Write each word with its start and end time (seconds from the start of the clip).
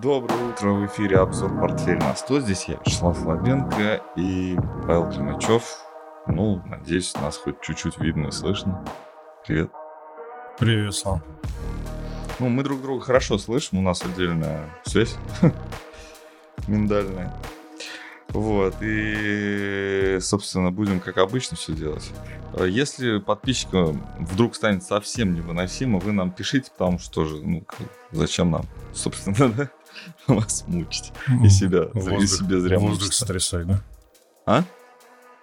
Доброе 0.00 0.50
утро, 0.50 0.70
в 0.70 0.86
эфире 0.86 1.16
обзор 1.16 1.58
портфеля 1.58 1.98
на 1.98 2.14
100. 2.14 2.40
Здесь 2.42 2.64
я, 2.68 2.76
Вячеслав 2.76 3.18
Слабенко 3.18 4.00
и 4.14 4.56
Павел 4.86 5.10
Климачев. 5.10 5.64
Ну, 6.28 6.62
надеюсь, 6.66 7.14
нас 7.14 7.36
хоть 7.36 7.60
чуть-чуть 7.62 7.98
видно 7.98 8.28
и 8.28 8.30
слышно. 8.30 8.84
Привет. 9.44 9.72
Привет, 10.56 10.94
Слав. 10.94 11.20
Ну, 12.38 12.48
мы 12.48 12.62
друг 12.62 12.80
друга 12.80 13.04
хорошо 13.04 13.38
слышим, 13.38 13.78
у 13.78 13.82
нас 13.82 14.02
отдельная 14.02 14.70
связь 14.84 15.16
миндальная. 16.68 17.34
Вот, 18.28 18.74
и, 18.82 20.18
собственно, 20.20 20.70
будем 20.70 21.00
как 21.00 21.18
обычно 21.18 21.56
все 21.56 21.72
делать. 21.72 22.12
Если 22.60 23.18
подписчикам 23.18 24.06
вдруг 24.20 24.54
станет 24.54 24.84
совсем 24.84 25.34
невыносимо, 25.34 25.98
вы 25.98 26.12
нам 26.12 26.30
пишите, 26.30 26.70
потому 26.70 26.98
что 26.98 27.24
же, 27.24 27.38
ну, 27.42 27.64
зачем 28.12 28.50
нам, 28.50 28.64
собственно, 28.92 29.48
да, 29.56 29.70
вас 30.26 30.64
мучить 30.66 31.12
и 31.44 31.48
себя, 31.48 31.88
воздух, 31.92 32.22
и 32.22 32.26
себе 32.26 32.60
зря 32.60 32.78
Воздух 32.78 33.00
мучиться. 33.00 33.20
сотрясать, 33.20 33.66
да? 33.66 33.82
А? 34.46 34.64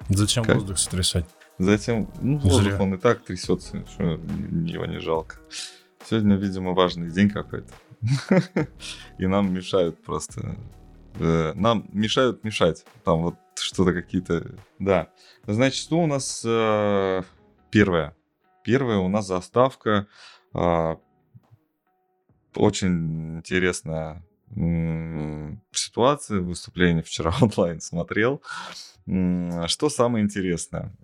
Зачем 0.09 0.43
как? 0.43 0.55
воздух 0.55 0.77
сотрясать? 0.77 1.25
Затем, 1.57 2.09
ну, 2.21 2.37
воздух, 2.37 2.63
Зря. 2.63 2.81
он 2.81 2.93
и 2.95 2.97
так 2.97 3.23
трясется, 3.23 3.85
что 3.87 4.03
его 4.03 4.85
не 4.85 4.99
жалко. 4.99 5.37
Сегодня, 6.07 6.35
видимо, 6.35 6.73
важный 6.73 7.09
день 7.09 7.29
какой-то. 7.29 7.73
И 9.17 9.25
нам 9.25 9.53
мешают 9.53 10.03
просто 10.03 10.57
Э, 11.19 11.53
нам 11.55 11.85
мешают 11.91 12.43
мешать. 12.43 12.85
Там 13.03 13.21
вот 13.21 13.35
что-то 13.55 13.93
какие-то... 13.93 14.55
Да. 14.79 15.09
Значит, 15.47 15.81
что 15.81 15.99
у 15.99 16.07
нас 16.07 16.43
э, 16.45 17.23
первое? 17.69 18.15
Первое 18.63 18.97
у 18.97 19.07
нас 19.07 19.27
заставка. 19.27 20.07
Э, 20.53 20.95
очень 22.55 23.37
интересная 23.37 24.24
ситуация, 25.71 26.39
выступление 26.39 27.03
вчера 27.03 27.33
онлайн 27.41 27.81
смотрел. 27.81 28.41
Что 29.05 29.89
самое 29.89 30.23
интересное? 30.23 30.95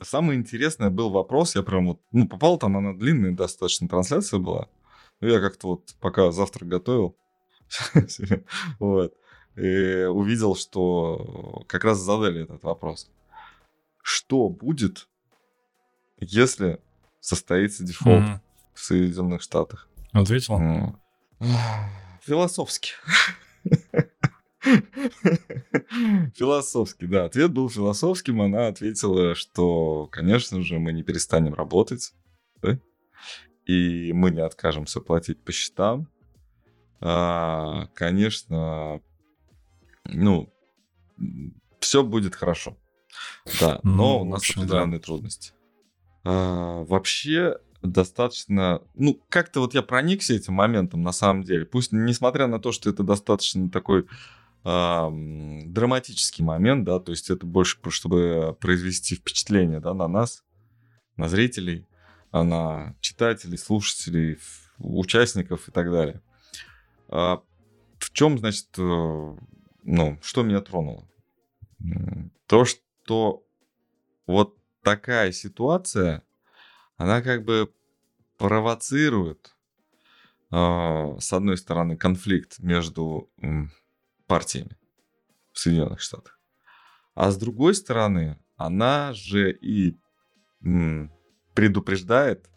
Самое 0.00 0.38
интересное 0.38 0.90
был 0.90 1.10
вопрос, 1.10 1.54
я 1.54 1.62
прям 1.62 1.86
вот, 1.88 2.00
ну, 2.10 2.26
попал 2.26 2.58
там, 2.58 2.76
она 2.76 2.92
длинная 2.92 3.32
достаточно 3.32 3.88
трансляция 3.88 4.40
была. 4.40 4.68
Я 5.20 5.40
как-то 5.40 5.68
вот 5.68 5.94
пока 6.00 6.32
завтрак 6.32 6.68
готовил, 6.68 7.16
вот, 8.80 9.14
и 9.54 10.04
увидел, 10.04 10.56
что 10.56 11.62
как 11.68 11.84
раз 11.84 11.98
задали 11.98 12.42
этот 12.42 12.64
вопрос. 12.64 13.08
Что 14.02 14.48
будет, 14.48 15.08
если 16.18 16.80
состоится 17.20 17.84
дефолт 17.84 18.24
mm-hmm. 18.24 18.40
в 18.74 18.80
Соединенных 18.80 19.42
Штатах? 19.42 19.88
Ответил? 20.10 20.58
Философски. 22.24 22.92
Философски, 26.36 27.06
да. 27.06 27.24
Ответ 27.24 27.52
был 27.52 27.68
философским. 27.68 28.40
Она 28.40 28.68
ответила, 28.68 29.34
что, 29.34 30.06
конечно 30.06 30.62
же, 30.62 30.78
мы 30.78 30.92
не 30.92 31.02
перестанем 31.02 31.54
работать, 31.54 32.14
да? 32.60 32.78
и 33.66 34.12
мы 34.12 34.30
не 34.30 34.40
откажемся 34.40 35.00
платить 35.00 35.42
по 35.42 35.52
счетам. 35.52 36.08
А, 37.00 37.86
конечно, 37.94 39.00
ну, 40.04 40.52
все 41.80 42.04
будет 42.04 42.36
хорошо. 42.36 42.76
Да, 43.60 43.80
но 43.82 43.90
ну, 43.92 44.20
у 44.20 44.24
нас 44.24 44.40
общем, 44.40 44.62
определенные 44.62 45.00
да. 45.00 45.04
трудности. 45.04 45.52
А, 46.24 46.84
вообще 46.84 47.58
достаточно, 47.82 48.82
ну, 48.94 49.20
как-то 49.28 49.60
вот 49.60 49.74
я 49.74 49.82
проникся 49.82 50.34
этим 50.34 50.54
моментом 50.54 51.02
на 51.02 51.12
самом 51.12 51.42
деле. 51.42 51.64
Пусть, 51.66 51.92
несмотря 51.92 52.46
на 52.46 52.58
то, 52.58 52.72
что 52.72 52.88
это 52.90 53.02
достаточно 53.02 53.68
такой 53.68 54.06
а, 54.64 55.10
драматический 55.12 56.44
момент, 56.44 56.84
да, 56.84 57.00
то 57.00 57.12
есть 57.12 57.30
это 57.30 57.44
больше, 57.44 57.78
чтобы 57.88 58.56
произвести 58.60 59.16
впечатление, 59.16 59.80
да, 59.80 59.94
на 59.94 60.08
нас, 60.08 60.44
на 61.16 61.28
зрителей, 61.28 61.86
а 62.30 62.44
на 62.44 62.96
читателей, 63.00 63.58
слушателей, 63.58 64.38
участников 64.78 65.68
и 65.68 65.72
так 65.72 65.90
далее. 65.90 66.22
А, 67.08 67.42
в 67.98 68.12
чем, 68.12 68.38
значит, 68.38 68.68
э, 68.78 69.36
ну, 69.84 70.18
что 70.22 70.42
меня 70.42 70.60
тронуло? 70.60 71.08
То, 72.46 72.64
что 72.64 73.44
вот 74.26 74.56
такая 74.82 75.32
ситуация, 75.32 76.22
она 77.02 77.20
как 77.20 77.44
бы 77.44 77.68
провоцирует, 78.38 79.56
э, 80.52 81.16
с 81.18 81.32
одной 81.32 81.56
стороны, 81.56 81.96
конфликт 81.96 82.60
между 82.60 83.28
э, 83.42 83.64
партиями 84.28 84.76
в 85.52 85.58
Соединенных 85.58 86.00
Штатах, 86.00 86.38
а 87.14 87.32
с 87.32 87.36
другой 87.36 87.74
стороны, 87.74 88.38
она 88.56 89.12
же 89.14 89.52
и 89.52 89.98
э, 90.64 91.08
предупреждает 91.54 92.48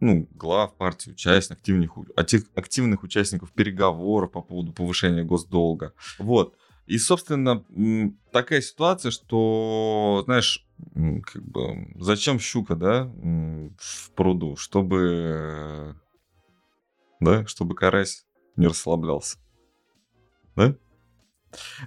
ну, 0.00 0.28
глав 0.30 0.76
партии, 0.76 1.10
участников, 1.10 1.58
активных, 1.58 2.50
активных 2.54 3.02
участников 3.02 3.52
переговоров 3.52 4.30
по 4.30 4.42
поводу 4.42 4.72
повышения 4.72 5.24
госдолга. 5.24 5.94
Вот. 6.18 6.56
И, 6.86 6.98
собственно, 6.98 7.64
такая 8.30 8.60
ситуация, 8.60 9.10
что, 9.10 10.22
знаешь, 10.26 10.66
как 10.94 11.42
бы, 11.42 11.88
зачем 11.96 12.38
щука, 12.38 12.76
да, 12.76 13.04
в 13.04 14.10
пруду, 14.14 14.56
чтобы, 14.56 15.96
да, 17.20 17.46
чтобы 17.46 17.74
карась 17.74 18.26
не 18.56 18.66
расслаблялся. 18.66 19.38
Да? 20.56 20.74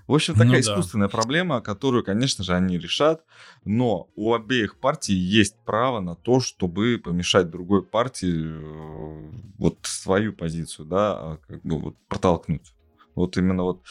В 0.08 0.14
общем, 0.14 0.34
такая 0.34 0.48
ну, 0.50 0.60
искусственная 0.60 1.08
да. 1.08 1.12
проблема, 1.12 1.62
которую, 1.62 2.04
конечно 2.04 2.44
же, 2.44 2.54
они 2.54 2.78
решат, 2.78 3.24
но 3.66 4.10
у 4.16 4.34
обеих 4.34 4.80
партий 4.80 5.14
есть 5.14 5.58
право 5.66 6.00
на 6.00 6.16
то, 6.16 6.40
чтобы 6.40 7.00
помешать 7.04 7.50
другой 7.50 7.84
партии 7.84 8.46
э, 8.46 9.32
вот 9.58 9.78
свою 9.84 10.34
позицию, 10.34 10.86
да, 10.86 11.14
а, 11.14 11.38
как 11.48 11.62
бы 11.64 11.80
вот 11.80 11.96
протолкнуть. 12.08 12.74
Вот 13.16 13.38
именно 13.38 13.64
вот. 13.64 13.84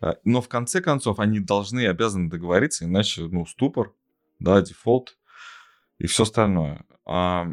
Э, 0.00 0.14
но 0.24 0.40
в 0.40 0.48
конце 0.48 0.80
концов 0.80 1.18
они 1.18 1.40
должны 1.40 1.86
обязаны 1.86 2.30
договориться, 2.30 2.84
иначе, 2.84 3.22
ну, 3.22 3.46
ступор, 3.46 3.92
да, 4.38 4.60
дефолт 4.62 5.16
и 5.98 6.06
все 6.06 6.22
остальное. 6.22 6.84
А 7.04 7.48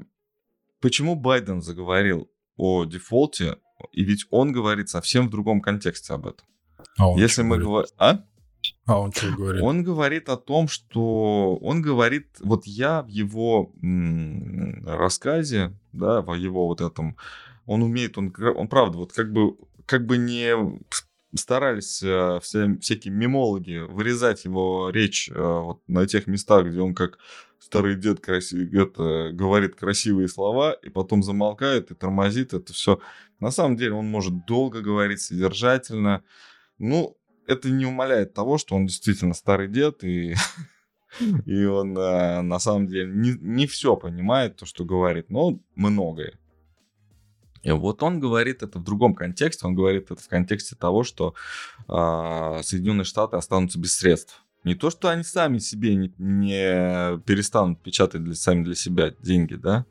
почему 0.81 1.15
Байден 1.15 1.61
заговорил 1.61 2.29
о 2.57 2.85
дефолте, 2.85 3.57
и 3.91 4.03
ведь 4.03 4.27
он 4.29 4.51
говорит 4.51 4.89
совсем 4.89 5.27
в 5.27 5.31
другом 5.31 5.61
контексте 5.61 6.13
об 6.13 6.27
этом. 6.27 6.47
А 6.97 7.09
он 7.09 7.19
Если 7.19 7.41
мы 7.41 7.57
говорим... 7.57 7.89
А? 7.97 8.23
А 8.85 8.99
он 8.99 9.11
что 9.11 9.31
говорит? 9.31 9.61
Он 9.61 9.83
говорит 9.83 10.29
о 10.29 10.37
том, 10.37 10.67
что... 10.67 11.57
Он 11.61 11.81
говорит... 11.81 12.37
Вот 12.39 12.65
я 12.65 13.01
в 13.03 13.07
его 13.07 13.71
рассказе, 14.85 15.77
да, 15.91 16.21
в 16.21 16.33
его 16.35 16.67
вот 16.67 16.81
этом... 16.81 17.17
Он 17.65 17.81
умеет, 17.81 18.17
он, 18.17 18.33
он 18.55 18.67
правда, 18.67 18.99
вот 18.99 19.11
как 19.11 19.33
бы, 19.33 19.57
как 19.87 20.05
бы 20.05 20.17
не 20.17 20.79
старались 21.37 22.01
э, 22.03 22.39
все, 22.41 22.77
всякие 22.79 23.13
мемологи 23.13 23.85
вырезать 23.87 24.45
его 24.45 24.89
речь 24.89 25.29
э, 25.29 25.33
вот 25.35 25.81
на 25.87 26.07
тех 26.07 26.27
местах, 26.27 26.67
где 26.67 26.79
он 26.81 26.93
как 26.93 27.17
старый 27.59 27.95
дед 27.95 28.19
красив, 28.19 28.71
это, 28.73 29.31
говорит 29.33 29.75
красивые 29.75 30.27
слова, 30.27 30.73
и 30.73 30.89
потом 30.89 31.23
замолкает 31.23 31.91
и 31.91 31.95
тормозит 31.95 32.53
это 32.53 32.73
все. 32.73 32.99
На 33.39 33.51
самом 33.51 33.75
деле 33.75 33.93
он 33.93 34.07
может 34.07 34.45
долго 34.45 34.81
говорить, 34.81 35.21
содержательно, 35.21 36.23
ну, 36.77 37.17
это 37.47 37.69
не 37.69 37.85
умаляет 37.85 38.33
того, 38.33 38.57
что 38.57 38.75
он 38.75 38.85
действительно 38.85 39.33
старый 39.33 39.67
дед, 39.67 40.03
и, 40.03 40.35
и 41.45 41.65
он 41.65 41.97
э, 41.97 42.41
на 42.41 42.59
самом 42.59 42.87
деле 42.87 43.11
не, 43.11 43.33
не 43.39 43.67
все 43.67 43.95
понимает, 43.95 44.57
то, 44.57 44.65
что 44.65 44.85
говорит, 44.85 45.29
но 45.29 45.59
многое. 45.75 46.39
И 47.65 47.71
вот 47.71 48.03
он 48.03 48.19
говорит 48.19 48.61
это 48.61 48.77
в 48.77 48.83
другом 48.83 49.15
контексте. 49.15 49.65
Он 49.65 49.73
говорит 49.73 50.11
это 50.11 50.21
в 50.21 50.27
контексте 50.27 50.75
того, 50.75 51.03
что 51.03 51.33
э, 51.87 52.59
Соединенные 52.61 53.05
Штаты 53.05 53.37
останутся 53.37 53.79
без 53.79 53.97
средств. 53.97 54.43
Не 54.63 54.75
то, 54.75 54.91
что 54.91 55.09
они 55.09 55.23
сами 55.23 55.57
себе 55.57 55.95
не, 55.95 56.13
не 56.19 57.19
перестанут 57.21 57.81
печатать 57.81 58.23
для, 58.23 58.35
сами 58.35 58.63
для 58.63 58.75
себя 58.75 59.15
деньги, 59.19 59.55
да, 59.55 59.85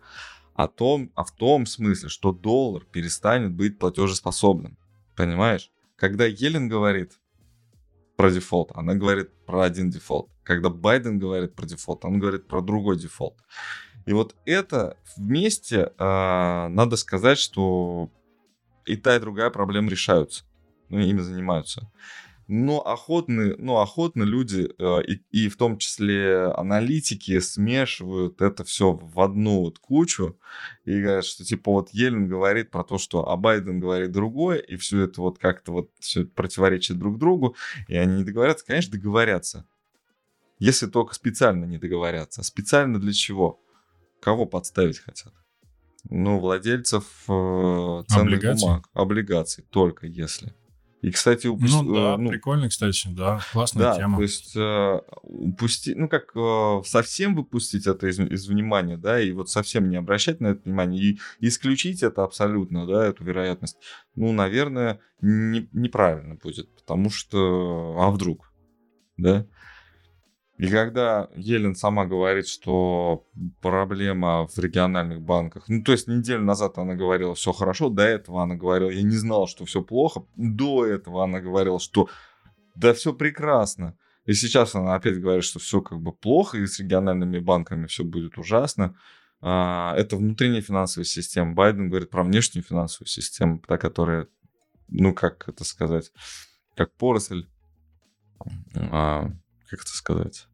а, 0.55 0.69
том, 0.69 1.11
а 1.17 1.25
в 1.25 1.33
том 1.33 1.67
смысле, 1.67 2.09
что 2.09 2.33
доллар 2.33 2.85
перестанет 2.85 3.53
быть 3.53 3.79
платежеспособным. 3.81 4.79
Понимаешь? 5.17 5.73
Когда 5.97 6.27
Йеллен 6.27 6.69
говорит 6.69 7.19
про 8.17 8.31
дефолт, 8.31 8.71
она 8.75 8.95
говорит 8.95 9.33
про 9.47 9.63
один 9.63 9.91
дефолт. 9.91 10.31
Когда 10.45 10.71
Байден 10.71 11.19
говорит 11.19 11.57
про 11.57 11.67
дефолт, 11.67 12.05
он 12.05 12.21
говорит 12.21 12.47
про 12.47 12.61
другой 12.61 12.99
дефолт. 12.99 13.37
И 14.07 14.13
вот 14.13 14.35
это 14.45 14.97
вместе, 15.17 15.93
э, 15.99 16.69
надо 16.69 16.97
сказать, 16.97 17.39
что 17.39 18.11
и 18.85 18.97
та, 18.97 19.17
и 19.17 19.21
другая 19.21 19.51
проблема 19.51 19.91
решаются. 19.91 20.45
Ну, 20.91 20.99
ими 20.99 21.21
занимаются. 21.21 21.91
но 22.47 22.81
охотны, 22.87 23.57
ну, 23.57 23.79
охотно 23.79 24.23
люди, 24.23 24.69
э, 24.79 25.03
и, 25.07 25.23
и 25.31 25.49
в 25.49 25.57
том 25.57 25.79
числе 25.79 26.53
аналитики, 26.53 27.39
смешивают 27.41 28.43
это 28.43 28.65
все 28.65 28.93
в 28.93 29.19
одну 29.21 29.61
вот 29.61 29.79
кучу 29.79 30.39
и 30.85 31.01
говорят, 31.01 31.25
что 31.25 31.43
типа 31.43 31.73
вот 31.73 31.89
Елен 31.93 32.29
говорит 32.29 32.71
про 32.71 32.85
то, 32.85 32.99
что 32.99 33.29
а 33.31 33.37
Байден 33.37 33.81
говорит 33.81 34.13
другое, 34.13 34.59
и 34.59 34.77
все 34.77 35.03
это 35.05 35.23
вот 35.23 35.39
как-то 35.39 35.73
вот 35.73 35.91
все 36.01 36.27
противоречит 36.27 36.99
друг 36.99 37.19
другу, 37.19 37.57
и 37.89 37.97
они 37.97 38.19
не 38.19 38.25
договорятся. 38.25 38.67
Конечно, 38.67 38.93
договорятся. 38.93 39.67
Если 40.59 40.87
только 40.87 41.15
специально 41.15 41.65
не 41.65 41.79
договорятся. 41.79 42.43
А 42.43 42.45
специально 42.45 43.01
для 43.01 43.13
чего? 43.13 43.64
Кого 44.25 44.47
подставить 44.47 45.01
хотят? 45.01 45.35
Ну, 46.09 46.39
владельцев 46.41 47.05
э, 47.29 48.03
ценных 48.09 48.39
Облигаций? 48.39 48.67
бумаг, 48.67 48.89
облигаций, 48.95 49.65
только 49.71 50.07
если. 50.07 50.55
И, 51.03 51.11
кстати, 51.11 51.47
упусти... 51.47 51.77
Ну 51.77 51.95
да, 51.95 52.15
э, 52.15 52.17
ну, 52.17 52.31
прикольно, 52.31 52.71
кстати, 52.71 53.09
да, 53.09 53.39
классная 53.53 53.83
да, 53.83 53.97
тема. 53.97 54.17
то 54.17 54.23
есть 54.23 54.57
э, 54.57 55.01
упусти, 55.23 55.95
ну 55.95 56.09
как 56.09 56.35
э, 56.35 56.83
совсем 56.87 57.35
выпустить 57.35 57.87
это 57.87 58.07
из, 58.07 58.19
из 58.19 58.49
внимания, 58.49 58.97
да, 58.97 59.21
и 59.21 59.31
вот 59.33 59.51
совсем 59.51 59.91
не 59.91 59.97
обращать 59.97 60.41
на 60.41 60.49
это 60.49 60.63
внимание 60.65 61.03
и 61.03 61.19
исключить 61.41 62.03
это 62.03 62.25
абсолютно, 62.25 62.87
да, 62.87 63.05
эту 63.05 63.23
вероятность, 63.25 63.77
ну, 64.15 64.33
наверное, 64.33 65.01
не- 65.21 65.69
неправильно 65.73 66.37
будет, 66.37 66.75
потому 66.75 67.11
что, 67.11 67.97
а 67.99 68.11
вдруг, 68.11 68.51
да? 69.19 69.47
И 70.57 70.69
когда 70.69 71.29
Елен 71.35 71.75
сама 71.75 72.07
говорит, 72.07 72.47
что 72.47 73.27
проблема 73.61 74.47
в 74.47 74.57
региональных 74.59 75.21
банках, 75.21 75.65
ну, 75.69 75.83
то 75.83 75.91
есть 75.93 76.07
неделю 76.07 76.45
назад 76.45 76.79
она 76.79 76.95
говорила, 76.95 77.35
все 77.35 77.53
хорошо, 77.53 77.89
до 77.89 78.03
этого 78.05 78.43
она 78.43 78.55
говорила, 78.55 78.91
я 78.91 79.03
не 79.03 79.17
знала, 79.17 79.49
что 79.49 79.65
все 79.65 79.83
плохо, 79.83 80.25
до 80.37 80.87
этого 80.87 81.25
она 81.25 81.41
говорила, 81.41 81.81
что 81.81 82.09
да 82.77 82.95
все 82.95 83.13
прекрасно. 83.13 83.97
И 84.27 84.33
сейчас 84.33 84.75
она 84.75 84.95
опять 84.95 85.21
говорит, 85.21 85.45
что 85.45 85.59
все 85.59 85.81
как 85.81 86.01
бы 86.01 86.13
плохо, 86.13 86.59
и 86.59 86.67
с 86.67 86.79
региональными 86.79 87.41
банками 87.41 87.87
все 87.87 88.05
будет 88.05 88.39
ужасно. 88.39 88.97
А, 89.41 89.95
Это 89.97 90.17
внутренняя 90.17 90.63
финансовая 90.63 91.05
система. 91.05 91.53
Байден 91.53 91.91
говорит 91.91 92.11
про 92.11 92.23
внешнюю 92.23 92.65
финансовую 92.65 93.09
систему, 93.09 93.61
та, 93.67 93.77
которая, 93.77 94.29
ну, 94.89 95.13
как 95.13 95.49
это 95.49 95.65
сказать, 95.65 96.13
как 96.75 96.95
поросль, 96.95 97.47
а, 98.75 99.31
как 99.69 99.81
это 99.81 99.91
сказать, 99.91 100.47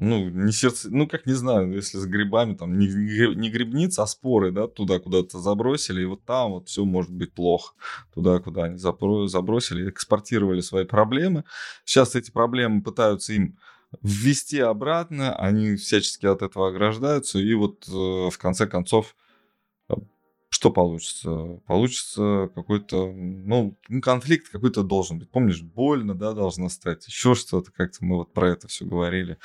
ну, 0.00 0.28
не 0.28 0.52
сердце, 0.52 0.88
ну, 0.90 1.08
как 1.08 1.26
не 1.26 1.32
знаю, 1.32 1.72
если 1.72 1.98
с 1.98 2.06
грибами, 2.06 2.54
там, 2.54 2.78
не, 2.78 2.86
не 2.86 3.50
грибница, 3.50 4.04
а 4.04 4.06
споры, 4.06 4.52
да, 4.52 4.68
туда 4.68 5.00
куда-то 5.00 5.40
забросили, 5.40 6.02
и 6.02 6.04
вот 6.04 6.24
там 6.24 6.52
вот 6.52 6.68
все 6.68 6.84
может 6.84 7.10
быть 7.10 7.32
плохо. 7.32 7.74
Туда, 8.14 8.38
куда 8.38 8.64
они 8.64 8.76
забросили, 8.76 9.90
экспортировали 9.90 10.60
свои 10.60 10.84
проблемы. 10.84 11.42
Сейчас 11.84 12.14
эти 12.14 12.30
проблемы 12.30 12.82
пытаются 12.82 13.32
им 13.32 13.58
ввести 14.00 14.60
обратно, 14.60 15.34
они 15.34 15.74
всячески 15.74 16.26
от 16.26 16.42
этого 16.42 16.68
ограждаются, 16.68 17.40
и 17.40 17.54
вот 17.54 17.88
э, 17.88 17.90
в 17.90 18.38
конце 18.38 18.68
концов 18.68 19.16
что 20.58 20.70
получится? 20.72 21.60
Получится 21.68 22.50
какой-то, 22.52 23.12
ну, 23.12 23.78
конфликт 24.02 24.48
какой-то 24.48 24.82
должен 24.82 25.20
быть. 25.20 25.30
Помнишь, 25.30 25.62
больно, 25.62 26.16
да, 26.16 26.32
должно 26.32 26.68
стать, 26.68 27.06
еще 27.06 27.36
что-то, 27.36 27.70
как-то 27.70 28.04
мы 28.04 28.16
вот 28.16 28.32
про 28.32 28.48
это 28.50 28.66
все 28.66 28.84
говорили. 28.84 29.38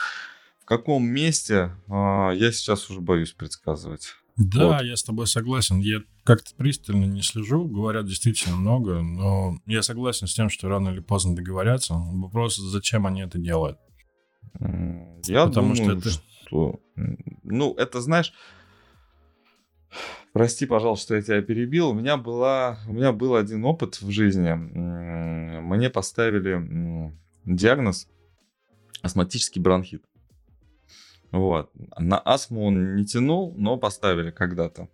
В 0.60 0.66
каком 0.66 1.06
месте, 1.06 1.76
а, 1.88 2.32
я 2.32 2.52
сейчас 2.52 2.90
уже 2.90 3.00
боюсь 3.00 3.32
предсказывать. 3.34 4.08
Да, 4.38 4.70
Вот. 4.70 4.82
я 4.86 4.96
с 4.98 5.04
тобой 5.04 5.28
согласен. 5.28 5.78
Я 5.82 6.00
как-то 6.24 6.56
пристально 6.56 7.06
не 7.06 7.22
слежу, 7.22 7.66
говорят 7.66 8.08
действительно 8.08 8.56
много, 8.56 9.04
но 9.04 9.60
я 9.68 9.84
согласен 9.84 10.26
с 10.26 10.34
тем, 10.34 10.50
что 10.50 10.68
рано 10.68 10.90
или 10.90 11.00
поздно 11.00 11.36
договорятся. 11.36 11.94
Вопрос, 11.94 12.56
зачем 12.56 13.06
они 13.06 13.22
это 13.22 13.38
делают. 13.38 13.78
Я 15.28 15.46
Потому 15.46 15.76
что 15.76 15.84
думаю, 15.84 16.00
это- 16.00 16.10
что... 16.10 16.80
Ну, 17.44 17.76
это, 17.76 18.02
знаешь... 18.02 18.34
Прости, 20.34 20.66
пожалуйста, 20.66 21.06
что 21.06 21.16
я 21.16 21.22
тебя 21.22 21.42
перебил. 21.42 21.90
У 21.90 21.94
меня, 21.94 22.18
была... 22.18 22.80
У 22.88 22.94
меня 22.94 23.12
был 23.12 23.36
один 23.36 23.66
опыт 23.66 24.02
в 24.02 24.10
жизни. 24.10 24.54
Мне 24.54 25.90
поставили 25.90 27.14
диагноз 27.46 28.08
астматический 29.02 29.62
бронхит. 29.62 30.04
Вот. 31.32 31.72
На 31.98 32.20
астму 32.20 32.66
он 32.66 32.96
не 32.96 33.06
тянул, 33.06 33.54
но 33.58 33.78
поставили 33.78 34.32
когда-то. 34.32 34.88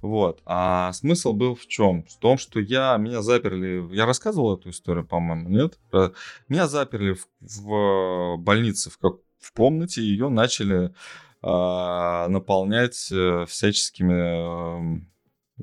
Вот. 0.00 0.40
А 0.44 0.92
смысл 0.92 1.32
был 1.32 1.54
в 1.54 1.66
чем? 1.66 2.04
В 2.04 2.18
том, 2.18 2.38
что 2.38 2.60
я, 2.60 2.96
меня 2.96 3.22
заперли... 3.22 3.94
Я 3.94 4.06
рассказывал 4.06 4.56
эту 4.56 4.70
историю, 4.70 5.06
по-моему, 5.06 5.48
нет? 5.48 5.78
Меня 6.48 6.66
заперли 6.66 7.14
в, 7.14 7.26
в 7.40 8.36
больнице 8.38 8.90
в, 8.90 8.98
как, 8.98 9.14
в 9.38 9.52
комнате, 9.52 10.02
ее 10.02 10.28
начали 10.28 10.94
наполнять 11.42 13.10
э, 13.10 13.46
всяческими 13.46 14.76
эм, 14.76 15.10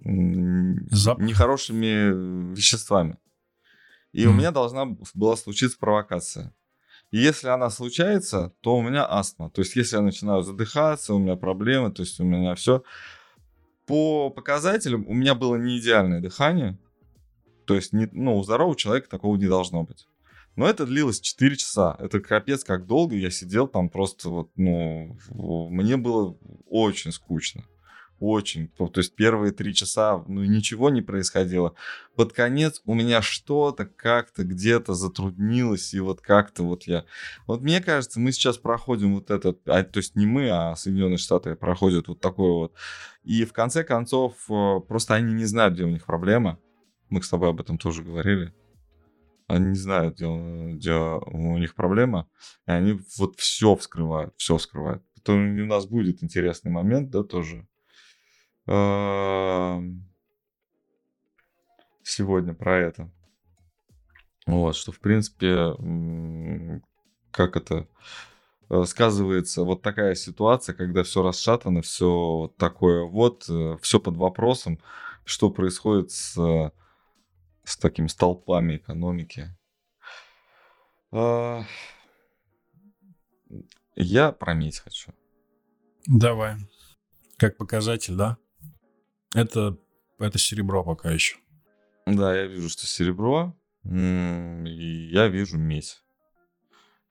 м, 0.04 0.88
Запах. 0.90 1.24
нехорошими 1.24 2.54
веществами. 2.54 3.18
И 4.12 4.26
у 4.26 4.30
Мгм. 4.32 4.40
меня 4.40 4.52
должна 4.52 4.86
была 5.14 5.38
случиться 5.38 5.78
провокация. 5.80 6.54
И 7.12 7.18
если 7.18 7.48
она 7.48 7.70
случается, 7.70 8.54
то 8.62 8.76
у 8.78 8.82
меня 8.82 9.06
астма. 9.06 9.50
То 9.50 9.62
есть, 9.62 9.76
если 9.76 9.96
я 9.96 10.02
начинаю 10.02 10.44
задыхаться, 10.44 11.14
у 11.14 11.20
меня 11.20 11.36
проблемы, 11.36 11.92
то 11.92 12.02
есть 12.04 12.20
у 12.20 12.24
меня 12.24 12.56
все. 12.56 12.84
По 13.86 14.30
показателям 14.30 15.06
у 15.08 15.14
меня 15.14 15.34
было 15.34 15.56
не 15.56 15.80
идеальное 15.80 16.22
дыхание. 16.22 16.78
То 17.66 17.76
есть, 17.76 17.94
не, 17.94 18.08
ну, 18.12 18.38
у 18.38 18.44
здорового 18.44 18.76
человека 18.76 19.10
такого 19.10 19.36
не 19.38 19.48
должно 19.48 19.84
быть. 19.84 20.08
Но 20.60 20.68
это 20.68 20.86
длилось 20.86 21.22
4 21.22 21.56
часа. 21.56 21.96
Это 22.00 22.20
капец 22.20 22.66
как 22.66 22.86
долго. 22.86 23.16
Я 23.16 23.32
сидел 23.32 23.66
там 23.66 23.88
просто 23.88 24.28
вот, 24.28 24.52
ну, 24.58 25.18
мне 25.70 25.96
было 25.96 26.38
очень 26.68 27.14
скучно. 27.14 27.64
Очень. 28.20 28.68
То 28.68 28.88
то 28.88 29.00
есть 29.00 29.16
первые 29.16 29.54
три 29.54 29.74
часа, 29.74 30.22
ну, 30.28 30.44
ничего 30.44 30.90
не 30.90 31.02
происходило. 31.02 31.76
Под 32.18 32.34
конец 32.34 32.82
у 32.84 32.94
меня 32.94 33.22
что-то 33.22 33.86
как-то 33.86 34.44
где-то 34.44 34.96
затруднилось, 34.96 35.94
и 35.94 36.02
вот 36.02 36.20
как-то 36.20 36.64
вот 36.64 36.84
я... 36.84 37.06
Вот 37.48 37.62
мне 37.62 37.80
кажется, 37.80 38.20
мы 38.20 38.34
сейчас 38.34 38.58
проходим 38.58 39.16
вот 39.16 39.32
этот... 39.32 39.66
а, 39.66 39.82
то 39.84 40.00
есть 40.00 40.18
не 40.18 40.26
мы, 40.26 40.50
а 40.50 40.76
Соединенные 40.76 41.20
Штаты 41.20 41.56
проходят 41.56 42.10
вот 42.10 42.20
такой 42.20 42.52
вот. 42.52 42.74
И 43.24 43.46
в 43.46 43.54
конце 43.54 43.86
концов, 43.86 44.34
э, 44.50 44.80
просто 44.86 45.16
они 45.16 45.34
не 45.34 45.46
знают, 45.46 45.76
где 45.76 45.86
у 45.86 45.90
них 45.90 46.04
проблема. 46.04 46.60
Мы 47.08 47.24
с 47.24 47.30
тобой 47.30 47.48
об 47.48 47.62
этом 47.62 47.78
тоже 47.78 48.04
говорили. 48.04 48.54
Они 49.50 49.70
не 49.70 49.76
знают, 49.76 50.16
где, 50.16 50.28
где 50.28 50.94
у 50.94 51.58
них 51.58 51.74
проблема. 51.74 52.30
И 52.68 52.72
они 52.72 53.02
вот 53.18 53.36
все 53.40 53.76
вскрывают, 53.76 54.34
все 54.38 54.58
вскрывают. 54.58 55.04
Потом 55.16 55.60
у 55.60 55.66
нас 55.66 55.88
будет 55.88 56.24
интересный 56.24 56.72
момент, 56.72 57.10
да, 57.10 57.24
тоже. 57.24 57.68
Сегодня 62.04 62.54
про 62.54 62.78
это. 62.78 63.12
Вот, 64.46 64.76
что, 64.76 64.92
в 64.92 65.00
принципе, 65.00 65.76
как 67.32 67.58
это 67.58 67.88
э, 68.70 68.84
сказывается 68.86 69.64
вот 69.64 69.82
такая 69.82 70.14
ситуация, 70.16 70.76
когда 70.76 71.04
все 71.04 71.24
расшатано, 71.24 71.82
все 71.82 72.54
такое 72.58 73.04
вот, 73.04 73.50
все 73.82 74.00
под 74.00 74.16
вопросом, 74.16 74.80
что 75.24 75.50
происходит 75.52 76.12
с, 76.12 76.72
с 77.70 77.78
такими 77.78 78.08
столпами 78.08 78.78
экономики. 78.78 79.56
А, 81.12 81.64
Я 83.96 84.32
про 84.32 84.54
медь 84.54 84.80
хочу. 84.80 85.14
Давай. 86.08 86.56
Как 87.38 87.58
показатель, 87.58 88.16
да? 88.16 88.38
Это, 89.36 89.78
это 90.18 90.40
серебро 90.40 90.84
пока 90.84 91.12
еще. 91.12 91.38
Да, 92.06 92.36
я 92.36 92.48
вижу, 92.48 92.70
что 92.70 92.88
серебро, 92.88 93.56
и 93.84 95.10
я 95.12 95.28
вижу 95.28 95.58
медь. 95.58 96.02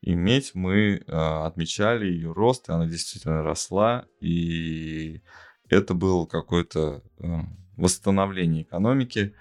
И 0.00 0.14
медь 0.14 0.54
мы 0.54 1.02
а, 1.06 1.46
отмечали 1.46 2.06
ее 2.06 2.32
рост, 2.32 2.68
и 2.68 2.72
она 2.72 2.86
действительно 2.86 3.42
росла, 3.42 4.06
и 4.20 5.22
это 5.68 5.94
было 5.94 6.26
какое-то 6.26 7.02
а, 7.20 7.42
восстановление 7.76 8.62
экономики. 8.62 9.34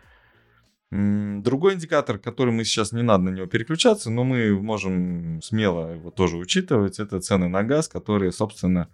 Другой 0.89 1.73
индикатор, 1.73 2.17
который 2.17 2.53
мы 2.53 2.63
сейчас 2.63 2.93
не 2.93 3.03
надо 3.03 3.25
на 3.25 3.29
него 3.29 3.47
переключаться, 3.47 4.09
но 4.09 4.23
мы 4.23 4.57
можем 4.61 5.41
смело 5.41 5.93
его 5.93 6.11
тоже 6.11 6.37
учитывать, 6.37 6.99
это 6.99 7.19
цены 7.19 7.49
на 7.49 7.63
газ, 7.63 7.89
которые, 7.89 8.31
собственно, 8.31 8.87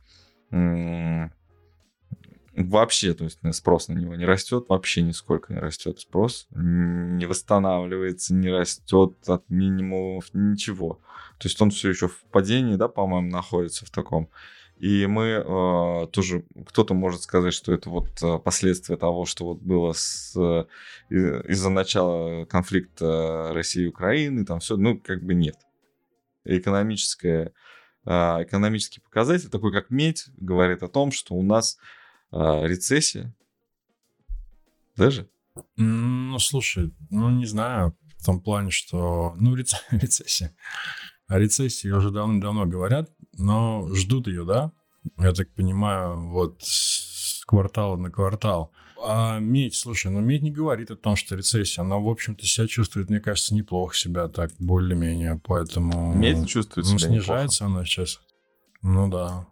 вообще, 2.55 3.13
то 3.13 3.25
есть 3.25 3.39
спрос 3.53 3.89
на 3.89 3.93
него 3.93 4.15
не 4.15 4.25
растет, 4.25 4.65
вообще 4.69 5.03
нисколько 5.03 5.53
не 5.53 5.59
растет 5.59 5.99
спрос, 5.99 6.47
не 6.51 7.27
восстанавливается, 7.27 8.33
не 8.33 8.49
растет 8.49 9.13
от 9.27 9.47
минимумов, 9.49 10.33
ничего. 10.33 10.99
То 11.37 11.47
есть 11.47 11.61
он 11.61 11.69
все 11.69 11.89
еще 11.89 12.07
в 12.07 12.23
падении, 12.31 12.75
да, 12.75 12.87
по-моему, 12.87 13.29
находится 13.29 13.85
в 13.85 13.91
таком. 13.91 14.29
И 14.77 15.05
мы 15.05 15.25
э, 15.25 16.07
тоже, 16.11 16.43
кто-то 16.65 16.93
может 16.93 17.21
сказать, 17.21 17.53
что 17.53 17.73
это 17.73 17.89
вот 17.89 18.09
э, 18.21 18.39
последствия 18.39 18.97
того, 18.97 19.25
что 19.25 19.45
вот 19.45 19.59
было 19.59 19.93
с, 19.93 20.35
э, 20.35 20.65
из-за 21.09 21.69
начала 21.69 22.45
конфликта 22.45 23.51
России 23.53 23.83
и 23.83 23.87
Украины, 23.87 24.45
там 24.45 24.59
все, 24.59 24.75
ну, 24.75 24.99
как 24.99 25.23
бы 25.23 25.35
нет. 25.35 25.55
Экономическое, 26.43 27.53
э, 28.05 28.11
экономический 28.11 28.99
показатель, 28.99 29.49
такой 29.49 29.71
как 29.71 29.89
медь, 29.89 30.25
говорит 30.37 30.83
о 30.83 30.89
том, 30.89 31.11
что 31.11 31.35
у 31.35 31.43
нас 31.43 31.77
э, 32.31 32.37
рецессия. 32.37 33.33
Даже? 34.97 35.29
Ну, 35.77 36.39
слушай, 36.39 36.93
ну, 37.09 37.29
не 37.29 37.45
знаю, 37.45 37.95
в 38.17 38.25
том 38.25 38.41
плане, 38.41 38.71
что, 38.71 39.35
ну, 39.37 39.55
рецессия. 39.91 40.55
О 41.27 41.39
рецессии 41.39 41.89
уже 41.89 42.11
давно-давно 42.11 42.65
говорят, 42.65 43.09
но 43.37 43.87
ждут 43.93 44.27
ее, 44.27 44.45
да? 44.45 44.71
Я 45.17 45.33
так 45.33 45.53
понимаю, 45.53 46.29
вот 46.29 46.57
с 46.61 47.43
квартала 47.45 47.97
на 47.97 48.09
квартал. 48.11 48.71
А 49.05 49.39
медь, 49.39 49.75
слушай, 49.75 50.09
ну 50.09 50.21
медь 50.21 50.43
не 50.43 50.51
говорит 50.51 50.89
о 50.91 50.95
том, 50.95 51.15
что 51.17 51.35
рецессия. 51.35 51.83
Она, 51.83 51.97
в 51.97 52.07
общем-то, 52.07 52.45
себя 52.45 52.67
чувствует, 52.67 53.09
мне 53.09 53.19
кажется, 53.19 53.53
неплохо 53.53 53.95
себя 53.95 54.29
так, 54.29 54.51
более-менее. 54.59 55.41
Поэтому... 55.43 56.13
Медь 56.13 56.47
чувствует 56.47 56.87
ну, 56.87 56.97
себя 56.97 57.09
снижается 57.09 57.65
неплохо. 57.65 57.79
она 57.79 57.85
сейчас. 57.85 58.19
Ну 58.81 59.09
да. 59.09 59.47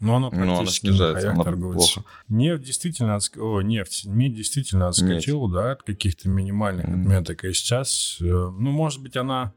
Но 0.00 0.16
она 0.16 0.30
Ну, 0.32 0.42
она 0.42 0.56
практически 0.56 0.86
снижается, 0.86 1.26
на 1.26 1.34
она 1.34 1.44
торгуется. 1.44 1.94
плохо. 1.94 2.08
Нефть 2.28 2.62
действительно, 2.62 3.16
отск... 3.16 3.36
О, 3.36 3.60
нефть, 3.60 4.06
медь 4.06 4.34
действительно 4.34 4.88
отскочила, 4.88 5.52
да, 5.52 5.72
от 5.72 5.82
каких-то 5.82 6.30
минимальных 6.30 6.88
Мгм. 6.88 7.02
отметок. 7.02 7.44
И 7.44 7.52
сейчас, 7.52 8.16
э, 8.20 8.24
ну, 8.24 8.70
может 8.70 9.02
быть, 9.02 9.16
она... 9.18 9.52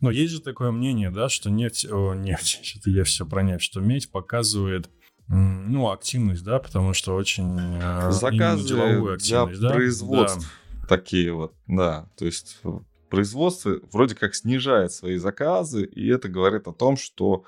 Но 0.00 0.10
есть 0.10 0.32
же 0.32 0.40
такое 0.40 0.70
мнение, 0.70 1.10
да, 1.10 1.28
что 1.28 1.50
нефть, 1.50 1.86
о, 1.90 2.14
нефть, 2.14 2.60
что-то 2.64 2.90
я 2.90 3.04
все 3.04 3.26
про 3.26 3.42
нефть, 3.42 3.64
что 3.64 3.80
медь 3.80 4.10
показывает, 4.10 4.88
ну, 5.28 5.90
активность, 5.90 6.42
да, 6.42 6.58
потому 6.58 6.92
что 6.92 7.14
очень 7.14 7.56
э, 7.56 8.10
Заказы 8.10 8.66
деловую 8.66 9.16
для 9.16 9.42
активность, 9.42 9.60
да. 9.60 9.70
производств 9.70 10.60
такие 10.90 11.32
вот, 11.32 11.54
да. 11.68 12.08
То 12.16 12.26
есть 12.26 12.58
э, 12.64 12.70
производство 13.08 13.78
вроде 13.92 14.16
как 14.16 14.34
снижает 14.34 14.92
свои 14.92 15.18
заказы, 15.18 15.84
и 15.84 16.08
это 16.08 16.28
говорит 16.28 16.66
о 16.66 16.72
том, 16.72 16.96
что 16.96 17.44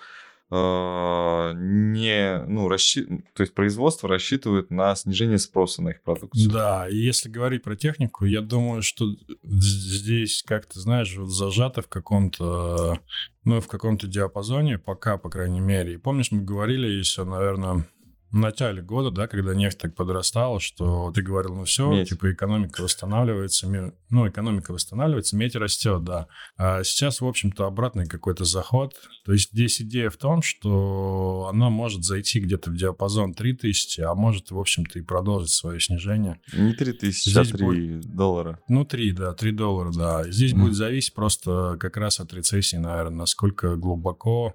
не, 0.53 2.45
ну, 2.47 2.69
расщи... 2.69 3.07
то 3.33 3.43
есть 3.43 3.55
производство 3.55 4.07
рассчитывает 4.07 4.71
на 4.71 4.95
снижение 4.95 5.39
спроса 5.39 5.83
на 5.83 5.91
их 5.91 6.03
продукцию. 6.03 6.51
Да, 6.51 6.89
и 6.91 6.97
если 6.97 7.31
говорить 7.31 7.63
про 7.63 7.75
технику, 7.75 8.27
я 8.27 8.43
думаю, 8.43 8.83
что 8.83 9.07
здесь 9.43 10.43
как-то, 10.47 10.79
знаешь, 10.79 11.17
вот 11.17 11.31
зажато 11.31 11.81
в 11.81 11.89
каком-то, 11.89 12.99
ну, 13.45 13.61
в 13.63 13.67
каком-то 13.67 14.07
диапазоне, 14.07 14.79
пока, 14.79 15.17
по 15.17 15.31
крайней 15.31 15.61
мере. 15.61 15.95
И 15.95 15.99
помнишь, 15.99 16.31
мы 16.31 16.43
говорили 16.43 16.87
еще, 16.87 17.25
наверное, 17.25 17.87
в 18.33 18.37
начале 18.37 18.83
года, 18.83 19.11
да, 19.11 19.29
когда 19.29 19.55
нефть 19.55 19.79
так 19.79 19.95
подрастала, 19.95 20.59
что 20.59 21.13
ты 21.15 21.21
говорил, 21.23 21.55
ну 21.55 21.65
все, 21.65 21.91
Медь. 21.91 22.09
типа 22.09 22.33
экономика 22.33 22.81
восстанавливается, 22.83 23.67
ми- 23.69 23.93
ну, 24.09 24.27
экономика 24.29 24.73
восстанавливается, 24.73 25.37
медь 25.37 25.55
растет, 25.55 26.03
да. 26.03 26.29
А 26.57 26.83
сейчас, 26.83 27.21
в 27.21 27.27
общем-то, 27.27 27.67
обратный 27.67 28.07
какой-то 28.07 28.45
заход. 28.45 28.95
То 29.27 29.33
есть 29.33 29.51
здесь 29.53 29.81
идея 29.83 30.09
в 30.11 30.17
том, 30.17 30.41
что 30.43 31.49
она 31.53 31.69
может 31.71 32.05
зайти 32.05 32.41
где-то 32.41 32.71
в 32.71 32.77
диапазон 32.77 33.35
3000, 33.35 34.01
а 34.01 34.15
может, 34.15 34.51
в 34.51 34.59
общем-то, 34.59 34.99
и 34.99 35.03
продолжить 35.03 35.51
свое 35.51 35.79
снижение. 35.79 36.41
Не 36.53 36.73
3000, 36.73 37.29
а 37.39 37.45
Здесь 37.45 37.53
3 37.53 38.01
доллара. 38.05 38.59
Ну, 38.69 38.85
3, 38.85 39.13
да, 39.13 39.35
3 39.35 39.53
доллара, 39.53 39.93
да. 39.93 40.25
Здесь 40.31 40.53
Мгм. 40.55 40.63
будет 40.63 40.75
зависеть 40.75 41.15
просто 41.15 41.77
как 41.79 41.97
раз 41.99 42.19
от 42.19 42.33
рецессии, 42.33 42.77
наверное, 42.77 43.19
насколько 43.19 43.77
глубоко. 43.77 44.55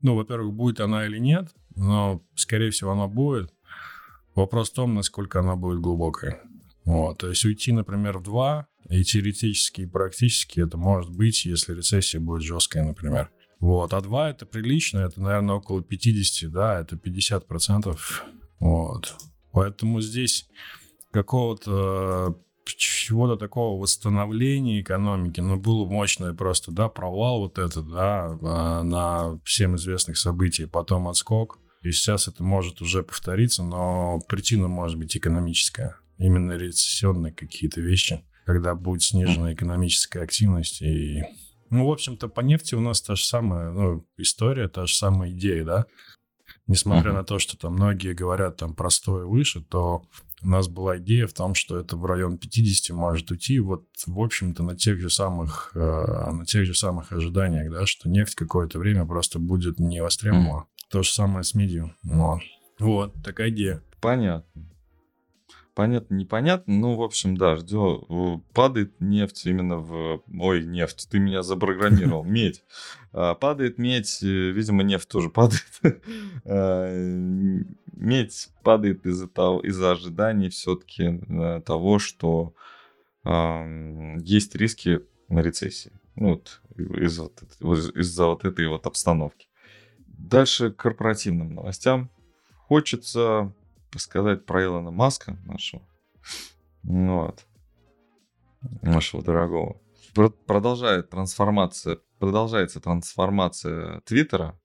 Ну, 0.00 0.16
во-первых, 0.16 0.52
будет 0.54 0.80
она 0.80 1.06
или 1.06 1.18
нет, 1.18 1.48
но, 1.76 2.22
скорее 2.34 2.70
всего, 2.70 2.92
она 2.92 3.06
будет. 3.06 3.52
Вопрос 4.34 4.70
в 4.70 4.74
том, 4.74 4.94
насколько 4.94 5.40
она 5.40 5.56
будет 5.56 5.80
глубокая. 5.80 6.40
Вот, 6.84 7.18
то 7.18 7.28
есть 7.28 7.44
уйти, 7.44 7.70
например, 7.72 8.18
в 8.18 8.22
2, 8.22 8.66
и 8.88 9.04
теоретически, 9.04 9.82
и 9.82 9.86
практически 9.86 10.60
это 10.60 10.76
может 10.76 11.10
быть, 11.10 11.44
если 11.44 11.74
рецессия 11.74 12.20
будет 12.20 12.42
жесткая, 12.42 12.84
например. 12.84 13.30
Вот, 13.60 13.94
а 13.94 14.00
2 14.00 14.30
это 14.30 14.46
прилично, 14.46 14.98
это, 14.98 15.22
наверное, 15.22 15.56
около 15.56 15.82
50, 15.82 16.50
да, 16.50 16.80
это 16.80 16.96
50%. 16.96 17.96
Вот. 18.58 19.14
Поэтому 19.52 20.00
здесь 20.00 20.48
какого-то 21.12 22.36
чего-то 22.64 23.36
такого 23.36 23.80
восстановления 23.80 24.80
экономики, 24.80 25.40
ну, 25.40 25.58
было 25.58 25.84
мощное 25.84 26.32
просто, 26.32 26.72
да, 26.72 26.88
провал 26.88 27.40
вот 27.40 27.58
этот, 27.58 27.88
да, 27.88 28.38
а, 28.42 28.82
на 28.82 29.38
всем 29.44 29.76
известных 29.76 30.16
событий, 30.16 30.66
потом 30.66 31.08
отскок, 31.08 31.58
и 31.82 31.90
сейчас 31.90 32.28
это 32.28 32.42
может 32.42 32.80
уже 32.80 33.02
повториться, 33.02 33.62
но 33.62 34.20
причина 34.28 34.68
может 34.68 34.98
быть 34.98 35.16
экономическая, 35.16 35.96
именно 36.18 36.52
рецессионные 36.52 37.32
какие-то 37.32 37.80
вещи, 37.80 38.24
когда 38.46 38.74
будет 38.74 39.02
снижена 39.02 39.52
экономическая 39.52 40.22
активность 40.22 40.82
и... 40.82 41.24
Ну, 41.70 41.86
в 41.86 41.90
общем-то, 41.90 42.28
по 42.28 42.40
нефти 42.40 42.74
у 42.74 42.80
нас 42.80 43.00
та 43.00 43.16
же 43.16 43.24
самая 43.24 43.70
ну, 43.70 44.06
история, 44.18 44.68
та 44.68 44.86
же 44.86 44.94
самая 44.94 45.30
идея, 45.30 45.64
да. 45.64 45.86
Несмотря 46.66 47.10
Мгм. 47.10 47.18
на 47.18 47.24
то, 47.24 47.38
что 47.38 47.56
там 47.56 47.72
многие 47.72 48.12
говорят 48.12 48.58
там 48.58 48.74
простое 48.74 49.24
выше, 49.24 49.62
то 49.62 50.04
у 50.42 50.48
нас 50.48 50.68
была 50.68 50.98
идея 50.98 51.26
в 51.26 51.32
том, 51.32 51.54
что 51.54 51.78
это 51.78 51.96
в 51.96 52.04
район 52.04 52.36
50 52.36 52.96
может 52.96 53.30
уйти, 53.30 53.58
вот, 53.58 53.86
в 54.06 54.20
общем-то, 54.20 54.62
на 54.62 54.76
тех 54.76 55.00
же 55.00 55.08
самых, 55.08 55.72
э, 55.74 55.78
на 55.78 56.44
тех 56.44 56.66
же 56.66 56.74
самых 56.74 57.12
ожиданиях, 57.12 57.72
да, 57.72 57.86
что 57.86 58.08
нефть 58.08 58.34
какое-то 58.34 58.78
время 58.78 59.06
просто 59.06 59.38
будет 59.38 59.78
не 59.78 60.02
востребована. 60.02 60.64
То 60.92 61.02
же 61.02 61.10
самое 61.10 61.42
с 61.42 61.54
медью. 61.54 61.96
Вот. 62.02 62.42
Вот, 62.78 63.14
такая 63.24 63.48
идея. 63.48 63.82
Понятно. 64.02 64.68
Понятно, 65.74 66.14
непонятно. 66.16 66.74
Ну, 66.74 66.96
в 66.96 67.02
общем, 67.02 67.34
да, 67.34 67.56
ждем. 67.56 68.44
Падает 68.52 69.00
нефть 69.00 69.46
именно 69.46 69.78
в... 69.78 70.22
Ой, 70.38 70.66
нефть, 70.66 71.08
ты 71.10 71.18
меня 71.18 71.42
запрограммировал. 71.42 72.24
Медь. 72.26 72.62
А, 73.10 73.34
Падает 73.34 73.78
медь, 73.78 74.22
э, 74.22 74.26
видимо, 74.26 74.82
нефть 74.82 75.08
тоже 75.08 75.30
падает. 75.30 75.64
А, 76.44 76.90
Медь 77.94 78.50
падает 78.62 79.06
из-за 79.06 79.28
того, 79.28 79.60
из-за 79.60 79.92
ожиданий 79.92 80.50
все-таки 80.50 81.20
того, 81.64 81.98
что 81.98 82.54
есть 83.24 84.54
риски 84.56 85.00
на 85.28 85.40
рецессии. 85.40 85.92
Ну, 86.16 86.30
вот 86.30 86.60
из 86.76 87.18
вот 87.18 87.42
из-за 87.96 88.26
вот 88.26 88.44
этой 88.44 88.66
вот 88.66 88.86
обстановки. 88.86 89.46
Дальше 90.22 90.70
к 90.70 90.76
корпоративным 90.76 91.52
новостям. 91.54 92.08
Хочется 92.68 93.52
сказать 93.96 94.46
про 94.46 94.64
Илона 94.64 94.90
Маска 94.90 95.36
нашего. 95.44 95.82
Вот. 96.84 97.44
Нашего 98.82 99.22
дорогого. 99.22 99.80
Про- 100.14 100.30
Продолжает 100.30 101.10
трансформация, 101.10 101.98
продолжается 102.18 102.80
трансформация 102.80 104.00
Твиттера. 104.02 104.58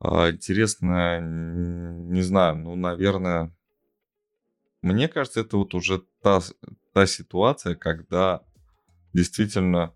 А, 0.00 0.30
Интересно, 0.30 1.20
не 1.20 2.22
знаю, 2.22 2.56
ну, 2.56 2.74
наверное, 2.74 3.54
мне 4.80 5.08
кажется, 5.08 5.40
это 5.40 5.58
вот 5.58 5.74
уже 5.74 6.02
та, 6.22 6.40
та 6.94 7.06
ситуация, 7.06 7.74
когда 7.74 8.42
действительно 9.12 9.92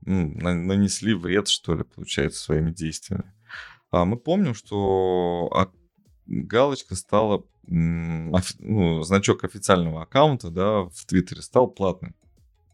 нанесли 0.00 1.14
вред, 1.14 1.46
что 1.46 1.76
ли, 1.76 1.84
получается, 1.84 2.40
своими 2.42 2.72
действиями. 2.72 3.32
А 3.96 4.04
мы 4.04 4.18
помним, 4.18 4.54
что 4.54 5.48
галочка 6.26 6.94
стала, 6.96 7.44
ну, 7.66 9.02
значок 9.02 9.44
официального 9.44 10.02
аккаунта, 10.02 10.50
да, 10.50 10.82
в 10.82 11.06
Твиттере 11.06 11.40
стал 11.40 11.68
платным. 11.68 12.14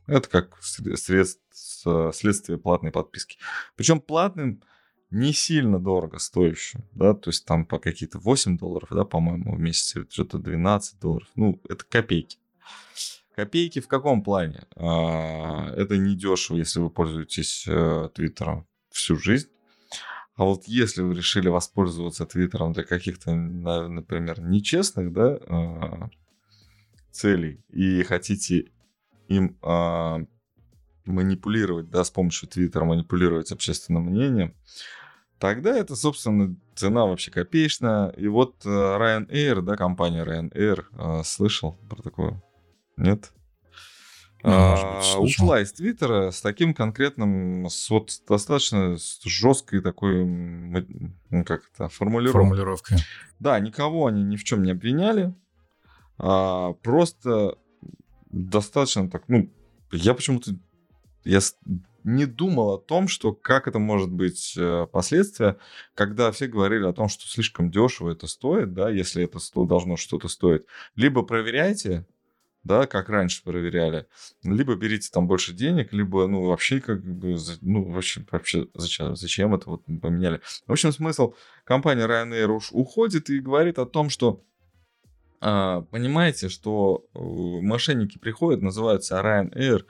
Это 0.09 0.29
как 0.29 0.59
сре- 0.61 0.97
средств- 0.97 2.13
следствие 2.13 2.59
платной 2.59 2.91
подписки. 2.91 3.39
Причем 3.77 4.01
платным 4.01 4.63
не 5.11 5.33
сильно 5.33 5.79
дорого 5.79 6.19
стоящим, 6.19 6.85
да, 6.93 7.15
то 7.15 7.31
есть 7.31 7.45
там 7.45 7.67
по 7.67 7.79
какие-то 7.79 8.19
8 8.19 8.59
долларов, 8.59 8.89
да, 8.91 9.05
по-моему, 9.05 9.55
в 9.55 9.61
месяц, 9.61 9.95
что-то 10.11 10.39
12 10.39 10.99
долларов. 10.99 11.29
Ну, 11.37 11.61
это 11.69 11.85
копейки. 11.85 12.39
Копейки 13.37 13.81
в 13.81 13.87
каком 13.87 14.23
плане? 14.25 14.65
А, 14.75 15.71
Это 15.77 15.97
не 15.97 16.17
дешево, 16.17 16.57
если 16.57 16.81
вы 16.81 16.91
пользуетесь 16.91 17.65
э, 17.69 18.09
Твиттером 18.13 18.67
всю 18.91 19.17
жизнь. 19.17 19.49
А 20.35 20.45
вот 20.45 20.65
если 20.65 21.03
вы 21.03 21.15
решили 21.15 21.49
воспользоваться 21.49 22.25
Твиттером 22.25 22.73
для 22.73 22.85
каких-то, 22.85 23.35
на- 23.35 23.89
например, 23.89 24.41
нечестных, 24.41 25.13
да, 25.13 25.39
а, 25.47 26.11
целей 27.11 27.61
и 27.69 28.03
хотите 28.03 28.73
им 29.29 29.59
а, 29.63 30.21
манипулировать, 31.05 31.91
да, 31.91 32.05
с 32.05 32.11
помощью 32.11 32.49
Твиттера 32.49 32.85
манипулировать 32.85 33.53
общественным 33.53 34.05
мнением, 34.05 34.55
тогда 35.39 35.77
это, 35.77 35.97
собственно, 35.97 36.57
цена 36.75 37.05
вообще 37.07 37.31
копеечная. 37.31 38.11
И 38.11 38.29
вот 38.29 38.65
э, 38.65 38.69
Ryanair, 38.69 39.61
да, 39.61 39.77
компания 39.77 40.25
Ryanair, 40.25 40.85
э, 40.93 41.25
слышал 41.25 41.77
про 41.91 42.01
такое? 42.03 42.43
Нет? 42.97 43.33
А, 44.43 45.01
ушла 45.19 45.61
из 45.61 45.73
Твиттера 45.73 46.31
с 46.31 46.41
таким 46.41 46.75
конкретным, 46.75 47.67
с 47.67 47.89
вот 47.91 48.11
достаточно 48.29 48.97
жесткой 49.25 49.81
такой, 49.81 50.25
ну, 50.25 51.45
как 51.45 51.63
это, 51.73 51.89
формулировкой. 51.89 52.43
Формулировкой. 52.43 52.99
Да, 53.39 53.59
никого 53.61 54.07
они 54.07 54.23
ни 54.23 54.37
в 54.37 54.45
чем 54.45 54.63
не 54.63 54.73
обвиняли, 54.73 55.35
а, 56.19 56.73
просто 56.75 57.57
достаточно 58.31 59.09
так, 59.09 59.25
ну, 59.29 59.51
я 59.93 60.15
почему-то, 60.15 60.53
я 61.25 61.41
не 62.05 62.27
думал 62.27 62.75
о 62.75 62.79
том, 62.79 63.09
что 63.09 63.33
как 63.33 63.69
это 63.69 63.79
может 63.79 64.11
быть 64.11 64.55
э, 64.57 64.87
последствия, 64.91 65.57
когда 65.95 66.33
все 66.33 66.49
говорили 66.49 66.85
о 66.85 66.93
том, 66.93 67.09
что 67.09 67.29
слишком 67.29 67.71
дешево 67.71 68.11
это 68.11 68.27
стоит, 68.27 68.73
да, 68.75 68.91
если 68.91 69.25
это 69.25 69.39
должно 69.55 69.97
что-то 69.97 70.29
стоить. 70.29 70.63
Либо 70.97 71.23
проверяйте, 71.23 72.05
да, 72.65 72.87
как 72.87 73.09
раньше 73.09 73.43
проверяли, 73.43 74.07
либо 74.45 74.75
берите 74.77 75.11
там 75.13 75.27
больше 75.27 75.53
денег, 75.53 75.93
либо, 75.93 76.27
ну, 76.27 76.47
вообще 76.47 76.81
как 76.81 77.05
бы, 77.05 77.37
ну, 77.61 77.91
вообще, 77.91 78.25
вообще 78.31 78.69
зачем, 78.75 79.17
зачем 79.17 79.55
это 79.55 79.71
вот 79.71 79.85
поменяли. 79.85 80.41
В 80.67 80.73
общем, 80.73 80.93
смысл, 80.93 81.35
компания 81.65 82.07
Ryanair 82.07 82.47
уж 82.47 82.71
уходит 82.73 83.31
и 83.31 83.41
говорит 83.41 83.79
о 83.79 83.87
том, 83.87 84.11
что 84.11 84.43
а, 85.41 85.83
понимаете, 85.91 86.49
что 86.49 87.05
э, 87.15 87.19
мошенники 87.19 88.17
приходят, 88.17 88.63
называются 88.63 89.21
Ryanair, 89.21 89.85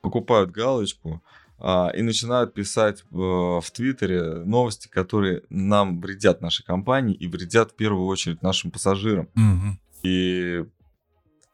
покупают 0.00 0.50
галочку, 0.50 1.22
а, 1.58 1.92
и 1.94 2.02
начинают 2.02 2.54
писать 2.54 3.04
в 3.10 3.62
Твиттере 3.72 4.42
новости, 4.44 4.88
которые 4.88 5.42
нам 5.48 6.00
вредят 6.00 6.40
нашей 6.40 6.64
компании 6.64 7.14
и 7.14 7.28
вредят 7.28 7.72
в 7.72 7.76
первую 7.76 8.06
очередь 8.06 8.42
нашим 8.42 8.72
пассажирам. 8.72 9.28
Угу. 9.36 9.78
И 10.02 10.64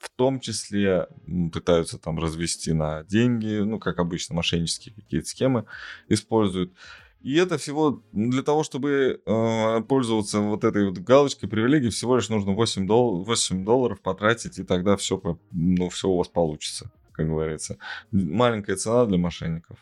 в 0.07 0.11
том 0.17 0.41
числе 0.41 1.09
пытаются 1.53 1.99
там 1.99 2.19
развести 2.19 2.73
на 2.73 3.05
деньги, 3.05 3.59
ну, 3.59 3.79
как 3.79 3.99
обычно, 3.99 4.35
мошеннические 4.37 4.95
какие-то 4.95 5.27
схемы 5.27 5.67
используют. 6.09 6.73
И 7.21 7.35
это 7.37 7.59
всего 7.59 8.05
для 8.13 8.43
того, 8.43 8.63
чтобы 8.63 9.21
э, 9.25 9.81
пользоваться 9.89 10.41
вот 10.41 10.63
этой 10.63 10.89
вот 10.89 10.99
галочкой 10.99 11.49
привилегий, 11.49 11.91
всего 11.91 12.17
лишь 12.17 12.29
нужно 12.29 12.53
8, 12.53 12.87
дол- 12.87 13.25
8 13.25 13.65
долларов 13.65 14.01
потратить, 14.01 14.59
и 14.59 14.65
тогда 14.65 14.97
все, 14.97 15.21
ну, 15.51 15.89
все 15.89 16.09
у 16.09 16.19
вас 16.19 16.29
получится, 16.29 16.93
как 17.13 17.27
говорится. 17.27 17.79
Маленькая 18.13 18.77
цена 18.77 19.07
для 19.07 19.19
мошенников. 19.19 19.79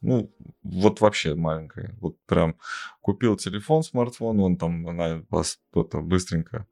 Ну, 0.00 0.32
вот 0.62 1.00
вообще 1.00 1.34
маленькая. 1.34 1.94
Вот 2.00 2.16
прям 2.26 2.56
купил 3.02 3.36
телефон, 3.36 3.82
смартфон, 3.82 4.40
он 4.40 4.56
там, 4.56 4.88
она 4.88 5.22
вас 5.28 5.58
кто-то 5.70 6.00
быстренько 6.00 6.66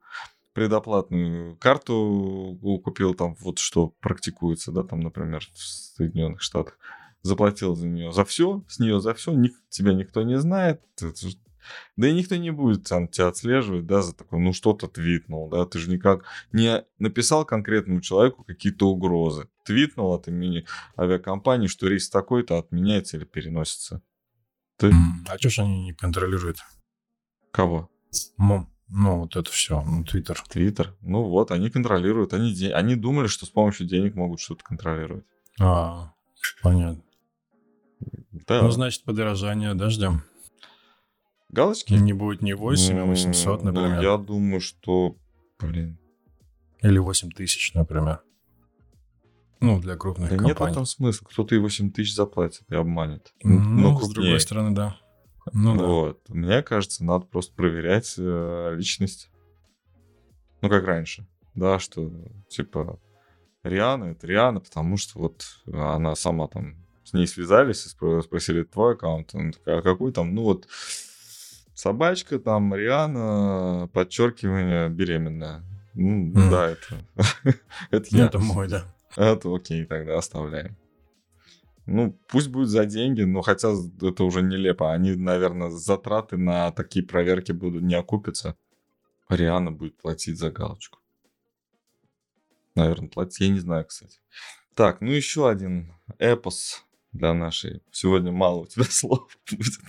предоплатную 0.56 1.54
карту 1.58 2.58
купил, 2.82 3.12
там 3.12 3.34
вот 3.40 3.58
что 3.58 3.88
практикуется, 4.00 4.72
да, 4.72 4.84
там, 4.84 5.00
например, 5.00 5.46
в 5.52 5.58
Соединенных 5.58 6.40
Штатах, 6.40 6.78
заплатил 7.20 7.76
за 7.76 7.86
нее 7.86 8.10
за 8.10 8.24
все, 8.24 8.64
с 8.66 8.78
нее 8.78 8.98
за 8.98 9.12
все, 9.12 9.32
ник, 9.32 9.52
тебя 9.68 9.92
никто 9.92 10.22
не 10.22 10.38
знает, 10.38 10.80
да 11.96 12.08
и 12.08 12.14
никто 12.14 12.36
не 12.36 12.52
будет 12.52 12.84
там 12.84 13.06
тебя 13.06 13.26
отслеживать, 13.26 13.84
да, 13.84 14.00
за 14.00 14.14
такое, 14.14 14.40
ну 14.40 14.54
что-то 14.54 14.88
твитнул, 14.88 15.50
да, 15.50 15.66
ты 15.66 15.78
же 15.78 15.90
никак 15.90 16.24
не 16.52 16.86
написал 16.98 17.44
конкретному 17.44 18.00
человеку 18.00 18.42
какие-то 18.42 18.88
угрозы. 18.88 19.50
Твитнул 19.66 20.14
от 20.14 20.26
имени 20.28 20.64
авиакомпании, 20.98 21.66
что 21.66 21.86
рейс 21.86 22.08
такой-то 22.08 22.56
отменяется 22.56 23.18
или 23.18 23.26
переносится. 23.26 24.00
Ты... 24.78 24.90
А 25.28 25.36
что 25.36 25.50
ж 25.50 25.58
они 25.58 25.84
не 25.84 25.92
контролируют? 25.92 26.60
Кого? 27.50 27.90
Ну, 28.38 28.70
ну, 28.88 29.20
вот 29.20 29.36
это 29.36 29.50
все, 29.50 29.82
ну, 29.82 30.04
Твиттер. 30.04 30.42
Твиттер. 30.48 30.94
Ну 31.00 31.24
вот, 31.24 31.50
они 31.50 31.70
контролируют. 31.70 32.32
Они, 32.32 32.52
де... 32.52 32.72
они 32.72 32.94
думали, 32.94 33.26
что 33.26 33.44
с 33.44 33.50
помощью 33.50 33.86
денег 33.86 34.14
могут 34.14 34.40
что-то 34.40 34.62
контролировать. 34.62 35.24
А, 35.60 36.12
понятно. 36.62 37.02
Да. 38.46 38.62
Ну, 38.62 38.70
значит, 38.70 39.04
подорожание 39.04 39.74
дождем. 39.74 40.22
Галочки? 41.50 41.94
Не 41.94 42.12
будет 42.12 42.42
не 42.42 42.54
8, 42.54 42.98
а 42.98 43.04
800, 43.04 43.64
например. 43.64 43.96
Ну, 43.96 44.02
я 44.02 44.16
думаю, 44.18 44.60
что, 44.60 45.16
блин. 45.58 45.98
Или 46.82 46.98
8 46.98 47.30
тысяч, 47.30 47.72
например. 47.74 48.20
Ну, 49.60 49.80
для 49.80 49.96
крупных 49.96 50.28
да 50.28 50.36
компаний. 50.36 50.50
нет 50.50 50.60
в 50.60 50.64
этом 50.64 50.84
смысла. 50.84 51.26
Кто-то 51.30 51.54
и 51.54 51.58
8 51.58 51.90
тысяч 51.90 52.14
заплатит 52.14 52.62
и 52.68 52.74
обманет. 52.74 53.32
Ну, 53.42 53.58
ну 53.58 54.00
с 54.00 54.10
другой 54.10 54.38
стороны, 54.38 54.74
да. 54.74 54.96
Ну, 55.52 55.76
вот. 55.76 56.20
Да. 56.28 56.34
Мне 56.34 56.62
кажется, 56.62 57.04
надо 57.04 57.26
просто 57.26 57.54
проверять 57.54 58.14
э, 58.18 58.74
личность. 58.76 59.30
Ну, 60.60 60.68
как 60.68 60.84
раньше. 60.84 61.26
Да, 61.54 61.78
что, 61.78 62.10
типа, 62.48 62.98
Риана— 63.62 64.04
это 64.12 64.26
Риана, 64.26 64.60
потому 64.60 64.96
что 64.96 65.18
вот 65.18 65.44
она 65.72 66.14
сама 66.14 66.48
там 66.48 66.76
с 67.04 67.12
ней 67.12 67.26
связались 67.26 67.86
и 67.86 67.88
спросили 67.88 68.64
твой 68.64 68.94
аккаунт. 68.94 69.34
Он 69.34 69.52
такая, 69.52 69.78
а 69.78 69.82
какой 69.82 70.12
там? 70.12 70.34
Ну, 70.34 70.42
вот 70.42 70.66
собачка, 71.74 72.38
там, 72.38 72.74
Риана, 72.74 73.88
подчеркивание, 73.92 74.88
беременная. 74.88 75.62
Ну, 75.94 76.32
mm. 76.32 76.50
да, 76.50 76.70
это... 76.70 77.58
это 77.90 78.06
я. 78.10 78.26
Это 78.26 78.38
мой, 78.38 78.68
да. 78.68 78.84
Это 79.16 79.54
окей, 79.54 79.84
тогда 79.84 80.18
оставляем. 80.18 80.76
Ну, 81.86 82.18
пусть 82.28 82.48
будет 82.48 82.68
за 82.68 82.84
деньги, 82.84 83.22
но 83.22 83.42
хотя 83.42 83.72
это 84.02 84.24
уже 84.24 84.42
нелепо. 84.42 84.92
Они, 84.92 85.14
наверное, 85.14 85.70
затраты 85.70 86.36
на 86.36 86.72
такие 86.72 87.06
проверки 87.06 87.52
будут 87.52 87.82
не 87.82 87.94
окупятся. 87.94 88.56
Риана 89.28 89.70
будет 89.70 89.96
платить 89.96 90.38
за 90.38 90.50
галочку. 90.50 90.98
Наверное, 92.74 93.08
платить. 93.08 93.40
Я 93.40 93.48
не 93.48 93.60
знаю, 93.60 93.84
кстати. 93.84 94.18
Так, 94.74 95.00
ну 95.00 95.10
еще 95.12 95.48
один 95.48 95.94
эпос 96.18 96.84
для 97.12 97.32
нашей. 97.34 97.82
Сегодня 97.92 98.32
мало 98.32 98.62
у 98.62 98.66
тебя 98.66 98.84
слов 98.90 99.38
будет. 99.50 99.80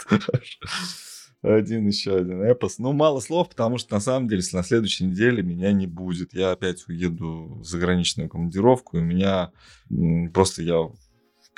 Один 1.42 1.88
еще 1.88 2.16
один 2.16 2.42
эпос. 2.42 2.80
Ну, 2.80 2.94
мало 2.94 3.20
слов, 3.20 3.50
потому 3.50 3.78
что 3.78 3.94
на 3.94 4.00
самом 4.00 4.28
деле, 4.28 4.42
на 4.54 4.64
следующей 4.64 5.06
неделе 5.06 5.44
меня 5.44 5.72
не 5.72 5.88
будет. 5.88 6.34
Я 6.34 6.52
опять 6.52 6.88
уеду 6.88 7.60
в 7.60 7.64
заграничную 7.64 8.30
командировку, 8.30 8.98
и 8.98 9.02
у 9.02 9.04
меня 9.04 9.52
просто 10.34 10.64
я 10.64 10.90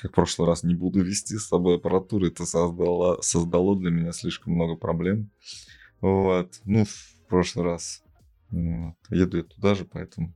как 0.02 0.12
в 0.12 0.16
прошлый 0.16 0.48
раз 0.48 0.64
не 0.64 0.76
буду 0.76 1.02
вести 1.04 1.38
с 1.38 1.48
собой 1.48 1.76
аппаратуру, 1.76 2.28
это 2.28 2.46
создало, 2.46 3.22
создало 3.22 3.78
для 3.78 3.92
меня 3.92 4.12
слишком 4.12 4.54
много 4.54 4.76
проблем. 4.76 5.30
Вот. 6.02 6.62
Ну, 6.64 6.86
в 6.86 7.28
прошлый 7.28 7.66
раз 7.66 8.04
вот. 8.50 8.96
еду 9.10 9.38
я 9.38 9.44
туда 9.44 9.76
же, 9.76 9.86
поэтому 9.86 10.34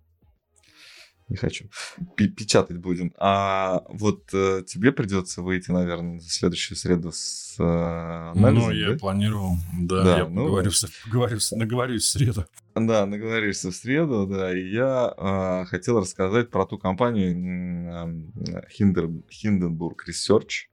не 1.30 1.38
хочу. 1.38 1.70
Печатать 2.16 2.78
будем. 2.78 3.14
А 3.18 3.84
вот 3.90 4.34
э, 4.34 4.64
тебе 4.68 4.92
придется 4.92 5.42
выйти, 5.42 5.72
наверное, 5.72 6.20
в 6.20 6.24
следующую 6.24 6.78
среду 6.78 7.12
с 7.12 7.56
э, 7.60 7.64
анализом, 7.64 8.70
Ну, 8.70 8.72
я 8.72 8.92
да? 8.92 8.98
планировал. 8.98 9.56
Да, 9.80 10.04
да 10.04 10.18
я 10.18 10.28
ну, 10.28 10.46
поговорюсь, 10.46 10.86
поговорюсь, 11.06 11.52
наговорюсь 11.52 12.04
в 12.04 12.10
среду. 12.10 12.46
Да, 12.76 13.06
наговоришься 13.06 13.72
в 13.72 13.76
среду, 13.76 14.28
да. 14.28 14.58
И 14.58 14.70
я 14.70 15.14
э, 15.18 15.66
хотел 15.66 16.00
рассказать 16.00 16.50
про 16.50 16.66
ту 16.66 16.78
компанию 16.78 17.32
э, 17.32 18.64
Hindenburg 18.80 19.96
Research. 20.08 20.68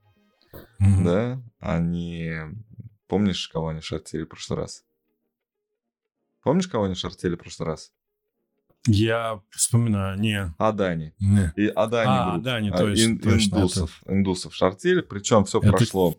Mm-hmm. 0.52 1.04
Да, 1.04 1.42
они... 1.60 2.32
Помнишь, 3.06 3.48
кого 3.48 3.68
они 3.68 3.80
шортили 3.80 4.24
в 4.24 4.28
прошлый 4.28 4.60
раз? 4.60 4.84
Помнишь, 6.42 6.68
кого 6.68 6.84
они 6.84 6.94
шортили 6.94 7.34
в 7.34 7.38
прошлый 7.38 7.68
раз? 7.68 7.92
Я 8.86 9.40
вспоминаю, 9.50 10.18
не. 10.18 10.54
Адани. 10.58 11.14
Не. 11.20 11.52
И 11.56 11.66
Адани. 11.66 12.08
А, 12.08 12.34
Адани, 12.34 12.70
то 12.70 12.88
есть. 12.88 13.04
Ин, 13.04 13.18
точно, 13.18 13.56
индусов, 13.56 14.02
это... 14.02 14.14
индусов 14.14 14.54
шортили, 14.54 15.00
причем 15.00 15.44
все 15.44 15.58
это... 15.58 15.70
прошло. 15.70 16.14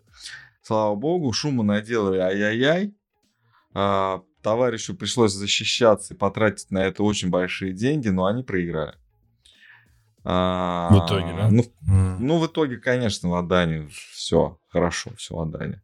Слава 0.62 0.96
богу, 0.96 1.32
шума 1.34 1.64
наделали, 1.64 2.20
ай-яй-яй. 2.20 2.94
А, 3.74 4.22
товарищу 4.44 4.96
пришлось 4.96 5.34
защищаться 5.34 6.14
и 6.14 6.18
потратить 6.18 6.70
на 6.70 6.80
это 6.80 7.04
очень 7.04 7.30
большие 7.30 7.74
деньги, 7.74 8.10
но 8.10 8.26
они 8.26 8.44
проиграли. 8.44 8.96
А, 10.24 10.90
в 10.92 11.06
итоге, 11.06 11.34
да? 11.34 11.50
Ну, 11.50 11.64
mm. 11.64 12.18
ну, 12.20 12.38
в 12.38 12.46
итоге, 12.46 12.78
конечно, 12.78 13.30
в 13.30 13.34
Адане 13.34 13.90
все 14.12 14.60
хорошо, 14.70 15.12
все 15.18 15.36
в 15.36 15.40
Адане 15.40 15.82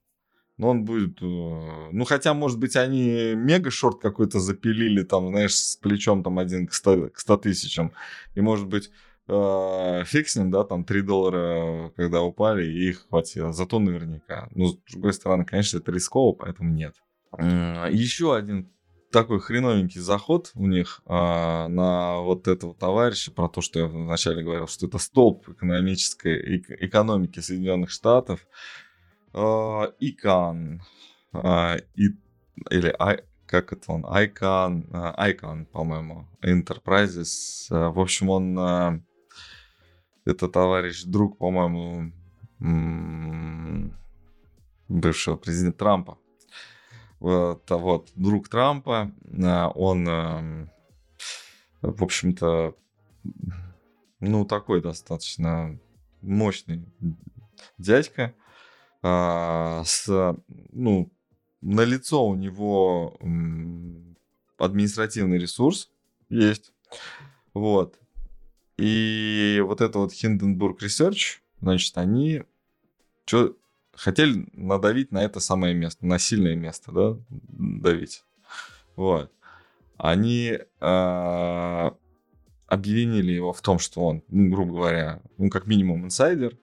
но 0.58 0.70
он 0.70 0.86
будет... 0.86 1.22
Э, 1.22 1.90
ну, 1.92 2.06
хотя, 2.06 2.34
может 2.34 2.60
быть, 2.60 2.76
они 2.76 3.34
мега-шорт 3.36 4.00
какой-то 4.02 4.40
запилили, 4.40 5.04
там, 5.04 5.30
знаешь, 5.30 5.56
с 5.56 5.76
плечом 5.76 6.24
там 6.24 6.40
один 6.40 6.68
к 6.68 6.74
100, 6.74 7.10
к 7.10 7.20
100 7.20 7.38
тысячам. 7.38 7.94
И, 8.36 8.42
может 8.42 8.68
быть, 8.68 8.90
э, 9.28 10.04
фиг 10.06 10.28
с 10.28 10.36
ним, 10.36 10.52
да, 10.52 10.64
там 10.64 10.84
3 10.84 11.02
доллара, 11.02 11.92
когда 11.96 12.22
упали, 12.22 12.66
и 12.66 12.90
их 12.90 13.08
хватило. 13.08 13.54
Зато 13.54 13.80
наверняка. 13.80 14.50
Ну, 14.52 14.70
с 14.70 14.78
другой 14.92 15.14
стороны, 15.14 15.46
конечно, 15.46 15.78
это 15.78 15.92
рисково, 15.92 16.34
поэтому 16.34 16.72
нет. 16.72 16.96
Еще 17.38 18.36
один 18.36 18.72
такой 19.12 19.40
хреновенький 19.40 20.02
заход 20.02 20.52
у 20.56 20.68
них 20.68 21.02
а, 21.06 21.68
на 21.68 22.20
вот 22.20 22.48
этого 22.48 22.74
товарища, 22.74 23.32
про 23.32 23.48
то, 23.48 23.62
что 23.62 23.80
я 23.80 23.86
вначале 23.88 24.44
говорил, 24.44 24.68
что 24.68 24.88
это 24.88 24.98
столб 24.98 25.48
экономической 25.50 26.58
экономики 26.58 27.40
Соединенных 27.40 27.90
Штатов. 27.90 28.46
А, 29.34 29.92
Икан, 30.00 30.82
а, 31.34 31.78
или 31.96 32.96
как 33.46 33.72
это 33.72 33.92
он, 33.92 34.06
Icon, 34.06 34.90
Icon, 35.18 35.66
по-моему, 35.66 36.28
Enterprises. 36.44 37.68
В 37.70 38.00
общем, 38.00 38.30
он 38.30 39.04
это 40.26 40.50
товарищ, 40.50 41.04
друг, 41.04 41.38
по-моему, 41.38 42.12
бывшего 44.90 45.38
президента 45.38 45.80
Трампа. 45.80 46.18
Вот, 47.20 47.72
а 47.72 47.78
вот 47.78 48.12
друг 48.16 48.50
Трампа, 48.50 49.12
а, 49.44 49.70
он, 49.70 50.06
в 51.82 52.04
общем-то, 52.04 52.76
ну, 54.20 54.46
такой 54.46 54.82
достаточно 54.82 55.80
мощный 56.22 56.86
дядька, 57.78 58.34
а, 59.02 59.84
с, 59.86 60.36
ну, 60.72 61.12
на 61.62 61.82
лицо 61.82 62.26
у 62.26 62.36
него 62.36 63.18
административный 64.58 65.38
ресурс 65.38 65.90
есть, 66.30 66.74
вот, 67.54 68.00
и 68.78 69.62
вот 69.66 69.82
это 69.82 70.00
вот 70.00 70.12
Hindenburg 70.12 70.80
Research, 70.80 71.40
значит, 71.62 71.98
они 71.98 72.44
что 73.26 73.58
хотели 73.94 74.48
надавить 74.54 75.12
на 75.12 75.24
это 75.24 75.40
самое 75.40 75.74
место, 75.76 76.06
на 76.06 76.18
сильное 76.18 76.56
место, 76.56 76.92
да, 76.92 77.18
давить. 77.30 78.24
Вот. 78.96 79.32
Они 79.98 80.58
э, 80.80 81.92
обвинили 82.68 83.32
его 83.32 83.54
в 83.54 83.62
том, 83.62 83.80
что 83.80 84.02
он, 84.02 84.24
ну, 84.30 84.50
грубо 84.50 84.76
говоря, 84.76 85.22
ну, 85.38 85.50
как 85.50 85.68
минимум 85.68 86.06
инсайдер, 86.06 86.58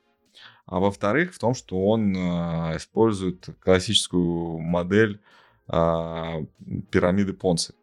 а 0.67 0.81
во-вторых, 0.81 1.35
в 1.35 1.39
том, 1.39 1.55
что 1.55 1.87
он 1.87 2.17
э, 2.17 2.77
использует 2.77 3.49
классическую 3.61 4.59
модель 4.59 5.21
э, 5.69 6.45
пирамиды 6.91 7.33
Понци. 7.33 7.75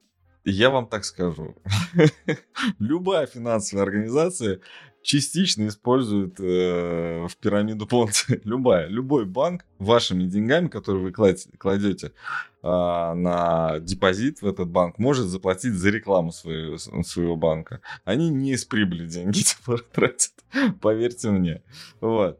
Я 0.44 0.72
вам 0.72 0.88
так 0.88 1.06
скажу, 1.06 1.56
любая 2.80 3.28
финансовая 3.28 3.84
организация 3.84 4.60
частично 5.04 5.68
использует 5.68 6.40
э, 6.40 7.28
в 7.28 7.38
пирамиду 7.38 7.88
Понци. 7.88 8.42
Любая, 8.44 8.88
любой 8.88 9.26
банк 9.26 9.66
вашими 9.80 10.26
деньгами, 10.26 10.68
которые 10.68 11.04
вы 11.04 11.12
кладете 11.12 12.08
э, 12.08 12.68
на 12.68 13.80
депозит 13.80 14.42
в 14.42 14.48
этот 14.48 14.70
банк, 14.70 14.98
может 15.00 15.26
заплатить 15.26 15.74
за 15.74 15.90
рекламу 15.90 16.32
своего, 16.32 16.78
своего 16.78 17.36
банка. 17.36 17.82
Они 18.04 18.30
не 18.30 18.52
из 18.54 18.66
прибыли 18.66 19.08
деньги 19.08 19.44
тратят, 19.92 20.34
поверьте 20.82 21.30
мне. 21.30 21.62
Вот. 22.00 22.40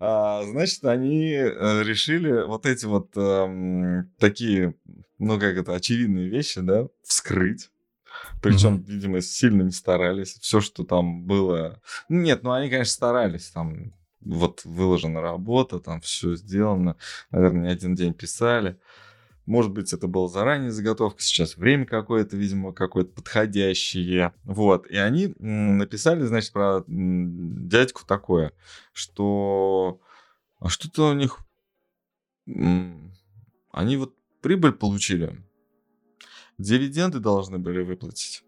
А, 0.00 0.44
значит, 0.44 0.84
они 0.84 1.32
э, 1.32 1.82
решили 1.82 2.44
вот 2.46 2.66
эти 2.66 2.86
вот 2.86 3.10
э, 3.16 4.04
такие, 4.18 4.74
ну 5.18 5.38
как 5.40 5.56
это, 5.56 5.74
очевидные 5.74 6.28
вещи, 6.28 6.60
да, 6.60 6.88
вскрыть. 7.02 7.70
Причем, 8.40 8.76
mm-hmm. 8.76 8.84
видимо, 8.86 9.20
сильно 9.20 9.62
не 9.62 9.70
старались. 9.70 10.38
Все, 10.40 10.60
что 10.60 10.84
там 10.84 11.24
было... 11.24 11.80
Нет, 12.08 12.42
ну 12.42 12.52
они, 12.52 12.70
конечно, 12.70 12.92
старались. 12.92 13.50
Там 13.50 13.92
вот 14.20 14.64
выложена 14.64 15.20
работа, 15.20 15.80
там 15.80 16.00
все 16.00 16.34
сделано. 16.36 16.96
Наверное, 17.30 17.62
не 17.62 17.68
один 17.68 17.94
день 17.94 18.14
писали. 18.14 18.78
Может 19.48 19.72
быть, 19.72 19.94
это 19.94 20.08
была 20.08 20.28
заранее 20.28 20.70
заготовка, 20.70 21.22
сейчас 21.22 21.56
время 21.56 21.86
какое-то, 21.86 22.36
видимо, 22.36 22.74
какое-то 22.74 23.12
подходящее. 23.14 24.34
Вот. 24.44 24.86
И 24.88 24.96
они 24.98 25.34
написали, 25.38 26.22
значит, 26.24 26.52
про 26.52 26.84
дядьку 26.86 28.02
такое, 28.06 28.52
что 28.92 30.02
а 30.60 30.68
что-то 30.68 31.08
у 31.08 31.14
них... 31.14 31.38
Они 32.46 33.96
вот 33.96 34.14
прибыль 34.42 34.72
получили, 34.72 35.42
дивиденды 36.58 37.18
должны 37.18 37.58
были 37.58 37.82
выплатить, 37.82 38.44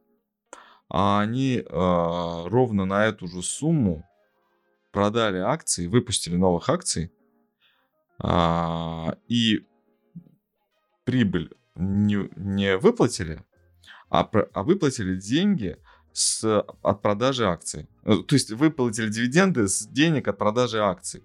а 0.90 1.20
они 1.20 1.56
э, 1.56 1.64
ровно 1.66 2.84
на 2.84 3.06
эту 3.06 3.26
же 3.26 3.42
сумму 3.42 4.06
продали 4.90 5.38
акции, 5.38 5.86
выпустили 5.86 6.36
новых 6.36 6.68
акций, 6.68 7.10
э, 8.22 9.06
и 9.28 9.66
прибыль 11.10 11.50
не, 11.74 12.30
не 12.36 12.76
выплатили, 12.76 13.44
а, 14.10 14.30
а 14.52 14.62
выплатили 14.62 15.16
деньги 15.16 15.76
с, 16.12 16.44
от 16.82 17.02
продажи 17.02 17.44
акций. 17.44 17.88
Э, 18.04 18.18
то 18.18 18.36
есть 18.36 18.52
выплатили 18.52 19.08
дивиденды 19.08 19.66
с 19.66 19.88
денег 19.88 20.28
от 20.28 20.38
продажи 20.38 20.78
акций. 20.78 21.24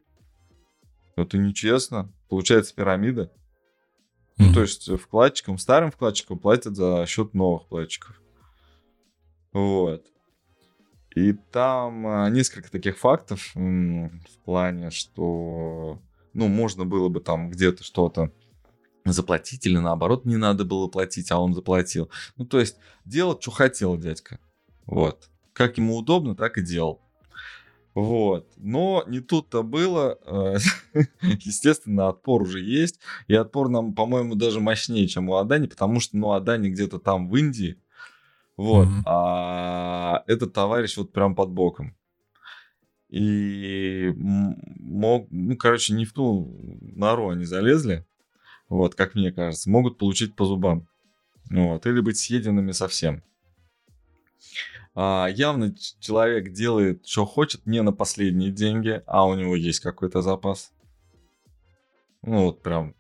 Это 1.16 1.38
нечестно. 1.38 2.12
Получается 2.30 2.74
пирамида. 2.74 3.24
Mm-hmm. 3.26 3.30
Ну, 4.40 4.54
то 4.54 4.62
есть 4.62 5.00
вкладчикам, 5.00 5.60
старым 5.60 5.92
вкладчикам 5.92 6.40
платят 6.40 6.76
за 6.76 7.06
счет 7.06 7.36
новых 7.36 7.66
вкладчиков. 7.66 8.20
Вот. 9.54 10.04
И 11.16 11.34
там 11.52 12.08
а, 12.08 12.30
несколько 12.32 12.72
таких 12.72 12.98
фактов 12.98 13.52
в 13.54 14.10
плане, 14.46 14.90
что, 14.90 16.02
ну, 16.34 16.48
можно 16.48 16.86
было 16.86 17.08
бы 17.08 17.20
там 17.20 17.52
где-то 17.52 17.84
что-то 17.84 18.32
заплатить 19.12 19.66
или 19.66 19.78
наоборот 19.78 20.26
не 20.26 20.38
надо 20.38 20.66
было 20.66 20.88
платить, 20.88 21.32
а 21.32 21.40
он 21.40 21.54
заплатил. 21.54 22.10
Ну, 22.38 22.46
то 22.46 22.60
есть 22.60 22.78
делал, 23.06 23.40
что 23.40 23.52
хотел 23.52 23.98
дядька. 23.98 24.40
Вот. 24.86 25.30
Как 25.54 25.78
ему 25.78 25.96
удобно, 25.96 26.36
так 26.36 26.58
и 26.58 26.62
делал. 26.62 27.02
Вот. 27.94 28.52
Но 28.58 29.04
не 29.08 29.22
тут-то 29.22 29.64
было. 29.64 30.18
Э, 30.26 30.58
естественно, 31.22 32.10
отпор 32.10 32.42
уже 32.42 32.60
есть. 32.60 33.00
И 33.28 33.36
отпор 33.36 33.70
нам, 33.70 33.94
по-моему, 33.94 34.36
даже 34.36 34.60
мощнее, 34.60 35.08
чем 35.08 35.30
у 35.30 35.36
Адани, 35.36 35.68
потому 35.68 36.00
что, 36.00 36.18
ну, 36.18 36.32
Адани 36.34 36.70
где-то 36.70 37.00
там 37.00 37.30
в 37.30 37.36
Индии. 37.38 37.78
Вот. 38.58 38.88
Mm-hmm. 38.88 39.02
А 39.06 40.24
этот 40.28 40.54
товарищ 40.54 40.98
вот 40.98 41.14
прям 41.14 41.36
под 41.36 41.52
боком. 41.52 41.96
И 43.10 44.12
мог, 44.16 45.28
ну, 45.30 45.56
короче, 45.56 45.94
не 45.94 46.06
в 46.06 46.12
ту 46.12 46.80
нору 46.82 47.30
они 47.30 47.46
залезли 47.46 48.06
вот, 48.70 48.96
как 48.96 49.16
мне 49.16 49.32
кажется, 49.32 49.70
могут 49.70 49.98
получить 49.98 50.36
по 50.36 50.46
зубам. 50.46 50.88
Вот, 51.50 51.86
или 51.86 52.00
быть 52.00 52.18
съеденными 52.18 52.72
совсем. 52.72 53.24
А, 54.96 55.28
явно 55.28 55.76
человек 56.00 56.52
делает, 56.52 57.06
что 57.06 57.26
хочет, 57.26 57.66
не 57.66 57.82
на 57.82 57.92
последние 57.92 58.52
деньги, 58.52 59.04
а 59.06 59.28
у 59.28 59.36
него 59.36 59.56
есть 59.56 59.80
какой-то 59.80 60.22
запас. 60.22 60.72
Ну, 62.22 62.46
вот 62.46 62.64
прям 62.64 62.96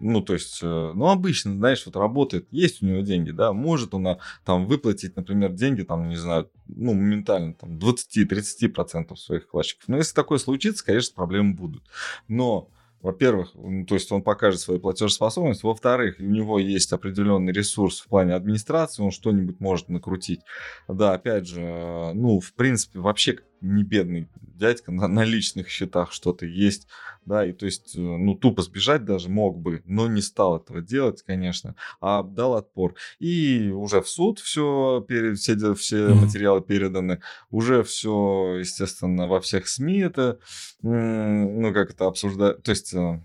ну, 0.00 0.22
то 0.22 0.32
есть, 0.32 0.60
э, 0.60 0.92
ну, 0.94 1.08
обычно, 1.08 1.54
знаешь, 1.54 1.86
вот 1.86 1.94
работает, 1.94 2.48
есть 2.50 2.82
у 2.82 2.86
него 2.86 3.00
деньги, 3.02 3.30
да, 3.30 3.52
может 3.52 3.94
он 3.94 4.18
там 4.44 4.66
выплатить, 4.66 5.14
например, 5.14 5.52
деньги, 5.52 5.82
там, 5.82 6.08
не 6.08 6.16
знаю, 6.16 6.50
ну, 6.66 6.94
моментально, 6.94 7.54
там, 7.54 7.78
20-30% 7.78 9.16
своих 9.16 9.44
вкладчиков. 9.44 9.86
Но 9.86 9.96
если 9.96 10.14
такое 10.14 10.38
случится, 10.38 10.84
конечно, 10.84 11.14
проблемы 11.14 11.54
будут. 11.54 11.84
Но 12.26 12.68
во-первых, 13.04 13.52
то 13.86 13.94
есть 13.94 14.10
он 14.12 14.22
покажет 14.22 14.60
свою 14.60 14.80
платежеспособность. 14.80 15.62
Во-вторых, 15.62 16.16
у 16.18 16.22
него 16.22 16.58
есть 16.58 16.90
определенный 16.90 17.52
ресурс 17.52 18.00
в 18.00 18.08
плане 18.08 18.32
администрации, 18.32 19.02
он 19.02 19.10
что-нибудь 19.10 19.60
может 19.60 19.90
накрутить. 19.90 20.40
Да, 20.88 21.12
опять 21.12 21.46
же, 21.46 22.12
ну, 22.14 22.40
в 22.40 22.54
принципе, 22.54 23.00
вообще 23.00 23.36
не 23.60 23.82
бедный 23.82 24.28
дядька, 24.54 24.92
на, 24.92 25.08
на 25.08 25.24
личных 25.24 25.68
счетах 25.68 26.12
что-то 26.12 26.46
есть, 26.46 26.86
да, 27.26 27.44
и 27.44 27.52
то 27.52 27.66
есть, 27.66 27.96
э, 27.96 28.00
ну, 28.00 28.34
тупо 28.34 28.62
сбежать 28.62 29.04
даже 29.04 29.28
мог 29.28 29.58
бы, 29.58 29.82
но 29.84 30.06
не 30.06 30.22
стал 30.22 30.58
этого 30.58 30.80
делать, 30.80 31.22
конечно, 31.22 31.74
а 32.00 32.22
дал 32.22 32.54
отпор. 32.54 32.94
И 33.18 33.70
уже 33.70 34.00
в 34.00 34.08
суд 34.08 34.38
все, 34.38 35.04
все, 35.36 35.74
все 35.74 35.96
mm-hmm. 35.96 36.14
материалы 36.14 36.60
переданы, 36.62 37.20
уже 37.50 37.82
все, 37.82 38.56
естественно, 38.60 39.26
во 39.26 39.40
всех 39.40 39.68
СМИ 39.68 40.00
это, 40.00 40.38
ну, 40.82 41.72
как 41.72 41.90
это 41.90 42.06
обсуждать, 42.06 42.62
то 42.62 42.70
есть 42.70 42.94
э, 42.94 43.20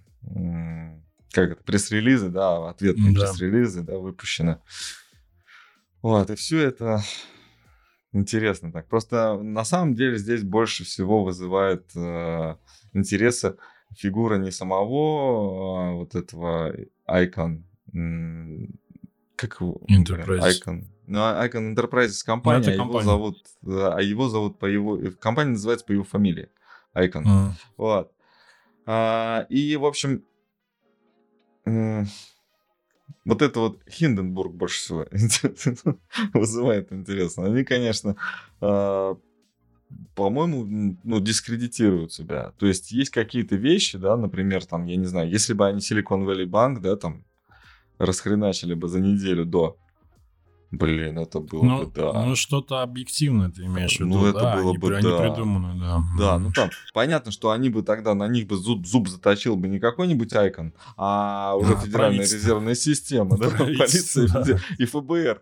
как 1.31 1.51
это, 1.51 1.63
пресс-релизы, 1.63 2.29
да, 2.29 2.69
ответные 2.69 3.13
да. 3.13 3.21
пресс-релизы, 3.21 3.81
да, 3.81 3.97
выпущены. 3.97 4.59
Вот, 6.01 6.29
и 6.29 6.35
все 6.35 6.59
это 6.59 7.03
Интересно 8.11 8.71
так. 8.71 8.87
Просто 8.87 9.37
на 9.37 9.63
самом 9.63 9.93
деле 9.93 10.17
здесь 10.17 10.43
больше 10.43 10.83
всего 10.83 11.23
вызывает 11.23 11.85
э, 11.95 12.55
интереса 12.93 13.57
фигура 13.95 14.37
не 14.37 14.51
самого 14.51 15.89
а 15.89 15.91
вот 15.93 16.15
этого 16.15 16.75
Icon. 17.07 17.61
Как 19.35 19.61
его? 19.61 19.81
Enterprise. 19.89 20.41
Icon. 20.41 20.85
Ну, 21.05 21.19
а, 21.21 21.47
Icon 21.47 21.73
Enterprises 21.73 22.23
компания, 22.25 22.75
ну, 22.75 22.83
а 22.83 22.87
его 22.87 23.01
зовут, 23.01 23.37
а 23.65 23.99
его 23.99 24.29
зовут 24.29 24.59
по 24.59 24.65
его, 24.65 24.97
э, 24.97 25.11
компания 25.11 25.51
называется 25.51 25.85
по 25.85 25.91
его 25.91 26.03
фамилии. 26.03 26.49
Icon. 26.95 27.23
А. 27.25 27.53
Вот. 27.77 28.11
А, 28.85 29.45
и, 29.49 29.75
в 29.75 29.85
общем, 29.85 30.23
вот 33.25 33.41
это 33.41 33.59
вот 33.59 33.79
Хинденбург 33.89 34.53
больше 34.53 34.79
всего 34.79 35.05
вызывает 36.33 36.91
интересно. 36.91 37.45
Они, 37.45 37.63
конечно, 37.63 38.15
а, 38.61 39.17
по-моему, 40.15 40.97
ну, 41.03 41.19
дискредитируют 41.19 42.13
себя. 42.13 42.53
То 42.57 42.67
есть 42.67 42.91
есть 42.91 43.11
какие-то 43.11 43.55
вещи, 43.55 43.97
да, 43.97 44.17
например, 44.17 44.65
там, 44.65 44.85
я 44.85 44.95
не 44.95 45.05
знаю, 45.05 45.29
если 45.29 45.53
бы 45.53 45.67
они 45.67 45.79
Silicon 45.79 46.25
Valley 46.25 46.45
Bank, 46.45 46.79
да, 46.79 46.95
там, 46.95 47.25
расхреначили 47.97 48.73
бы 48.73 48.87
за 48.87 48.99
неделю 48.99 49.45
до, 49.45 49.77
Блин, 50.71 51.17
это 51.17 51.39
было 51.39 51.63
Ну, 51.63 51.85
бы, 51.87 51.91
да. 51.95 52.25
ну, 52.25 52.35
что-то 52.35 52.83
объективное 52.83 53.49
ты 53.49 53.63
имеешь 53.65 53.97
в 53.97 54.01
виду, 54.01 54.09
Ну, 54.19 54.25
это 54.27 54.39
да, 54.39 54.55
было 54.57 54.71
не, 54.71 54.77
бы, 54.77 54.87
при- 54.89 55.01
да. 55.01 55.09
не 55.09 55.17
придуманное, 55.17 55.75
да. 55.79 55.99
Да, 56.19 56.37
ну 56.39 56.51
там 56.51 56.69
понятно, 56.93 57.31
что 57.31 57.49
они 57.49 57.69
бы 57.69 57.81
тогда 57.81 58.13
на 58.13 58.27
них 58.27 58.45
бы 58.45 58.55
зуб, 58.55 58.85
зуб 58.85 59.07
заточил 59.07 59.55
бы 59.55 59.67
не 59.67 59.79
какой-нибудь 59.79 60.31
Айкон, 60.33 60.73
а 60.95 61.55
уже 61.57 61.73
А, 61.73 61.77
Федеральная 61.77 62.09
правительство. 62.17 62.35
резервная 62.37 62.75
система, 62.75 63.37
да, 63.39 63.49
полиция 63.49 64.27
да. 64.27 64.59
и 64.77 64.85
ФБР. 64.85 65.41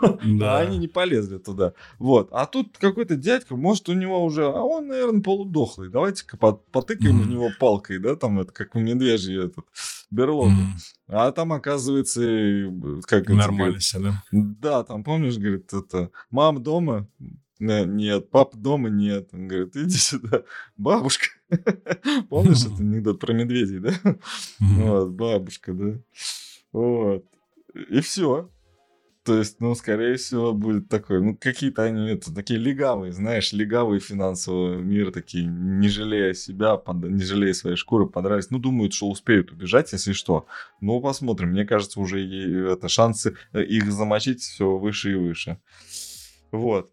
Да. 0.38 0.58
А 0.58 0.60
они 0.60 0.78
не 0.78 0.86
полезли 0.86 1.38
туда. 1.38 1.72
Вот. 1.98 2.28
А 2.30 2.46
тут 2.46 2.78
какой-то 2.78 3.16
дядька, 3.16 3.56
может, 3.56 3.88
у 3.88 3.94
него 3.94 4.22
уже, 4.24 4.46
а 4.46 4.60
он, 4.62 4.86
наверное, 4.86 5.22
полудохлый. 5.22 5.88
Давайте-ка 5.90 6.36
по- 6.36 6.52
потыкаем 6.52 7.20
в 7.20 7.28
него 7.28 7.50
палкой, 7.58 7.98
да, 7.98 8.14
там 8.14 8.38
это 8.38 8.52
как 8.52 8.76
в 8.76 8.78
медвежье 8.78 9.46
этот 9.46 9.64
берлогу. 10.10 10.50
Мгм. 10.50 10.74
А 11.08 11.32
там, 11.32 11.52
оказывается, 11.52 12.20
как 13.06 13.28
Нормально 13.28 13.78
все, 13.78 13.98
да? 14.00 14.22
да, 14.32 14.84
там, 14.84 15.04
помнишь, 15.04 15.38
говорит, 15.38 15.72
это, 15.72 16.10
мама 16.30 16.60
дома? 16.60 17.08
«Не- 17.60 17.86
Нет, 17.86 18.30
папа 18.30 18.56
дома 18.56 18.88
нет. 18.88 19.30
Он 19.32 19.48
говорит, 19.48 19.76
иди 19.76 19.96
сюда, 19.96 20.44
бабушка. 20.76 21.26
Помнишь 22.28 22.60
этот 22.64 22.78
анекдот 22.78 23.18
про 23.18 23.32
медведей, 23.32 23.80
да? 23.80 23.92
Вот, 24.60 25.10
бабушка, 25.10 25.72
да. 25.72 25.98
Вот. 26.72 27.24
И 27.90 28.00
все. 28.00 28.48
То 29.28 29.36
есть, 29.36 29.60
ну, 29.60 29.74
скорее 29.74 30.16
всего, 30.16 30.54
будет 30.54 30.88
такой, 30.88 31.20
ну, 31.20 31.36
какие-то 31.36 31.82
они, 31.82 32.12
это, 32.12 32.34
такие 32.34 32.58
легавые, 32.58 33.12
знаешь, 33.12 33.52
легавые 33.52 34.00
финансового 34.00 34.76
мира, 34.78 35.10
такие, 35.10 35.44
не 35.44 35.90
жалея 35.90 36.32
себя, 36.32 36.78
под- 36.78 37.10
не 37.10 37.22
жалея 37.22 37.52
своей 37.52 37.76
шкуры, 37.76 38.06
подрались. 38.06 38.48
Ну, 38.48 38.58
думают, 38.58 38.94
что 38.94 39.10
успеют 39.10 39.52
убежать, 39.52 39.92
если 39.92 40.14
что. 40.14 40.46
Ну, 40.80 40.98
посмотрим. 41.02 41.50
Мне 41.50 41.66
кажется, 41.66 42.00
уже 42.00 42.24
и, 42.24 42.72
это, 42.72 42.88
шансы 42.88 43.36
э, 43.52 43.62
их 43.64 43.92
замочить 43.92 44.40
все 44.40 44.78
выше 44.78 45.12
и 45.12 45.16
выше. 45.16 45.58
Вот. 46.50 46.90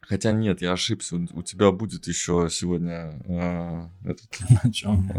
Хотя 0.00 0.30
нет, 0.30 0.62
я 0.62 0.74
ошибся. 0.74 1.16
У 1.16 1.42
тебя 1.42 1.72
будет 1.72 2.06
еще 2.06 2.46
сегодня 2.52 3.20
а, 3.26 3.90
этот... 4.04 4.28
О 4.62 4.70
чем? 4.70 5.10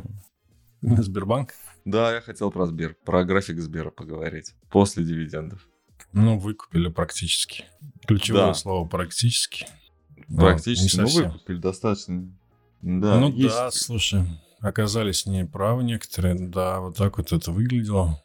Сбербанк? 0.82 1.54
Да, 1.84 2.15
я 2.15 2.21
хотел 2.21 2.49
про 2.49 2.65
Сбер, 2.65 2.95
про 3.04 3.25
график 3.25 3.60
Сбера 3.60 3.89
поговорить 3.89 4.56
после 4.69 5.04
дивидендов. 5.04 5.69
Ну, 6.13 6.39
выкупили 6.39 6.89
практически. 6.89 7.65
Ключевое 8.08 8.48
Да. 8.48 8.54
слово 8.54 8.88
практически. 8.88 9.67
Ну, 10.28 10.41
Практически, 10.41 10.98
не 10.98 11.02
ну, 11.04 11.30
выкупили 11.32 11.58
достаточно. 11.58 12.32
Да, 12.82 13.19
ну 13.19 13.32
есть. 13.32 13.56
да, 13.56 13.72
слушай, 13.72 14.24
оказались 14.60 15.26
неправы 15.26 15.84
некоторые, 15.84 16.36
да, 16.36 16.80
вот 16.80 16.98
так 16.98 17.17
вот 17.17 17.32
это 17.32 17.52
выглядело. 17.52 18.24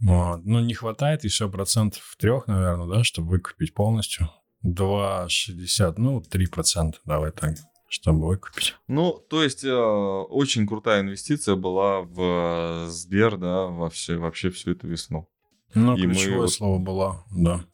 Вот. 0.00 0.44
Ну, 0.44 0.60
не 0.60 0.74
хватает 0.74 1.24
еще 1.24 1.50
процентов 1.50 2.16
трех, 2.18 2.46
наверное, 2.46 2.86
да, 2.86 3.04
чтобы 3.04 3.30
выкупить 3.30 3.74
полностью. 3.74 4.30
2,60, 4.64 5.94
ну, 5.98 6.20
3%, 6.20 6.94
давай 7.04 7.32
так, 7.32 7.56
чтобы 7.88 8.26
выкупить. 8.26 8.76
Ну, 8.88 9.12
то 9.28 9.42
есть, 9.42 9.64
э, 9.64 9.70
очень 9.72 10.66
крутая 10.66 11.00
инвестиция 11.00 11.56
была 11.56 12.00
в 12.02 12.20
э, 12.20 12.86
Сбер, 12.88 13.36
да, 13.38 13.66
во 13.66 13.88
все, 13.90 14.16
вообще 14.18 14.50
всю 14.50 14.72
эту 14.72 14.86
весну. 14.86 15.28
Ну, 15.74 15.96
И 15.96 16.06
мы 16.06 16.14
ключевое 16.14 16.40
вот- 16.42 16.52
слово 16.52 16.78
было, 16.78 17.24
да. 17.30 17.64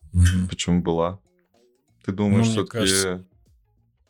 Почему 0.49 0.83
была? 0.83 1.19
Ты 2.05 2.13
думаешь, 2.13 2.47
Ну, 2.47 2.53
все-таки... 2.53 2.71
кажется, 2.79 3.27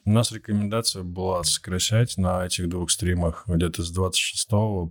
У 0.04 0.10
нас 0.10 0.30
рекомендация 0.32 1.02
была 1.02 1.42
сокращать 1.44 2.16
на 2.16 2.46
этих 2.46 2.68
двух 2.68 2.90
стримах 2.90 3.44
где-то 3.48 3.82
с 3.82 3.90
26 3.90 4.48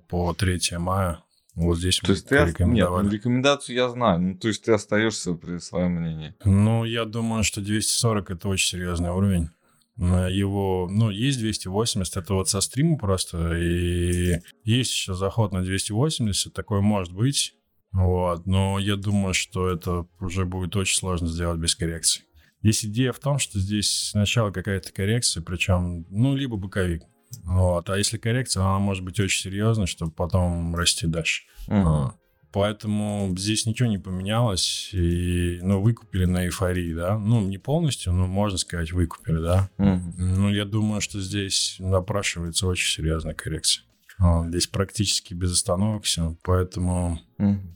по 0.09 0.33
3 0.37 0.59
мая. 0.77 1.19
Вот 1.55 1.77
здесь 1.77 1.99
То 1.99 2.07
мы 2.07 2.13
есть 2.15 2.27
ты... 2.27 2.37
ос- 2.43 2.59
Нет, 2.59 2.89
ну, 2.89 3.09
рекомендацию 3.09 3.75
я 3.77 3.87
знаю. 3.89 4.19
Ну, 4.21 4.37
то 4.37 4.49
есть 4.49 4.63
ты 4.65 4.73
остаешься 4.73 5.33
при 5.33 5.59
своем 5.59 5.91
мнении. 5.93 6.33
Ну, 6.43 6.83
я 6.83 7.05
думаю, 7.05 7.43
что 7.45 7.61
240 7.61 8.29
это 8.31 8.49
очень 8.49 8.67
серьезный 8.67 9.11
уровень. 9.11 9.49
Его, 9.97 10.89
ну, 10.91 11.09
есть 11.09 11.39
280, 11.39 12.17
это 12.17 12.33
вот 12.33 12.49
со 12.49 12.59
стрима 12.59 12.97
просто, 12.97 13.53
и 13.55 14.41
есть 14.65 14.91
еще 14.91 15.13
заход 15.13 15.53
на 15.53 15.63
280, 15.63 16.51
такой 16.51 16.81
может 16.81 17.13
быть, 17.13 17.55
вот, 17.95 18.45
но 18.45 18.77
я 18.77 18.97
думаю, 18.97 19.33
что 19.33 19.69
это 19.69 20.05
уже 20.19 20.45
будет 20.45 20.75
очень 20.75 20.97
сложно 20.97 21.27
сделать 21.27 21.59
без 21.59 21.75
коррекции. 21.75 22.23
Здесь 22.61 22.83
идея 22.85 23.13
в 23.13 23.19
том, 23.19 23.39
что 23.39 23.59
здесь 23.59 24.09
сначала 24.09 24.51
какая-то 24.51 24.91
коррекция, 24.91 25.41
причем, 25.41 26.05
ну, 26.09 26.35
либо 26.35 26.57
боковик, 26.57 27.03
вот, 27.43 27.89
а 27.89 27.97
если 27.97 28.17
коррекция, 28.17 28.63
она 28.63 28.79
может 28.79 29.03
быть 29.03 29.19
очень 29.19 29.43
серьезной, 29.43 29.87
чтобы 29.87 30.11
потом 30.11 30.75
расти 30.75 31.07
дальше. 31.07 31.43
А, 31.69 32.15
Поэтому 32.51 33.33
здесь 33.37 33.65
ничего 33.65 33.89
не 33.89 33.97
поменялось, 33.97 34.89
и, 34.93 35.59
ну, 35.61 35.81
выкупили 35.81 36.23
на 36.23 36.45
эйфории, 36.45 36.93
да, 36.93 37.17
ну, 37.17 37.41
не 37.41 37.57
полностью, 37.57 38.13
но 38.13 38.27
можно 38.27 38.57
сказать, 38.57 38.93
выкупили, 38.93 39.41
да. 39.41 39.69
Мгм. 39.77 40.13
Ну, 40.17 40.49
я 40.49 40.63
думаю, 40.63 41.01
что 41.01 41.19
здесь 41.19 41.75
напрашивается 41.79 42.67
очень 42.67 42.89
серьезная 42.89 43.33
коррекция. 43.33 43.83
Здесь 44.47 44.67
практически 44.67 45.33
без 45.33 45.51
остановок 45.51 46.05
все, 46.05 46.37
поэтому 46.43 47.19
Мгм. 47.37 47.74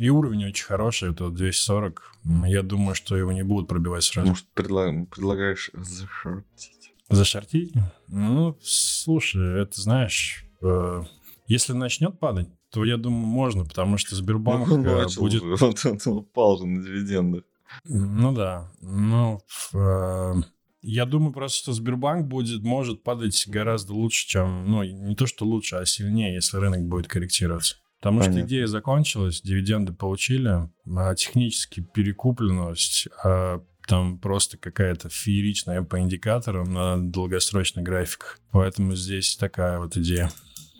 И 0.00 0.08
уровень 0.08 0.46
очень 0.46 0.64
хороший, 0.64 1.10
это 1.10 1.24
вот 1.24 1.34
240. 1.34 2.02
М, 2.24 2.44
Я 2.44 2.62
думаю, 2.62 2.94
что 2.94 3.16
его 3.16 3.32
не 3.32 3.42
будут 3.44 3.68
пробивать 3.68 4.02
сразу. 4.04 4.28
Может, 4.30 4.46
предла- 4.54 5.06
предлагаешь 5.06 5.70
зашортить? 5.74 6.92
Зашортить? 7.10 7.72
Ну, 8.08 8.56
слушай, 8.62 9.62
это 9.62 9.80
знаешь, 9.80 10.44
э, 10.62 11.02
если 11.46 11.72
начнет 11.74 12.18
падать, 12.18 12.48
то 12.70 12.84
я 12.84 12.96
думаю, 12.96 13.26
можно, 13.26 13.64
потому 13.64 13.98
что 13.98 14.14
Сбербанк 14.16 14.68
Ну, 14.68 14.82
э, 14.84 15.02
начал 15.02 15.22
будет 15.22 15.42
уже, 15.42 15.56
вот 15.66 15.86
он 16.06 16.16
упал 16.18 16.58
же 16.58 16.66
на 16.66 16.82
дивидендах. 16.82 17.42
Ну 17.84 18.32
да. 18.32 18.70
Ну, 18.80 19.40
э, 19.74 20.34
я 20.82 21.04
думаю 21.04 21.32
просто, 21.32 21.58
что 21.58 21.72
Сбербанк 21.72 22.26
будет, 22.26 22.62
может 22.62 23.02
падать 23.02 23.44
гораздо 23.48 23.92
лучше, 23.92 24.26
чем... 24.28 24.64
Ну, 24.70 24.82
не 24.82 25.14
то, 25.14 25.26
что 25.26 25.44
лучше, 25.44 25.76
а 25.76 25.84
сильнее, 25.84 26.34
если 26.34 26.56
рынок 26.58 26.82
будет 26.88 27.06
корректироваться. 27.06 27.76
Потому 28.00 28.22
что 28.22 28.30
Понятно. 28.30 28.48
идея 28.48 28.66
закончилась, 28.66 29.42
дивиденды 29.42 29.92
получили, 29.92 30.70
а 30.96 31.14
технически 31.14 31.80
перекупленность, 31.80 33.08
а 33.22 33.60
там 33.86 34.18
просто 34.18 34.56
какая-то 34.56 35.10
фееричная 35.10 35.82
по 35.82 36.00
индикаторам 36.00 36.72
на 36.72 36.96
долгосрочных 36.96 37.84
графиках. 37.84 38.38
Поэтому 38.52 38.94
здесь 38.94 39.36
такая 39.36 39.78
вот 39.78 39.96
идея. 39.98 40.30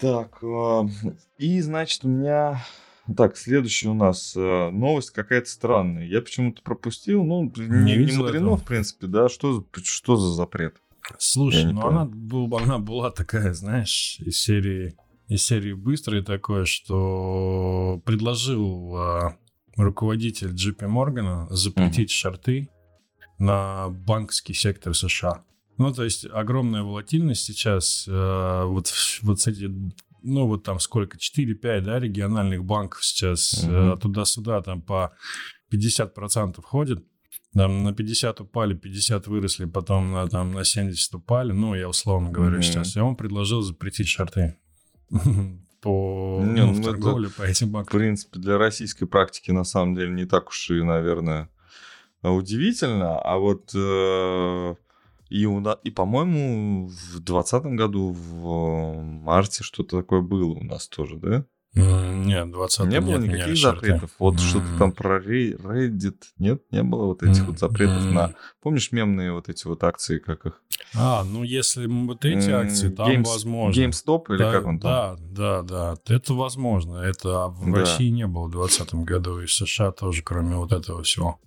Так, 0.00 0.42
а, 0.42 0.88
и, 1.36 1.60
значит, 1.60 2.04
у 2.04 2.08
меня... 2.08 2.64
Так, 3.16 3.36
следующая 3.36 3.88
у 3.88 3.94
нас 3.94 4.34
э, 4.36 4.70
новость 4.70 5.10
какая-то 5.10 5.48
странная. 5.48 6.06
Я 6.06 6.22
почему-то 6.22 6.62
пропустил. 6.62 7.24
Ну, 7.24 7.52
не, 7.56 7.96
не 7.96 8.16
мудрено, 8.16 8.46
этого. 8.46 8.56
в 8.56 8.64
принципе, 8.64 9.08
да? 9.08 9.28
Что, 9.28 9.66
что 9.82 10.16
за 10.16 10.32
запрет? 10.32 10.76
Слушай, 11.18 11.72
ну 11.72 11.84
она, 11.86 12.08
она 12.62 12.78
была 12.78 13.10
такая, 13.10 13.52
знаешь, 13.52 14.18
из 14.20 14.38
серии, 14.38 14.94
из 15.30 15.44
серии 15.44 15.72
быстрой 15.72 16.22
такое, 16.22 16.64
что 16.64 18.02
предложил 18.04 18.96
а, 18.96 19.36
руководитель 19.76 20.48
JP 20.48 20.86
Моргана 20.88 21.46
запретить 21.50 22.10
шорты 22.10 22.68
на 23.38 23.88
банковский 23.90 24.54
сектор 24.54 24.94
США. 24.94 25.44
Ну, 25.78 25.94
то 25.94 26.04
есть 26.04 26.26
огромная 26.30 26.82
волатильность 26.82 27.44
сейчас. 27.44 28.06
э, 28.08 28.64
вот, 28.66 28.92
вот 29.22 29.40
с 29.40 29.46
эти, 29.46 29.70
ну, 30.22 30.46
вот 30.46 30.64
там 30.64 30.78
сколько, 30.80 31.16
4-5, 31.16 31.80
да, 31.80 31.98
региональных 32.00 32.64
банков 32.64 33.02
сейчас 33.04 33.64
э, 33.64 33.70
Мгм. 33.70 33.98
туда-сюда 34.00 34.60
там 34.62 34.82
по 34.82 35.12
50% 35.72 36.60
ходит. 36.62 37.02
Там 37.54 37.82
на 37.84 37.94
50 37.94 38.40
упали, 38.42 38.74
50 38.74 39.26
выросли, 39.28 39.64
потом 39.64 40.12
на, 40.12 40.28
там, 40.28 40.52
на 40.52 40.64
70 40.64 41.14
упали. 41.14 41.52
Ну, 41.52 41.74
я 41.74 41.88
условно 41.88 42.30
говорю 42.30 42.56
Мгм. 42.56 42.62
сейчас. 42.62 42.96
И 42.96 43.00
он 43.00 43.16
предложил 43.16 43.62
запретить 43.62 44.08
шорты 44.08 44.56
по 45.82 46.40
Не, 46.42 46.64
ну, 46.64 46.66
ну, 46.66 46.72
в 46.74 46.80
это- 46.80 46.90
торговле 46.90 47.28
по 47.28 47.42
этим 47.42 47.68
В 47.68 47.70
банкам. 47.70 47.98
принципе, 47.98 48.38
для 48.38 48.58
российской 48.58 49.06
практики, 49.06 49.50
на 49.50 49.64
самом 49.64 49.94
деле, 49.94 50.10
не 50.10 50.26
так 50.26 50.48
уж 50.48 50.70
и, 50.70 50.82
наверное, 50.82 51.48
удивительно. 52.22 53.18
А 53.18 53.38
вот... 53.38 53.70
э, 53.74 54.74
и, 55.30 55.46
и, 55.84 55.90
по-моему, 55.90 56.88
в 56.88 57.20
2020 57.22 57.62
году, 57.76 58.12
в 58.12 59.00
марте, 59.00 59.62
что-то 59.62 59.98
такое 59.98 60.20
было 60.20 60.54
у 60.54 60.64
нас 60.64 60.88
тоже, 60.88 61.16
да? 61.16 61.44
Нет, 61.74 62.50
20 62.50 62.86
не 62.86 63.00
было 63.00 63.18
никаких 63.18 63.56
запретов. 63.56 64.10
Вот 64.18 64.40
что-то 64.40 64.66
там 64.76 64.90
про 64.92 65.20
Reddit. 65.22 66.16
Нет, 66.38 66.62
не 66.72 66.82
было 66.82 67.06
вот 67.06 67.22
этих 67.22 67.46
вот 67.46 67.58
запретов 67.60 68.04
на... 68.10 68.34
Помнишь 68.60 68.90
мемные 68.90 69.32
вот 69.32 69.48
эти 69.48 69.66
вот 69.68 69.84
акции, 69.84 70.18
как 70.18 70.46
их? 70.46 70.62
А, 70.94 71.24
ну 71.24 71.42
если 71.44 71.86
вот 71.86 72.24
эти 72.24 72.50
акции, 72.50 72.88
там 72.88 73.10
Games- 73.10 73.26
возможно. 73.28 73.80
GameStop 73.80 74.24
или 74.30 74.38
да, 74.38 74.52
как 74.52 74.66
он 74.66 74.80
там? 74.80 75.16
Да, 75.20 75.62
да, 75.62 75.62
да. 75.62 76.14
Это 76.14 76.34
возможно. 76.34 76.96
Это 76.98 77.46
в 77.48 77.70
Да. 77.70 77.80
России 77.80 78.08
не 78.08 78.26
было 78.26 78.46
в 78.46 78.50
2020 78.50 78.94
году, 79.04 79.40
и 79.40 79.46
в 79.46 79.52
США 79.52 79.92
тоже, 79.92 80.22
кроме 80.22 80.56
вот 80.56 80.72
этого 80.72 81.02
всего. 81.02 81.38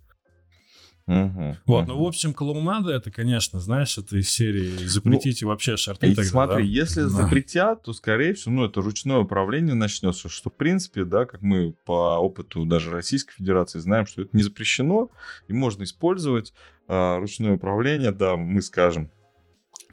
Мгм, 1.06 1.58
Вот, 1.66 1.86
ну, 1.88 1.96
мгм. 1.96 2.04
в 2.04 2.08
общем, 2.08 2.34
клоунада 2.34 2.94
это, 2.94 3.12
конечно, 3.12 3.60
знаешь, 3.60 3.98
это 3.98 4.16
из 4.16 4.30
серии 4.30 4.86
запретите 4.86 5.46
вообще 5.46 5.76
шарты 5.76 6.08
И 6.08 6.16
тогда, 6.16 6.30
смотри, 6.30 6.64
да? 6.64 6.70
если 6.70 7.02
Да. 7.02 7.10
запретят, 7.10 7.84
то, 7.84 7.92
скорее 7.92 8.34
всего, 8.36 8.54
ну, 8.56 8.66
это 8.66 8.80
ручное 8.80 9.18
управление 9.18 9.74
начнется, 9.76 10.30
что, 10.30 10.50
в 10.50 10.54
принципе, 10.54 11.04
да, 11.04 11.26
как 11.26 11.42
мы 11.42 11.74
по 11.86 12.18
опыту 12.20 12.64
даже 12.64 12.90
Российской 12.90 13.34
Федерации 13.34 13.80
знаем, 13.80 14.06
что 14.06 14.22
это 14.22 14.30
не 14.32 14.44
запрещено, 14.44 15.10
и 15.50 15.54
можно 15.54 15.84
использовать 15.84 16.54
а, 16.88 17.20
ручное 17.20 17.56
управление, 17.56 18.14
да, 18.14 18.38
мы 18.38 18.62
скажем, 18.62 19.12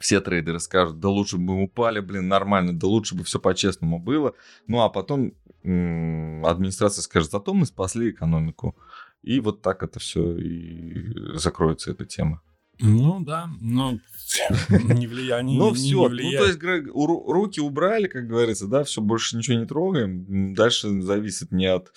все 0.01 0.19
трейдеры 0.19 0.59
скажут, 0.59 0.99
да 0.99 1.09
лучше 1.09 1.37
бы 1.37 1.43
мы 1.43 1.63
упали, 1.63 1.99
блин, 1.99 2.27
нормально, 2.27 2.77
да 2.77 2.87
лучше 2.87 3.15
бы 3.15 3.23
все 3.23 3.39
по-честному 3.39 3.99
было. 3.99 4.33
Ну, 4.67 4.81
а 4.81 4.89
потом 4.89 5.33
м, 5.63 6.45
администрация 6.45 7.01
скажет, 7.01 7.31
зато 7.31 7.53
мы 7.53 7.65
спасли 7.65 8.11
экономику. 8.11 8.75
И 9.23 9.39
вот 9.39 9.61
так 9.61 9.83
это 9.83 9.99
все 9.99 10.35
и 10.37 11.37
закроется 11.37 11.91
эта 11.91 12.05
тема. 12.05 12.41
Ну, 12.79 13.19
да, 13.19 13.47
но 13.61 13.99
не 14.69 15.05
влияние, 15.05 15.59
Ну 15.59 15.73
все, 15.73 16.09
ну 16.09 16.31
то 16.31 16.45
есть 16.47 16.59
руки 16.63 17.59
убрали, 17.59 18.07
как 18.07 18.27
говорится, 18.27 18.67
да, 18.67 18.83
все, 18.83 19.01
больше 19.01 19.37
ничего 19.37 19.59
не 19.59 19.67
трогаем. 19.67 20.55
Дальше 20.55 21.01
зависит 21.01 21.51
не 21.51 21.67
от 21.67 21.93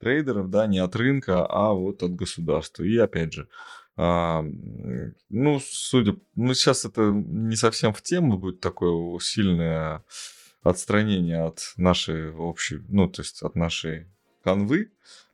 трейдеров, 0.00 0.50
да, 0.50 0.66
не 0.66 0.80
от 0.80 0.96
рынка, 0.96 1.46
а 1.46 1.72
вот 1.72 2.02
от 2.02 2.16
государства. 2.16 2.82
И 2.82 2.96
опять 2.96 3.32
же, 3.32 3.48
а, 3.96 4.44
ну, 5.28 5.60
судя, 5.60 6.16
ну, 6.34 6.54
сейчас 6.54 6.84
это 6.84 7.10
не 7.12 7.56
совсем 7.56 7.92
в 7.92 8.02
тему 8.02 8.38
будет 8.38 8.60
такое 8.60 9.18
сильное 9.20 10.04
отстранение 10.62 11.42
от 11.44 11.74
нашей 11.76 12.32
общей, 12.32 12.80
ну, 12.88 13.08
то 13.08 13.22
есть 13.22 13.42
от 13.42 13.54
нашей 13.54 14.06
канвы, 14.42 14.90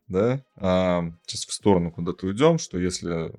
да, 0.09 0.45
а, 0.57 1.11
сейчас 1.27 1.47
в 1.47 1.53
сторону 1.53 1.91
куда-то 1.93 2.27
уйдем, 2.27 2.59
что 2.59 2.79
если 2.79 3.33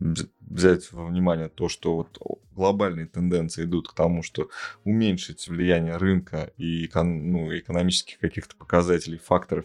вз- 0.00 0.28
взять 0.40 0.92
во 0.92 1.06
внимание 1.06 1.48
то, 1.48 1.68
что 1.68 1.96
вот 1.96 2.18
глобальные 2.52 3.06
тенденции 3.06 3.64
идут 3.64 3.88
к 3.88 3.94
тому, 3.94 4.22
что 4.22 4.50
уменьшить 4.84 5.48
влияние 5.48 5.96
рынка 5.96 6.52
и 6.56 6.88
ну, 6.94 7.56
экономических 7.56 8.18
каких-то 8.18 8.56
показателей, 8.56 9.18
факторов 9.18 9.64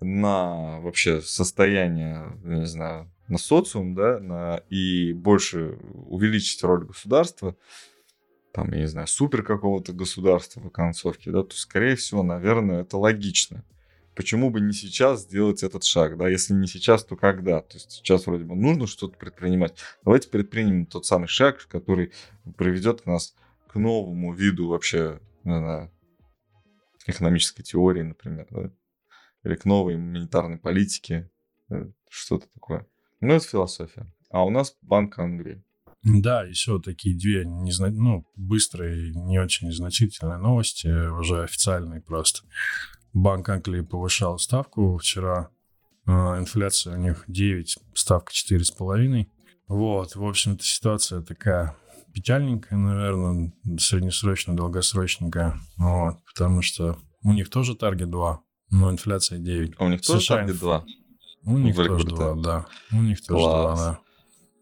на 0.00 0.80
вообще 0.80 1.20
состояние, 1.20 2.32
не 2.42 2.66
знаю, 2.66 3.10
на 3.28 3.38
социум, 3.38 3.94
да, 3.94 4.18
на, 4.18 4.56
и 4.68 5.12
больше 5.12 5.78
увеличить 5.92 6.62
роль 6.62 6.86
государства, 6.86 7.56
там, 8.52 8.72
я 8.72 8.80
не 8.80 8.88
знаю, 8.88 9.06
супер 9.06 9.42
какого-то 9.42 9.92
государства 9.92 10.60
в 10.60 10.66
оконцовке, 10.66 11.30
да, 11.30 11.42
то, 11.42 11.56
скорее 11.56 11.96
всего, 11.96 12.22
наверное, 12.22 12.82
это 12.82 12.96
логично. 12.96 13.64
Почему 14.14 14.50
бы 14.50 14.60
не 14.60 14.72
сейчас 14.72 15.22
сделать 15.22 15.62
этот 15.62 15.84
шаг, 15.84 16.16
да? 16.16 16.28
Если 16.28 16.52
не 16.52 16.66
сейчас, 16.66 17.04
то 17.04 17.14
когда? 17.14 17.60
То 17.60 17.76
есть 17.76 17.92
сейчас 17.92 18.26
вроде 18.26 18.42
бы 18.42 18.56
нужно 18.56 18.88
что-то 18.88 19.16
предпринимать. 19.16 19.76
Давайте 20.02 20.28
предпримем 20.28 20.86
тот 20.86 21.06
самый 21.06 21.28
шаг, 21.28 21.68
который 21.68 22.12
приведет 22.56 23.06
нас 23.06 23.36
к 23.68 23.76
новому 23.76 24.32
виду 24.32 24.66
вообще, 24.66 25.20
знаю, 25.44 25.92
экономической 27.06 27.62
теории, 27.62 28.02
например, 28.02 28.48
да? 28.50 28.72
Или 29.44 29.54
к 29.54 29.64
новой 29.64 29.96
монетарной 29.96 30.58
политике, 30.58 31.30
э, 31.70 31.88
что-то 32.10 32.48
такое. 32.48 32.88
Ну, 33.20 33.34
это 33.34 33.44
философия. 33.46 34.06
А 34.30 34.44
у 34.44 34.50
нас 34.50 34.74
Банк 34.82 35.18
Англии. 35.18 35.64
Да, 36.04 36.44
еще 36.44 36.80
такие 36.80 37.18
две 37.18 37.44
незна- 37.44 37.90
ну, 37.90 38.24
быстрые, 38.36 39.12
не 39.14 39.38
очень 39.40 39.72
значительные 39.72 40.38
новости, 40.38 40.86
уже 41.10 41.42
официальные 41.42 42.00
просто. 42.00 42.40
Банк 43.12 43.48
Англии 43.48 43.80
повышал 43.80 44.38
ставку 44.38 44.96
вчера. 44.98 45.50
А, 46.06 46.38
Инфляция 46.38 46.96
у 46.96 47.00
них 47.00 47.24
9, 47.26 47.78
ставка 47.94 48.32
4,5. 48.32 49.26
Вот, 49.66 50.14
в 50.14 50.24
общем-то, 50.24 50.64
ситуация 50.64 51.20
такая 51.22 51.76
печальненькая, 52.14 52.78
наверное, 52.78 53.52
среднесрочно, 53.78 54.56
долгосрочненькая. 54.56 55.58
Вот, 55.76 56.16
потому 56.32 56.62
что 56.62 56.98
у 57.22 57.32
них 57.32 57.50
тоже 57.50 57.74
таргет 57.74 58.08
2, 58.10 58.40
но 58.70 58.90
инфляция 58.90 59.38
9. 59.38 59.74
А 59.78 59.84
у 59.84 59.88
них 59.88 60.00
тоже 60.02 60.20
США 60.22 60.36
таргет 60.36 60.56
инф- 60.56 60.60
2. 60.60 60.86
У 61.44 61.56
них 61.58 61.74
тоже 61.76 61.88
2, 61.88 61.96
Великобритании. 61.98 62.42
да. 62.42 62.66
У 62.92 62.96
них 63.02 63.24
тоже 63.24 63.44
2, 63.44 63.62
Класс. 63.62 63.80
да. 63.80 63.98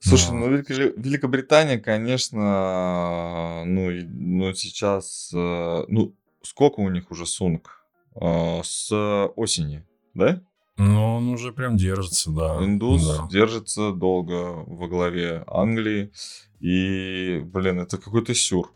Слушай, 0.01 0.31
Ну. 0.33 0.47
ну 0.47 0.57
Великобритания, 0.57 1.79
конечно, 1.79 3.65
ну, 3.67 3.91
ну 3.91 4.55
сейчас, 4.55 5.31
э, 5.35 5.85
ну 5.89 6.15
сколько 6.43 6.81
у 6.81 6.89
них 6.91 7.11
уже 7.11 7.27
сунок? 7.27 7.83
Э, 8.21 8.61
С 8.63 8.93
осени, 9.37 9.85
да? 10.15 10.41
Ну, 10.79 11.17
он 11.17 11.29
уже 11.31 11.53
прям 11.53 11.77
держится, 11.77 12.31
да. 12.31 12.59
Индус 12.63 13.05
Да. 13.07 13.27
держится 13.31 13.93
долго 13.93 14.53
во 14.67 14.89
главе 14.89 15.43
Англии, 15.47 16.13
и, 16.61 17.41
блин, 17.45 17.81
это 17.81 17.97
какой-то 17.99 18.35
сюр. 18.35 18.73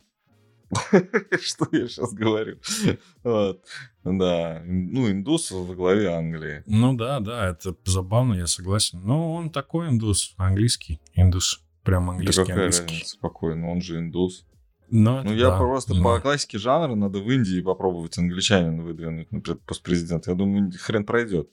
Что 1.43 1.67
я 1.73 1.89
сейчас 1.89 2.13
говорю? 2.13 2.59
Вот. 3.23 3.63
Да, 4.05 4.63
ну, 4.65 5.11
индус 5.11 5.51
во 5.51 5.75
главе 5.75 6.09
Англии. 6.15 6.63
Ну 6.67 6.95
да, 6.95 7.21
да, 7.21 7.49
это 7.49 7.75
забавно, 7.85 8.35
я 8.35 8.47
согласен. 8.47 9.01
Но 9.05 9.35
он 9.35 9.51
такой 9.51 9.89
индус, 9.89 10.35
английский 10.39 11.01
индус. 11.15 11.61
Прям 11.83 12.07
Да 12.07 12.13
английский, 12.13 12.43
какая 12.43 12.57
английский. 12.57 12.87
разница, 12.95 13.19
какой? 13.21 13.57
Ну, 13.57 13.71
он 13.73 13.81
же 13.83 13.99
индус. 13.99 14.47
Но 14.91 15.23
Ну, 15.23 15.31
это 15.31 15.35
я 15.35 15.51
да. 15.51 15.59
просто 15.59 15.95
Ну, 15.95 16.03
по 16.03 16.19
классике 16.21 16.59
жанра 16.59 16.95
надо 16.95 17.19
в 17.21 17.31
Индии 17.31 17.61
попробовать 17.61 18.17
англичанина 18.19 18.83
выдвинуть 18.83 19.31
на 19.33 19.41
постпрезидента. 19.41 20.31
Я 20.31 20.37
думаю, 20.37 20.73
хрен 20.79 21.05
пройдет. 21.05 21.49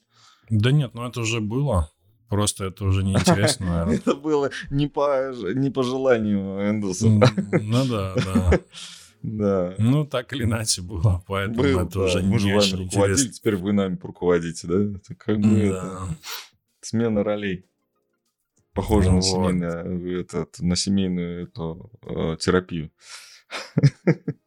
Да 0.49 0.71
нет, 0.71 0.91
ну 0.93 1.05
это 1.07 1.19
уже 1.21 1.39
было. 1.41 1.91
Просто 2.29 2.65
это 2.65 2.83
уже 2.85 3.03
неинтересно, 3.03 3.65
наверное. 3.69 3.95
Это 3.97 4.15
было 4.15 4.49
не 4.69 4.87
по, 4.87 5.31
не 5.53 5.69
по 5.69 5.83
желанию 5.83 6.69
индусов. 6.69 7.09
Ну 7.11 7.85
да, 7.87 8.15
да. 8.15 8.59
Да. 9.23 9.75
Ну 9.77 10.05
так 10.05 10.31
или 10.33 10.43
иначе 10.43 10.81
было, 10.81 11.23
поэтому 11.27 11.61
Был, 11.63 11.79
это 11.81 11.99
да. 11.99 12.05
уже 12.05 12.21
Мы 12.21 12.39
же 12.39 12.45
не 12.47 12.53
вами 12.53 12.63
очень 12.63 12.77
руководили, 12.77 13.13
интересно. 13.15 13.33
теперь 13.33 13.55
вы 13.57 13.73
нами 13.73 13.97
руководите, 14.01 14.67
да? 14.67 14.97
Это 14.97 15.15
как 15.15 15.39
бы 15.39 15.59
это, 15.59 15.81
Да. 15.81 16.07
смена 16.81 17.23
ролей. 17.23 17.65
Похоже 18.73 19.09
на 19.09 19.15
Вот. 19.15 19.23
семейную, 19.23 20.21
это, 20.21 20.47
на 20.59 20.75
семейную 20.75 21.43
эту, 21.45 21.91
э, 22.03 22.37
терапию. 22.39 22.91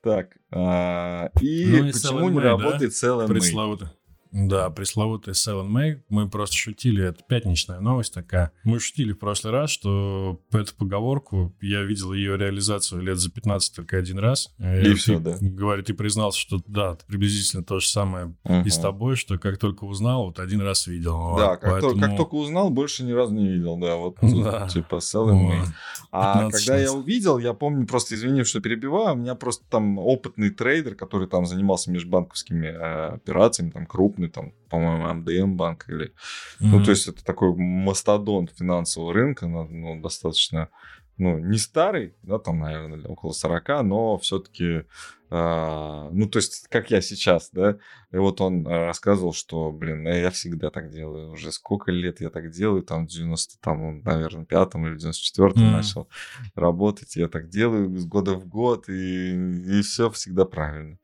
Так, 0.00 0.36
а, 0.52 1.28
и 1.40 1.66
Ну 1.66 1.86
и 1.86 1.92
почему 1.92 2.28
не 2.30 2.38
работает 2.38 2.92
May? 2.92 3.26
Пресловутый. 3.26 3.88
Да, 4.32 4.70
пресловутый 4.70 5.32
Sell 5.34 5.62
and 5.64 5.70
May. 5.70 6.02
Мы 6.08 6.28
просто 6.28 6.54
шутили, 6.56 7.04
это 7.04 7.22
пятничная 7.26 7.80
новость 7.80 8.12
такая. 8.14 8.52
Мы 8.64 8.78
шутили 8.80 9.12
в 9.12 9.18
прошлый 9.18 9.52
раз, 9.52 9.70
что 9.70 10.40
эту 10.52 10.74
поговорку, 10.76 11.54
я 11.60 11.82
видел 11.82 12.12
ее 12.12 12.36
реализацию 12.36 13.00
лет 13.02 13.18
за 13.18 13.30
15 13.30 13.74
только 13.76 13.96
один 13.96 14.18
раз. 14.18 14.54
И 14.58 14.82
ты, 14.82 14.94
всё, 14.94 15.18
да. 15.18 15.36
Говорит, 15.40 15.86
ты 15.86 15.94
признался, 15.94 16.38
что 16.38 16.60
да, 16.66 16.96
приблизительно 17.06 17.62
то 17.64 17.80
же 17.80 17.88
самое 17.88 18.34
и 18.64 18.68
с 18.70 18.78
тобой, 18.78 19.16
что 19.16 19.38
как 19.38 19.58
только 19.58 19.84
узнал, 19.84 20.26
вот 20.26 20.38
один 20.38 20.60
раз 20.60 20.86
видел. 20.86 21.36
Да, 21.36 21.50
Вот, 21.50 21.60
как, 21.60 21.60
то- 21.60 21.68
поэтому- 21.88 22.00
как 22.02 22.16
только 22.16 22.34
узнал, 22.34 22.70
больше 22.70 23.04
ни 23.04 23.12
разу 23.12 23.34
не 23.34 23.48
видел, 23.48 23.76
да, 23.78 23.96
вот 23.96 24.16
Да. 24.22 24.68
типа 24.68 24.96
Sell 24.96 25.28
and 25.30 25.48
May. 25.50 25.58
Вот. 25.60 25.68
А 26.10 26.34
15 26.38 26.66
когда 26.66 26.78
я 26.80 26.92
увидел, 26.92 27.38
я 27.38 27.52
помню, 27.54 27.86
просто 27.86 28.14
извини, 28.14 28.44
что 28.44 28.60
перебиваю, 28.60 29.14
у 29.14 29.18
меня 29.18 29.34
просто 29.34 29.64
там 29.68 29.98
опытный 29.98 30.50
трейдер, 30.50 30.94
который 30.94 31.28
там 31.28 31.46
занимался 31.46 31.90
межбанковскими 31.90 32.66
э, 32.66 33.14
операциями, 33.14 33.70
там 33.70 33.86
крупный, 34.18 34.28
там, 34.28 34.52
по-моему, 34.68 35.14
МДМ 35.14 35.56
банк 35.56 35.88
или... 35.88 36.12
Ну, 36.60 36.76
Мгм. 36.76 36.84
то 36.84 36.90
есть 36.90 37.08
это 37.08 37.24
такой 37.24 37.54
мастодонт 37.54 38.52
финансового 38.56 39.12
рынка, 39.12 39.46
ну, 39.46 39.64
ну, 39.68 40.00
достаточно, 40.00 40.68
ну, 41.16 41.38
не 41.38 41.58
старый, 41.58 42.14
да, 42.22 42.38
там, 42.38 42.60
наверное, 42.60 43.06
около 43.08 43.32
40, 43.32 43.82
но 43.82 44.18
все-таки, 44.18 44.84
ну, 45.30 46.28
то 46.30 46.38
есть, 46.38 46.68
как 46.68 46.90
я 46.90 47.00
сейчас, 47.00 47.50
да, 47.52 47.78
и 48.12 48.16
вот 48.16 48.40
он 48.40 48.66
э, 48.66 48.86
рассказывал, 48.86 49.34
что, 49.34 49.70
блин, 49.72 50.06
э, 50.06 50.22
я 50.22 50.30
всегда 50.30 50.70
так 50.70 50.90
делаю, 50.90 51.32
уже 51.32 51.52
сколько 51.52 51.92
лет 51.92 52.20
я 52.20 52.30
так 52.30 52.50
делаю, 52.50 52.82
там, 52.82 53.06
в 53.06 53.10
90, 53.10 53.58
там, 53.60 53.82
он, 53.82 54.02
наверное, 54.04 54.46
пятом 54.46 54.86
или 54.86 54.96
94-м 54.96 55.62
Мгм. 55.62 55.72
начал 55.72 56.08
работать, 56.54 57.16
я 57.16 57.28
так 57.28 57.48
делаю 57.48 57.94
с 57.98 58.06
года 58.06 58.34
в 58.34 58.46
год, 58.46 58.88
и, 58.88 59.78
и 59.78 59.82
все 59.82 60.08
всегда 60.10 60.44
правильно. 60.44 60.98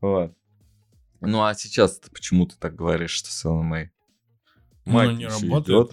Вот. 0.00 0.32
Ну, 1.26 1.42
а 1.44 1.54
сейчас 1.54 1.98
ты 1.98 2.10
почему 2.10 2.46
ты 2.46 2.56
так 2.58 2.74
говоришь, 2.74 3.10
что 3.10 3.28
Sell 3.28 3.60
and 3.62 3.70
May? 3.70 3.88
Ну, 4.84 5.10
не 5.10 5.26
работает. 5.26 5.92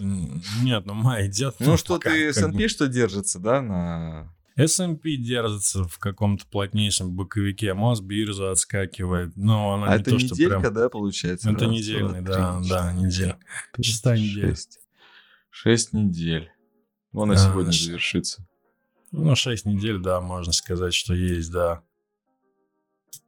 Нет, 0.62 0.86
ну 0.86 0.94
май 0.94 1.26
идет. 1.26 1.56
Ну, 1.58 1.76
что 1.76 1.94
пока 1.96 2.10
ты 2.10 2.32
как 2.32 2.44
бы. 2.44 2.50
S&P 2.50 2.68
что 2.68 2.86
держится, 2.86 3.40
да, 3.40 3.60
на... 3.60 4.32
S&P 4.56 5.16
держится 5.16 5.82
в 5.82 5.98
каком-то 5.98 6.46
плотнейшем 6.46 7.10
боковике, 7.12 7.74
Мосбиржа 7.74 8.52
отскакивает, 8.52 9.36
но 9.36 9.74
она 9.74 9.86
А 9.88 9.96
не 9.96 10.00
это 10.02 10.10
то, 10.12 10.18
что 10.20 10.34
неделька, 10.34 10.60
прям... 10.60 10.74
да, 10.74 10.88
получается? 10.88 11.50
Это 11.50 11.64
Раз, 11.64 11.72
недельный, 11.74 12.20
да, 12.22 12.60
три, 12.60 12.68
да, 12.68 12.92
четыре, 12.92 13.06
неделя. 13.06 13.38
пять, 13.74 13.84
Шестая 13.86 14.16
неделя. 14.18 14.48
Шесть. 14.48 14.78
Шесть 15.50 15.92
недель. 15.92 16.50
Ну, 17.12 17.22
она 17.22 17.34
А, 17.34 17.36
сегодня 17.36 17.72
завершится. 17.72 18.46
Ну, 19.10 19.34
6 19.36 19.66
недель, 19.66 19.98
да, 19.98 20.20
можно 20.20 20.52
сказать, 20.52 20.92
что 20.94 21.14
есть, 21.14 21.52
да. 21.52 21.82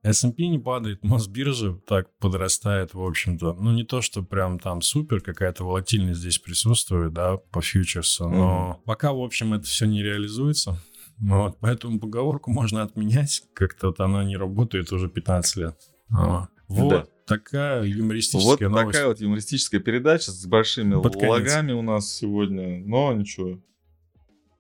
S&P 0.03 0.47
не 0.47 0.59
падает, 0.59 1.03
Мосбиржа 1.05 1.75
так 1.87 2.09
подрастает, 2.19 2.95
в 2.95 3.03
общем-то. 3.03 3.55
Ну, 3.55 3.73
не 3.73 3.85
то, 3.85 4.03
что 4.03 4.23
прям 4.23 4.59
там 4.59 4.83
супер 4.83 5.21
какая-то 5.21 5.65
волатильность 5.65 6.21
здесь 6.21 6.39
присутствует, 6.39 7.13
да, 7.13 7.37
по 7.37 7.61
фьючерсу, 7.61 8.29
но 8.29 8.79
mm-hmm. 8.79 8.85
пока, 8.87 9.13
в 9.13 9.21
общем, 9.21 9.55
это 9.55 9.65
все 9.65 9.87
не 9.87 10.03
реализуется. 10.03 10.81
Вот, 11.19 11.57
поэтому 11.61 11.99
поговорку 11.99 12.51
можно 12.51 12.83
отменять, 12.83 13.43
как-то 13.55 13.87
вот 13.87 14.01
она 14.01 14.23
не 14.23 14.37
работает 14.37 14.93
уже 14.93 15.09
15 15.09 15.57
лет. 15.57 15.75
А, 16.11 16.49
вот. 16.69 16.91
Да. 16.91 17.07
Такая 17.27 17.85
юмористическая 17.85 18.69
вот 18.69 18.77
новость. 18.77 18.93
такая 18.93 19.09
вот 19.09 19.21
юмористическая 19.21 19.81
передача 19.81 20.31
с 20.31 20.47
большими 20.47 21.01
Под 21.01 21.17
лагами 21.17 21.73
у 21.73 21.81
нас 21.81 22.13
сегодня. 22.13 22.85
Но 22.85 23.13
ничего. 23.15 23.59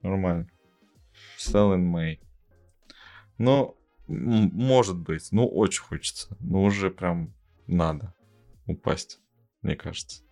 Нормально. 0.02 0.48
Sell 1.38 1.76
in 1.76 1.92
May. 1.92 2.18
Но, 3.38 3.75
может 4.06 4.98
быть. 4.98 5.28
Ну, 5.32 5.46
очень 5.46 5.82
хочется. 5.82 6.36
Но 6.40 6.62
уже 6.62 6.90
прям 6.90 7.34
надо 7.66 8.14
упасть, 8.66 9.20
мне 9.62 9.76
кажется. 9.76 10.22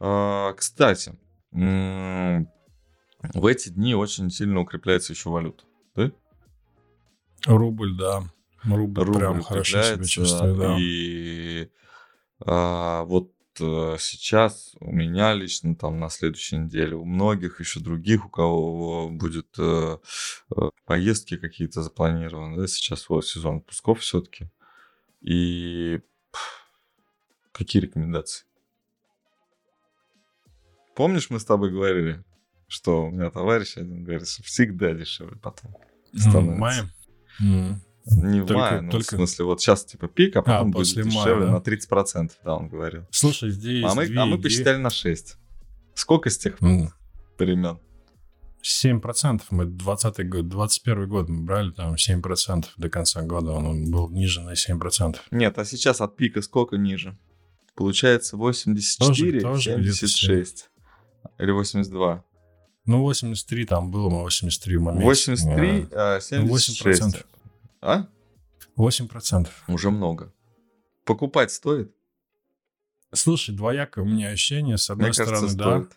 А, 0.00 0.52
кстати, 0.54 1.18
в 1.50 3.46
эти 3.46 3.68
дни 3.68 3.94
очень 3.94 4.30
сильно 4.30 4.60
укрепляется 4.60 5.12
еще 5.12 5.30
валюта. 5.30 5.64
Да? 5.94 6.12
Рубль, 7.46 7.96
да. 7.96 8.24
Рубль, 8.64 9.02
Рубль 9.02 9.18
прям 9.18 9.42
хорошо 9.42 9.82
себя 9.82 10.04
чувствует, 10.04 10.56
да. 10.56 10.76
И 10.78 11.68
а, 12.40 13.04
вот 13.04 13.33
сейчас 13.58 14.74
у 14.80 14.90
меня 14.90 15.34
лично 15.34 15.74
там 15.74 15.98
на 15.98 16.08
следующей 16.08 16.56
неделе, 16.56 16.96
у 16.96 17.04
многих 17.04 17.60
еще 17.60 17.80
других, 17.80 18.26
у 18.26 18.28
кого 18.28 19.08
будет 19.08 19.58
а, 19.58 20.00
поездки 20.84 21.36
какие-то 21.36 21.82
запланированы, 21.82 22.56
да, 22.56 22.66
сейчас 22.66 23.08
вот 23.08 23.26
сезон 23.26 23.58
отпусков 23.58 24.00
все-таки. 24.00 24.50
И 25.20 26.00
какие 27.52 27.82
рекомендации? 27.82 28.44
Помнишь, 30.94 31.30
мы 31.30 31.40
с 31.40 31.44
тобой 31.44 31.70
говорили, 31.70 32.22
что 32.68 33.06
у 33.06 33.10
меня 33.10 33.30
товарищ 33.30 33.76
один 33.76 34.04
говорит, 34.04 34.28
что 34.28 34.42
всегда 34.42 34.92
дешевле 34.92 35.36
потом 35.36 35.74
становится. 36.14 36.58
Мае? 36.58 36.82
Mm. 37.42 37.74
Не 38.06 38.42
в 38.42 38.46
только, 38.46 38.60
мае, 38.60 38.80
ну, 38.82 38.90
только... 38.90 39.14
в 39.14 39.16
смысле, 39.16 39.44
вот 39.46 39.60
сейчас 39.60 39.84
типа 39.84 40.08
пик, 40.08 40.36
а 40.36 40.42
потом 40.42 40.68
а, 40.68 40.72
будет 40.72 40.88
дешевле 40.88 41.12
мая, 41.12 41.40
да? 41.40 41.50
на 41.52 41.56
30%, 41.56 42.30
да, 42.44 42.56
он 42.56 42.68
говорил. 42.68 43.06
Слушай, 43.10 43.50
здесь 43.50 43.84
А 43.84 43.94
мы, 43.94 44.04
а 44.16 44.26
мы 44.26 44.38
посчитали 44.38 44.76
на 44.76 44.90
6. 44.90 45.36
Сколько 45.94 46.28
с 46.28 46.36
тех 46.36 46.58
mm. 46.60 46.88
времен? 47.38 47.78
7%. 48.62 49.42
Мы 49.50 49.66
20 49.66 50.28
год, 50.28 50.48
21 50.48 51.08
год 51.08 51.28
мы 51.28 51.42
брали 51.44 51.70
там 51.70 51.94
7% 51.94 52.64
до 52.76 52.88
конца 52.88 53.22
года. 53.22 53.52
Он 53.52 53.90
был 53.90 54.08
ниже 54.10 54.40
на 54.40 54.52
7%. 54.52 55.16
Нет, 55.30 55.58
а 55.58 55.64
сейчас 55.64 56.00
от 56.00 56.16
пика 56.16 56.42
сколько 56.42 56.76
ниже? 56.76 57.18
Получается 57.74 58.36
84, 58.36 59.40
тоже, 59.40 59.70
тоже 59.70 59.92
76. 59.92 60.70
Или 61.38 61.50
82. 61.50 62.24
Ну, 62.86 63.02
83 63.02 63.64
там 63.64 63.90
было, 63.90 64.10
мы 64.10 64.22
83 64.22 64.76
в 64.76 64.82
моменте. 64.82 65.06
83, 65.06 65.88
а 65.92 66.20
76. 66.20 67.02
8%. 67.02 67.24
А? 67.84 68.06
8%. 68.78 69.48
Уже 69.68 69.90
много. 69.90 70.32
Покупать 71.04 71.52
стоит? 71.52 71.94
Слушай, 73.12 73.54
двоякое 73.54 74.04
у 74.04 74.08
меня 74.08 74.30
ощущение. 74.30 74.78
С 74.78 74.90
одной 74.90 75.08
Мне 75.08 75.14
стороны, 75.14 75.34
кажется, 75.34 75.56
да. 75.56 75.64
Стоит. 75.64 75.96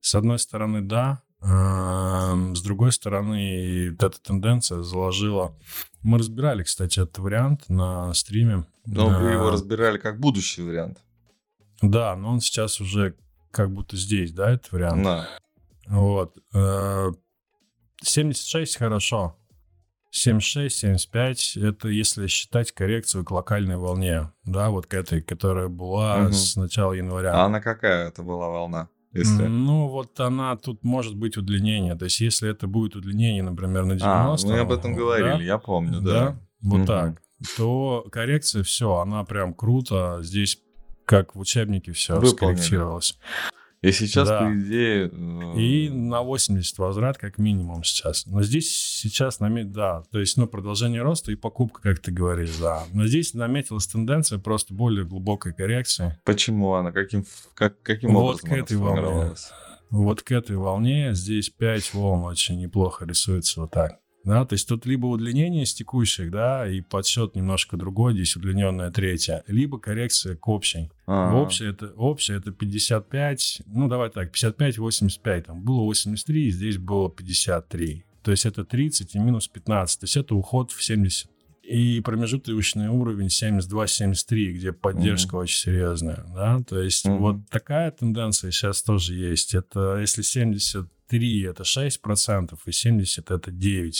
С 0.00 0.14
одной 0.14 0.38
стороны, 0.38 0.80
да. 0.80 1.22
С 1.42 2.62
другой 2.62 2.92
стороны, 2.92 3.94
эта 3.94 4.20
тенденция 4.20 4.82
заложила... 4.82 5.56
Мы 6.02 6.18
разбирали, 6.18 6.62
кстати, 6.62 7.00
этот 7.00 7.18
вариант 7.18 7.68
на 7.68 8.14
стриме. 8.14 8.64
Но 8.86 9.08
вы 9.08 9.32
его 9.32 9.50
разбирали 9.50 9.98
как 9.98 10.18
будущий 10.18 10.62
вариант. 10.62 10.98
Да, 11.82 12.16
но 12.16 12.30
он 12.30 12.40
сейчас 12.40 12.80
уже 12.80 13.14
как 13.50 13.70
будто 13.70 13.96
здесь, 13.96 14.32
да, 14.32 14.50
этот 14.50 14.72
вариант? 14.72 15.04
Да. 15.04 15.28
Вот. 15.86 16.36
76 18.02 18.74
э, 18.74 18.78
хорошо. 18.78 19.36
76, 20.10 20.76
75 20.76 21.56
это 21.56 21.88
если 21.88 22.26
считать 22.26 22.72
коррекцию 22.72 23.24
к 23.24 23.30
локальной 23.30 23.76
волне, 23.76 24.32
да, 24.44 24.70
вот 24.70 24.86
к 24.86 24.94
этой, 24.94 25.22
которая 25.22 25.68
была 25.68 26.24
угу. 26.24 26.32
с 26.32 26.56
начала 26.56 26.92
января. 26.92 27.34
А 27.34 27.46
она 27.46 27.60
какая 27.60 28.08
это 28.08 28.22
была 28.22 28.48
волна? 28.48 28.88
Если... 29.12 29.46
Ну, 29.46 29.88
вот 29.88 30.18
она 30.20 30.56
тут 30.56 30.84
может 30.84 31.16
быть 31.16 31.36
удлинение. 31.36 31.96
То 31.96 32.04
есть, 32.04 32.20
если 32.20 32.48
это 32.48 32.68
будет 32.68 32.94
удлинение, 32.94 33.42
например, 33.42 33.84
на 33.84 33.96
90 33.96 34.46
А, 34.46 34.50
мы 34.50 34.58
об 34.60 34.70
этом 34.70 34.94
говорили, 34.94 35.38
да? 35.38 35.42
я 35.42 35.58
помню, 35.58 36.00
да. 36.00 36.12
да? 36.12 36.40
Вот 36.62 36.78
угу. 36.78 36.86
так. 36.86 37.22
То 37.56 38.06
коррекция, 38.12 38.62
все, 38.62 38.96
она 38.96 39.24
прям 39.24 39.54
круто. 39.54 40.18
Здесь 40.22 40.60
как 41.06 41.34
в 41.34 41.40
учебнике 41.40 41.92
все 41.92 42.24
скорректировалось. 42.24 43.18
И 43.82 43.92
сейчас, 43.92 44.28
да. 44.28 44.40
по 44.40 44.54
идее... 44.54 45.10
Э, 45.10 45.58
И 45.58 45.88
на 45.88 46.22
80 46.22 46.76
возврат 46.78 47.16
как 47.16 47.38
минимум 47.38 47.82
сейчас. 47.82 48.26
Но 48.26 48.42
здесь 48.42 48.70
сейчас, 48.70 49.40
намет... 49.40 49.72
да, 49.72 50.02
то 50.10 50.18
есть, 50.20 50.36
ну, 50.36 50.46
продолжение 50.46 51.00
роста 51.00 51.32
и 51.32 51.34
покупка, 51.34 51.80
как 51.80 51.98
ты 52.00 52.12
говоришь, 52.12 52.56
да. 52.58 52.84
Но 52.92 53.06
здесь 53.06 53.32
наметилась 53.32 53.86
тенденция 53.86 54.38
просто 54.38 54.74
более 54.74 55.06
глубокой 55.06 55.54
коррекции. 55.54 56.18
Почему 56.24 56.74
она? 56.74 56.92
Каким, 56.92 57.24
как, 57.54 57.80
каким 57.82 58.12
вот 58.12 58.42
образом 58.42 58.50
к 58.50 58.52
этой 58.52 58.76
волне. 58.76 59.34
Вот 59.88 60.22
к 60.22 60.30
этой 60.30 60.56
волне 60.56 61.14
здесь 61.14 61.48
5 61.48 61.94
волн 61.94 62.24
очень 62.24 62.60
неплохо 62.60 63.06
рисуется 63.06 63.62
вот 63.62 63.70
так. 63.72 63.99
Да, 64.24 64.44
то 64.44 64.52
есть 64.52 64.68
тут 64.68 64.84
либо 64.84 65.06
удлинение 65.06 65.64
с 65.64 65.72
текущих, 65.72 66.30
да, 66.30 66.68
и 66.68 66.82
подсчет 66.82 67.34
немножко 67.34 67.76
другой, 67.76 68.12
здесь 68.12 68.36
удлиненная 68.36 68.90
третья, 68.90 69.42
либо 69.46 69.78
коррекция 69.78 70.36
к 70.36 70.46
общей. 70.48 70.90
А-а-а. 71.06 71.36
Общая 71.36 71.70
это, 71.70 71.92
общая 71.96 72.34
это 72.34 72.52
55, 72.52 73.62
ну 73.66 73.88
давай 73.88 74.10
так, 74.10 74.30
55-85, 74.34 75.42
там 75.42 75.62
было 75.62 75.80
83, 75.82 76.50
здесь 76.50 76.76
было 76.76 77.10
53. 77.10 78.04
То 78.22 78.30
есть 78.30 78.44
это 78.44 78.64
30 78.64 79.14
и 79.14 79.18
минус 79.18 79.48
15, 79.48 80.00
то 80.00 80.04
есть 80.04 80.16
это 80.16 80.34
уход 80.34 80.70
в 80.70 80.82
70. 80.82 81.30
И 81.62 82.00
промежуточный 82.00 82.88
уровень 82.88 83.28
72-73, 83.28 84.52
где 84.52 84.72
поддержка 84.72 85.36
угу. 85.36 85.42
очень 85.42 85.58
серьезная, 85.58 86.26
да, 86.34 86.60
то 86.68 86.82
есть 86.82 87.06
угу. 87.06 87.18
вот 87.18 87.36
такая 87.48 87.90
тенденция 87.90 88.50
сейчас 88.50 88.82
тоже 88.82 89.14
есть. 89.14 89.54
Это 89.54 89.96
если 89.98 90.20
70 90.20 90.86
3 91.10 91.42
это 91.42 91.64
6%, 91.64 92.58
и 92.64 92.72
70 92.72 93.30
это 93.30 93.50
9%. 93.50 93.92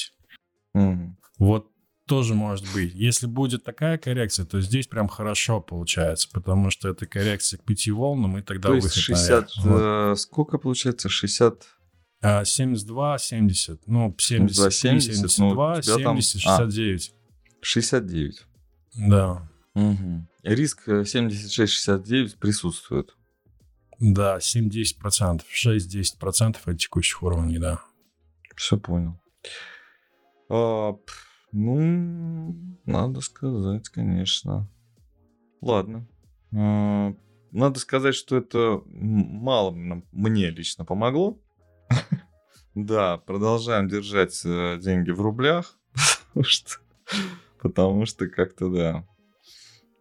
Угу. 0.72 1.16
Вот 1.38 1.66
тоже 2.06 2.34
может 2.34 2.64
быть. 2.72 2.94
Если 2.94 3.26
будет 3.26 3.64
такая 3.64 3.98
коррекция, 3.98 4.46
то 4.46 4.60
здесь 4.60 4.86
прям 4.86 5.08
хорошо 5.08 5.60
получается, 5.60 6.28
потому 6.32 6.70
что 6.70 6.88
это 6.88 7.06
коррекция 7.06 7.58
к 7.58 7.64
пяти 7.64 7.90
волнам, 7.90 8.38
и 8.38 8.42
тогда 8.42 8.68
то 8.68 8.74
есть 8.74 8.92
60, 8.92 9.50
э, 9.64 10.14
сколько 10.16 10.58
получается? 10.58 11.08
60... 11.08 11.66
72, 12.22 13.18
70. 13.18 13.86
Ну, 13.86 14.14
70, 14.18 14.72
70 14.72 15.14
72, 15.14 15.76
ну, 15.76 15.82
70, 15.82 16.04
там... 16.04 16.20
69. 16.20 17.12
А, 17.12 17.64
69. 17.64 18.46
Да. 19.08 19.48
Угу. 19.74 20.28
Риск 20.42 20.88
76-69 20.88 22.36
присутствует. 22.38 23.14
Да, 24.00 24.38
7-10%. 24.38 25.42
6-10% 25.54 26.56
от 26.64 26.78
текущих 26.78 27.22
уровней, 27.22 27.58
да. 27.58 27.80
Все 28.56 28.78
понял. 28.78 29.20
А, 30.48 30.96
ну, 31.52 32.56
надо 32.86 33.20
сказать, 33.20 33.88
конечно. 33.90 34.68
Ладно. 35.60 36.08
А, 36.56 37.14
надо 37.52 37.78
сказать, 37.78 38.14
что 38.14 38.38
это 38.38 38.82
мало 38.86 39.70
мне 39.70 40.50
лично 40.50 40.84
помогло. 40.84 41.38
Да, 42.76 43.18
продолжаем 43.18 43.88
держать 43.88 44.40
э, 44.44 44.78
деньги 44.80 45.10
в 45.10 45.20
рублях, 45.20 45.76
потому 47.60 48.06
что 48.06 48.28
как-то, 48.28 48.70
да, 48.70 49.08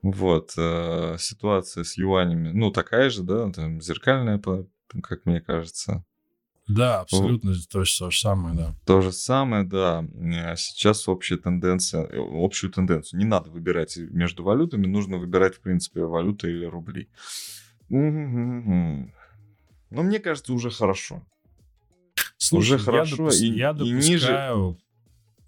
вот, 0.02 0.54
э, 0.58 1.18
ситуация 1.20 1.84
с 1.84 1.98
юанями, 1.98 2.52
ну, 2.52 2.72
такая 2.72 3.10
же, 3.10 3.24
да, 3.24 3.52
там, 3.52 3.82
зеркальная, 3.82 4.40
как 4.40 5.26
мне 5.26 5.42
кажется. 5.42 6.06
Да, 6.68 7.02
абсолютно 7.02 7.56
то, 7.56 7.60
то 7.72 7.84
же 7.84 8.20
самое, 8.20 8.56
да. 8.56 8.76
То 8.86 9.02
же 9.02 9.12
самое, 9.12 9.64
да. 9.64 10.06
А 10.46 10.56
сейчас 10.56 11.10
общая 11.10 11.38
тенденция, 11.38 12.06
э, 12.06 12.20
общую 12.20 12.72
тенденцию. 12.72 13.20
Не 13.20 13.26
надо 13.26 13.50
выбирать 13.50 13.98
между 13.98 14.44
валютами, 14.44 14.86
нужно 14.86 15.18
выбирать, 15.18 15.56
в 15.56 15.62
принципе, 15.62 16.02
валюты 16.02 16.52
или 16.52 16.66
рубли. 16.66 17.10
Но 17.90 20.04
мне 20.04 20.20
кажется, 20.20 20.54
уже 20.54 20.70
хорошо. 20.70 21.24
Слушай, 22.38 22.76
уже 22.76 22.78
хорошо. 22.78 23.24
Я, 23.24 23.30
допу- 23.32 23.36
и, 23.36 23.58
я 23.58 23.74
допускаю, 23.74 24.00
и 24.00 24.10
ниже 24.10 24.32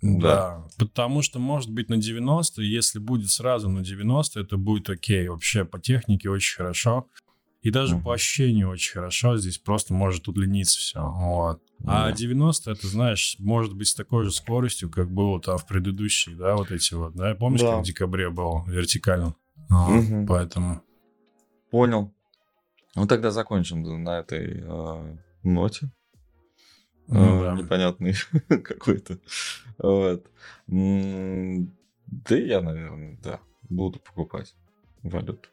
да. 0.02 0.66
Потому 0.78 1.22
что, 1.22 1.40
может 1.40 1.70
быть, 1.70 1.90
на 1.90 1.98
90, 1.98 2.62
если 2.62 3.00
будет 3.00 3.30
сразу 3.30 3.70
на 3.70 3.82
90, 3.84 4.40
это 4.40 4.58
будет 4.58 4.90
окей. 4.90 5.28
Вообще 5.28 5.64
по 5.66 5.80
технике 5.80 6.30
очень 6.30 6.58
хорошо. 6.58 7.08
И 7.62 7.70
даже 7.70 7.96
Мгм. 7.96 8.04
по 8.06 8.14
ощущению 8.16 8.70
очень 8.70 8.94
хорошо. 8.94 9.38
Здесь 9.38 9.60
просто 9.60 9.94
может 9.94 10.28
удлиниться 10.28 10.80
все. 10.80 11.00
Вот. 11.02 11.62
А 11.86 12.08
Да. 12.08 12.12
90 12.12 12.72
это, 12.72 12.88
знаешь, 12.88 13.36
может 13.38 13.76
быть 13.76 13.88
с 13.90 13.94
такой 13.94 14.24
же 14.26 14.32
скоростью, 14.32 14.90
как 14.90 15.12
было 15.12 15.40
там 15.40 15.58
в 15.60 15.68
предыдущих, 15.68 16.38
да, 16.38 16.56
вот 16.56 16.72
эти 16.72 16.96
вот, 16.96 17.14
да? 17.14 17.36
Помнишь, 17.36 17.62
Да. 17.62 17.74
как 17.74 17.82
в 17.82 17.86
декабре 17.86 18.32
был 18.32 18.64
вертикально? 18.66 19.36
Мгм. 19.70 20.26
Поэтому... 20.26 20.82
Понял. 21.70 22.12
Ну 22.96 23.06
тогда 23.08 23.30
закончим 23.32 23.84
на 24.04 24.20
этой 24.20 24.62
э, 24.64 25.18
ноте. 25.44 25.92
Ну 27.12 27.42
Э, 27.42 27.44
да. 27.44 27.62
Непонятный 27.62 28.14
какой-то. 28.64 29.20
Вот. 29.78 30.26
Да 30.68 32.36
я, 32.36 32.62
наверное, 32.62 33.18
да, 33.22 33.40
буду 33.70 34.00
покупать 34.00 34.56
валюту. 35.04 35.50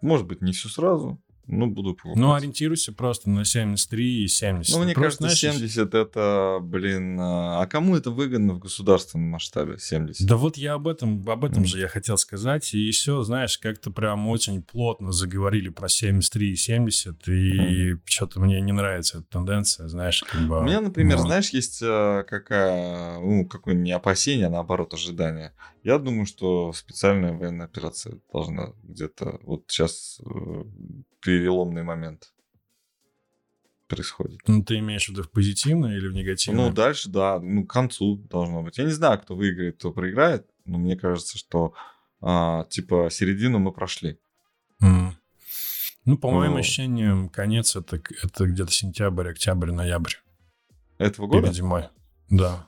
Может 0.00 0.26
быть, 0.26 0.42
не 0.42 0.52
всю 0.52 0.68
сразу, 0.68 1.18
но 1.46 1.66
буду 1.66 1.94
покупать. 1.94 2.16
Ну, 2.16 2.32
ориентируйся 2.32 2.92
просто 2.92 3.30
на 3.30 3.44
73 3.44 4.24
и 4.24 4.28
70. 4.28 4.74
Ну, 4.74 4.84
мне 4.84 4.94
Просто, 4.94 5.22
кажется, 5.22 5.38
знаешь, 5.38 5.58
70 5.58 5.94
это, 5.94 6.58
блин, 6.62 7.18
а 7.20 7.62
а 7.62 7.66
кому 7.66 7.96
это 7.96 8.10
выгодно 8.10 8.54
в 8.54 8.58
государственном 8.58 9.28
масштабе? 9.30 9.78
70. 9.78 10.26
Да 10.26 10.36
вот 10.36 10.56
я 10.56 10.74
об 10.74 10.88
этом, 10.88 11.22
об 11.28 11.44
этом 11.44 11.60
Мгм. 11.62 11.66
же 11.66 11.80
я 11.80 11.88
хотел 11.88 12.16
сказать. 12.18 12.72
И 12.74 12.90
все, 12.90 13.22
знаешь, 13.22 13.58
как-то 13.58 13.90
прям 13.90 14.28
очень 14.28 14.62
плотно 14.62 15.12
заговорили 15.12 15.68
про 15.68 15.88
73 15.88 16.52
и 16.52 16.56
70. 16.56 17.28
И 17.28 17.94
что-то 18.04 18.40
мне 18.40 18.60
не 18.60 18.72
нравится 18.72 19.18
эта 19.18 19.26
тенденция, 19.28 19.88
знаешь, 19.88 20.22
как 20.24 20.40
бы... 20.46 20.60
У 20.60 20.62
меня, 20.62 20.80
например, 20.80 21.18
ну, 21.18 21.24
знаешь, 21.24 21.50
есть 21.50 21.80
э, 21.82 22.24
какая, 22.28 23.18
ну, 23.18 23.46
какое 23.46 23.74
не 23.74 23.92
опасение, 23.92 24.46
а 24.46 24.50
наоборот 24.50 24.94
ожидание. 24.94 25.52
Я 25.82 25.98
думаю, 25.98 26.26
что 26.26 26.72
специальная 26.72 27.32
военная 27.32 27.66
операция 27.66 28.18
должна 28.32 28.72
где-то 28.82 29.38
вот 29.42 29.64
сейчас 29.68 30.18
э, 30.24 30.64
переломный 31.24 31.82
момент 31.82 32.32
происходит. 33.88 34.40
Ну, 34.46 34.62
ты 34.62 34.78
имеешь 34.78 35.06
в 35.06 35.08
виду 35.10 35.22
в 35.22 35.30
позитивное 35.30 35.96
или 35.96 36.08
в 36.08 36.12
негативное? 36.12 36.68
Ну, 36.68 36.72
дальше, 36.72 37.08
да, 37.08 37.40
ну, 37.40 37.64
к 37.64 37.70
концу 37.70 38.16
должно 38.16 38.62
быть. 38.62 38.78
Я 38.78 38.84
не 38.84 38.92
знаю, 38.92 39.18
кто 39.20 39.34
выиграет, 39.34 39.76
кто 39.76 39.92
проиграет, 39.92 40.46
но 40.64 40.78
мне 40.78 40.96
кажется, 40.96 41.38
что 41.38 41.74
а, 42.20 42.64
типа 42.64 43.08
середину 43.10 43.58
мы 43.58 43.72
прошли. 43.72 44.18
М. 44.80 45.16
Ну, 46.04 46.18
по 46.18 46.30
моим 46.30 46.56
ощущениям, 46.56 47.30
конец 47.30 47.76
это, 47.76 48.00
это 48.22 48.46
где-то 48.46 48.70
сентябрь, 48.70 49.30
октябрь, 49.30 49.72
ноябрь. 49.72 50.12
Этого 50.98 51.26
года? 51.26 51.42
Перед 51.42 51.54
зимой. 51.54 51.84
Да. 52.28 52.66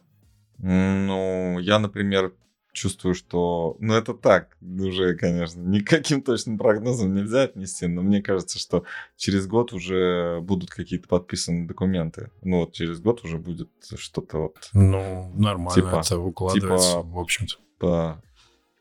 Ну, 0.58 1.58
я, 1.58 1.78
например, 1.78 2.32
чувствую, 2.76 3.14
что... 3.14 3.76
Ну, 3.80 3.94
это 3.94 4.14
так, 4.14 4.56
уже, 4.60 5.16
конечно, 5.16 5.60
никаким 5.60 6.22
точным 6.22 6.58
прогнозом 6.58 7.14
нельзя 7.14 7.42
отнести, 7.42 7.86
но 7.86 8.02
мне 8.02 8.22
кажется, 8.22 8.58
что 8.58 8.84
через 9.16 9.46
год 9.46 9.72
уже 9.72 10.40
будут 10.42 10.70
какие-то 10.70 11.08
подписаны 11.08 11.66
документы. 11.66 12.30
Ну, 12.42 12.60
вот 12.60 12.72
через 12.72 13.00
год 13.00 13.24
уже 13.24 13.38
будет 13.38 13.70
что-то 13.96 14.38
вот 14.38 14.56
Ну, 14.72 15.32
нормально 15.34 15.74
Типа- 15.74 16.02
это 16.04 16.18
укладывается, 16.18 16.88
типа- 16.90 17.02
в 17.02 17.18
общем-то. 17.18 17.54
по... 17.78 18.22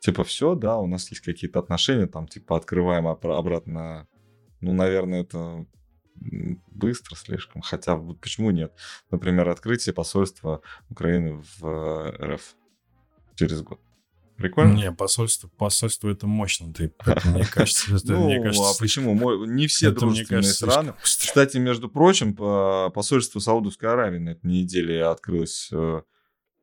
Типа, 0.01 0.23
все, 0.23 0.53
да, 0.53 0.77
у 0.77 0.85
нас 0.85 1.09
есть 1.09 1.23
какие-то 1.23 1.57
отношения, 1.59 2.05
там, 2.05 2.27
типа, 2.27 2.57
открываем 2.57 3.07
обра- 3.07 3.37
обратно. 3.37 4.07
Ну, 4.61 4.71
наверное, 4.73 5.21
это 5.21 5.65
быстро 6.71 7.15
слишком. 7.15 7.61
Хотя, 7.61 7.95
вот 7.95 8.19
почему 8.19 8.51
нет? 8.51 8.71
Например, 9.09 9.49
открытие 9.49 9.93
посольства 9.93 10.61
Украины 10.89 11.41
в 11.59 11.65
э, 11.65 12.33
РФ 12.35 12.55
через 13.35 13.61
год. 13.61 13.79
Прикольно? 14.37 14.73
Не, 14.73 14.91
посольство, 14.91 15.47
посольство 15.47 16.09
это 16.09 16.27
мощно. 16.27 16.73
Ты, 16.73 16.93
это, 17.05 17.21
мне 17.29 17.45
кажется, 17.45 17.95
это, 17.95 18.11
ну, 18.13 18.25
мне 18.25 18.41
кажется, 18.41 18.69
а 18.69 18.73
почему? 18.77 19.45
Не 19.45 19.67
все 19.67 19.89
это, 19.91 20.01
дружественные 20.01 20.41
кажется, 20.41 20.65
страны. 20.69 20.93
слишком. 21.01 21.27
Кстати, 21.29 21.57
между 21.57 21.87
прочим, 21.87 22.35
по- 22.35 22.89
посольство 22.93 23.39
Саудовской 23.39 23.89
Аравии 23.89 24.17
на 24.19 24.29
этой 24.31 24.45
неделе 24.45 25.05
открылось... 25.05 25.69
э, 25.71 26.01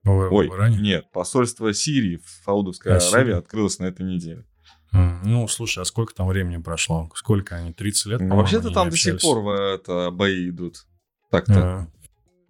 В- 0.05 0.33
Ой, 0.35 0.49
в 0.51 0.55
Иране? 0.55 0.79
нет, 0.79 1.11
посольство 1.12 1.73
Сирии 1.73 2.16
в 2.18 2.29
Саудовской 2.45 2.93
А, 2.93 2.97
Аравии 2.97 3.09
Сирия? 3.29 3.37
открылось 3.39 3.79
на 3.79 3.85
этой 3.87 4.05
неделе. 4.05 4.45
Ну, 4.93 5.49
слушай, 5.49 5.81
а 5.81 5.87
сколько 5.87 6.12
там 6.14 6.29
времени 6.29 6.59
прошло? 6.61 7.11
Сколько 7.14 7.57
они? 7.57 7.73
30 7.73 8.07
лет, 8.07 8.20
Ну, 8.20 8.37
Вообще-то 8.37 8.70
там 8.70 8.91
до 8.91 8.97
сих 8.99 9.18
пор 9.23 9.39
э, 9.57 9.75
это, 9.77 10.11
бои 10.11 10.51
идут. 10.51 10.85
Так-то, 11.31 11.55
А, 11.55 11.89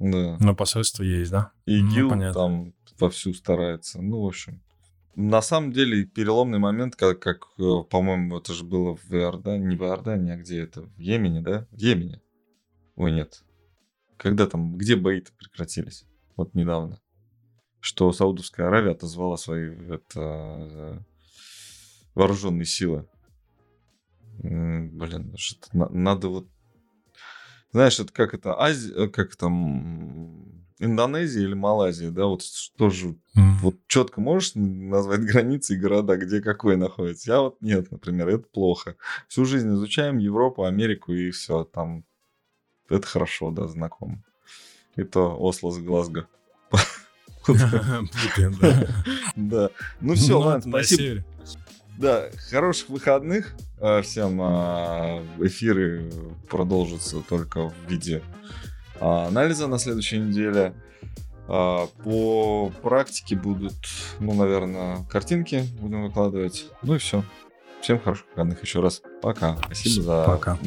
да. 0.01 0.37
Но 0.41 0.57
посольство 0.57 1.05
есть, 1.05 1.31
да? 1.31 1.53
И 1.67 1.81
ну, 1.81 1.89
ИГИЛ 1.93 2.11
понятно. 2.11 2.35
там 2.35 2.73
вовсю 3.03 3.35
старается. 3.35 4.01
Ну, 4.01 4.23
в 4.23 4.27
общем. 4.27 4.63
На 5.15 5.43
самом 5.43 5.73
деле, 5.73 6.07
переломный 6.07 6.59
момент, 6.59 6.97
как, 6.97 7.21
как 7.21 7.45
э, 7.59 7.83
по-моему, 7.91 8.39
это 8.39 8.55
же 8.55 8.65
было 8.65 8.97
в 8.97 9.13
Иордании, 9.13 9.67
не 9.67 9.77
в 9.77 9.83
Иордании, 9.83 10.33
а 10.33 10.37
где 10.37 10.61
это? 10.63 10.83
В 10.83 10.99
Йемене, 10.99 11.43
да? 11.43 11.67
В 11.71 11.77
Йемене. 11.77 12.23
Ой, 12.97 13.13
нет. 13.13 13.45
Когда 14.17 14.47
там, 14.47 14.77
где 14.77 14.97
бои-то 14.97 15.33
прекратились? 15.37 16.07
Вот 16.37 16.55
недавно. 16.55 16.99
Что 17.81 18.11
Саудовская 18.13 18.69
Аравия 18.69 18.93
отозвала 18.93 19.37
свои 19.37 19.69
это, 19.69 20.21
э, 20.21 20.99
вооруженные 22.15 22.65
силы. 22.65 23.07
Блин, 24.39 25.35
надо 25.73 26.29
вот... 26.29 26.49
Знаешь, 27.73 27.99
это 27.99 28.13
как 28.13 28.35
это 28.35 28.61
Азия, 28.61 29.09
как 29.09 29.35
там 29.37 30.63
Индонезия 30.79 31.43
или 31.45 31.55
Малайзия, 31.55 32.11
да, 32.11 32.27
вот 32.27 32.43
что 32.43 32.91
же, 32.91 33.17
М. 33.37 33.57
вот 33.59 33.77
четко 33.87 34.21
можешь 34.21 34.53
назвать 34.55 35.21
границы 35.21 35.75
и 35.75 35.79
города, 35.79 36.17
где 36.17 36.41
какой 36.41 36.77
находится? 36.77 37.31
Я 37.31 37.41
вот 37.41 37.57
нет, 37.61 37.91
например, 37.91 38.29
это 38.29 38.45
плохо. 38.49 38.97
Всю 39.29 39.45
жизнь 39.45 39.73
изучаем 39.73 40.19
Европу, 40.19 40.65
Америку 40.65 41.13
и 41.13 41.31
все, 41.31 41.65
там 41.65 42.05
это 42.89 43.07
хорошо, 43.07 43.51
да, 43.51 43.69
знакомо. 43.69 44.23
И 44.97 45.05
то 45.05 45.37
Осло 45.39 45.71
с 45.71 45.79
Глазго. 45.79 46.27
Да. 48.61 49.05
Да. 49.35 49.71
Ну 50.01 50.15
все, 50.15 50.35
Ну, 50.35 50.41
ладно, 50.41 50.59
это 50.59 50.69
спасибо. 50.87 51.25
Да, 51.99 52.25
хороших 52.51 52.89
выходных 52.89 53.55
э, 53.81 54.03
всем. 54.03 54.41
а, 54.41 55.23
Эфиры 55.41 56.11
продолжатся 56.49 57.21
только 57.21 57.69
в 57.69 57.75
виде 57.89 58.23
а, 59.01 59.27
анализа 59.29 59.67
на 59.67 59.79
следующей 59.79 60.19
неделе. 60.19 60.75
По 61.47 62.73
практике 62.83 63.35
будут, 63.37 63.75
ну, 64.21 64.33
наверное, 64.33 65.05
картинки 65.11 65.65
будем 65.81 66.05
выкладывать. 66.05 66.67
Ну 66.83 66.95
и 66.95 66.99
все. 66.99 67.25
Всем 67.83 67.99
хороших 67.99 68.27
выходных 68.31 68.63
еще 68.63 68.81
раз. 68.81 69.03
Пока. 69.21 69.57
Спасибо 69.65 70.03
за, 70.03 70.25
Пока. 70.25 70.59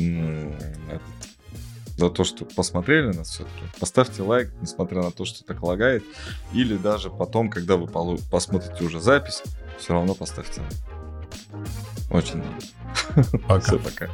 за 1.97 2.09
то, 2.09 2.23
что 2.25 2.43
посмотрели 2.45 3.13
нас 3.15 3.29
все-таки. 3.29 3.63
Поставьте 3.79 4.21
лайк, 4.21 4.51
несмотря 4.61 5.01
на 5.01 5.11
то, 5.11 5.23
что 5.23 5.45
так 5.45 5.63
лагает. 5.63 6.03
Или 6.53 6.75
даже 6.75 7.09
потом, 7.09 7.49
когда 7.49 7.77
вы 7.77 7.87
посмотрите 8.29 8.83
уже 8.83 8.99
запись, 8.99 9.43
все 9.79 9.93
равно 9.93 10.13
поставьте 10.13 10.59
лайк. 10.59 10.73
Очень. 12.09 12.43
Пока. 13.47 13.59
Все, 13.59 13.79
пока. 13.79 14.09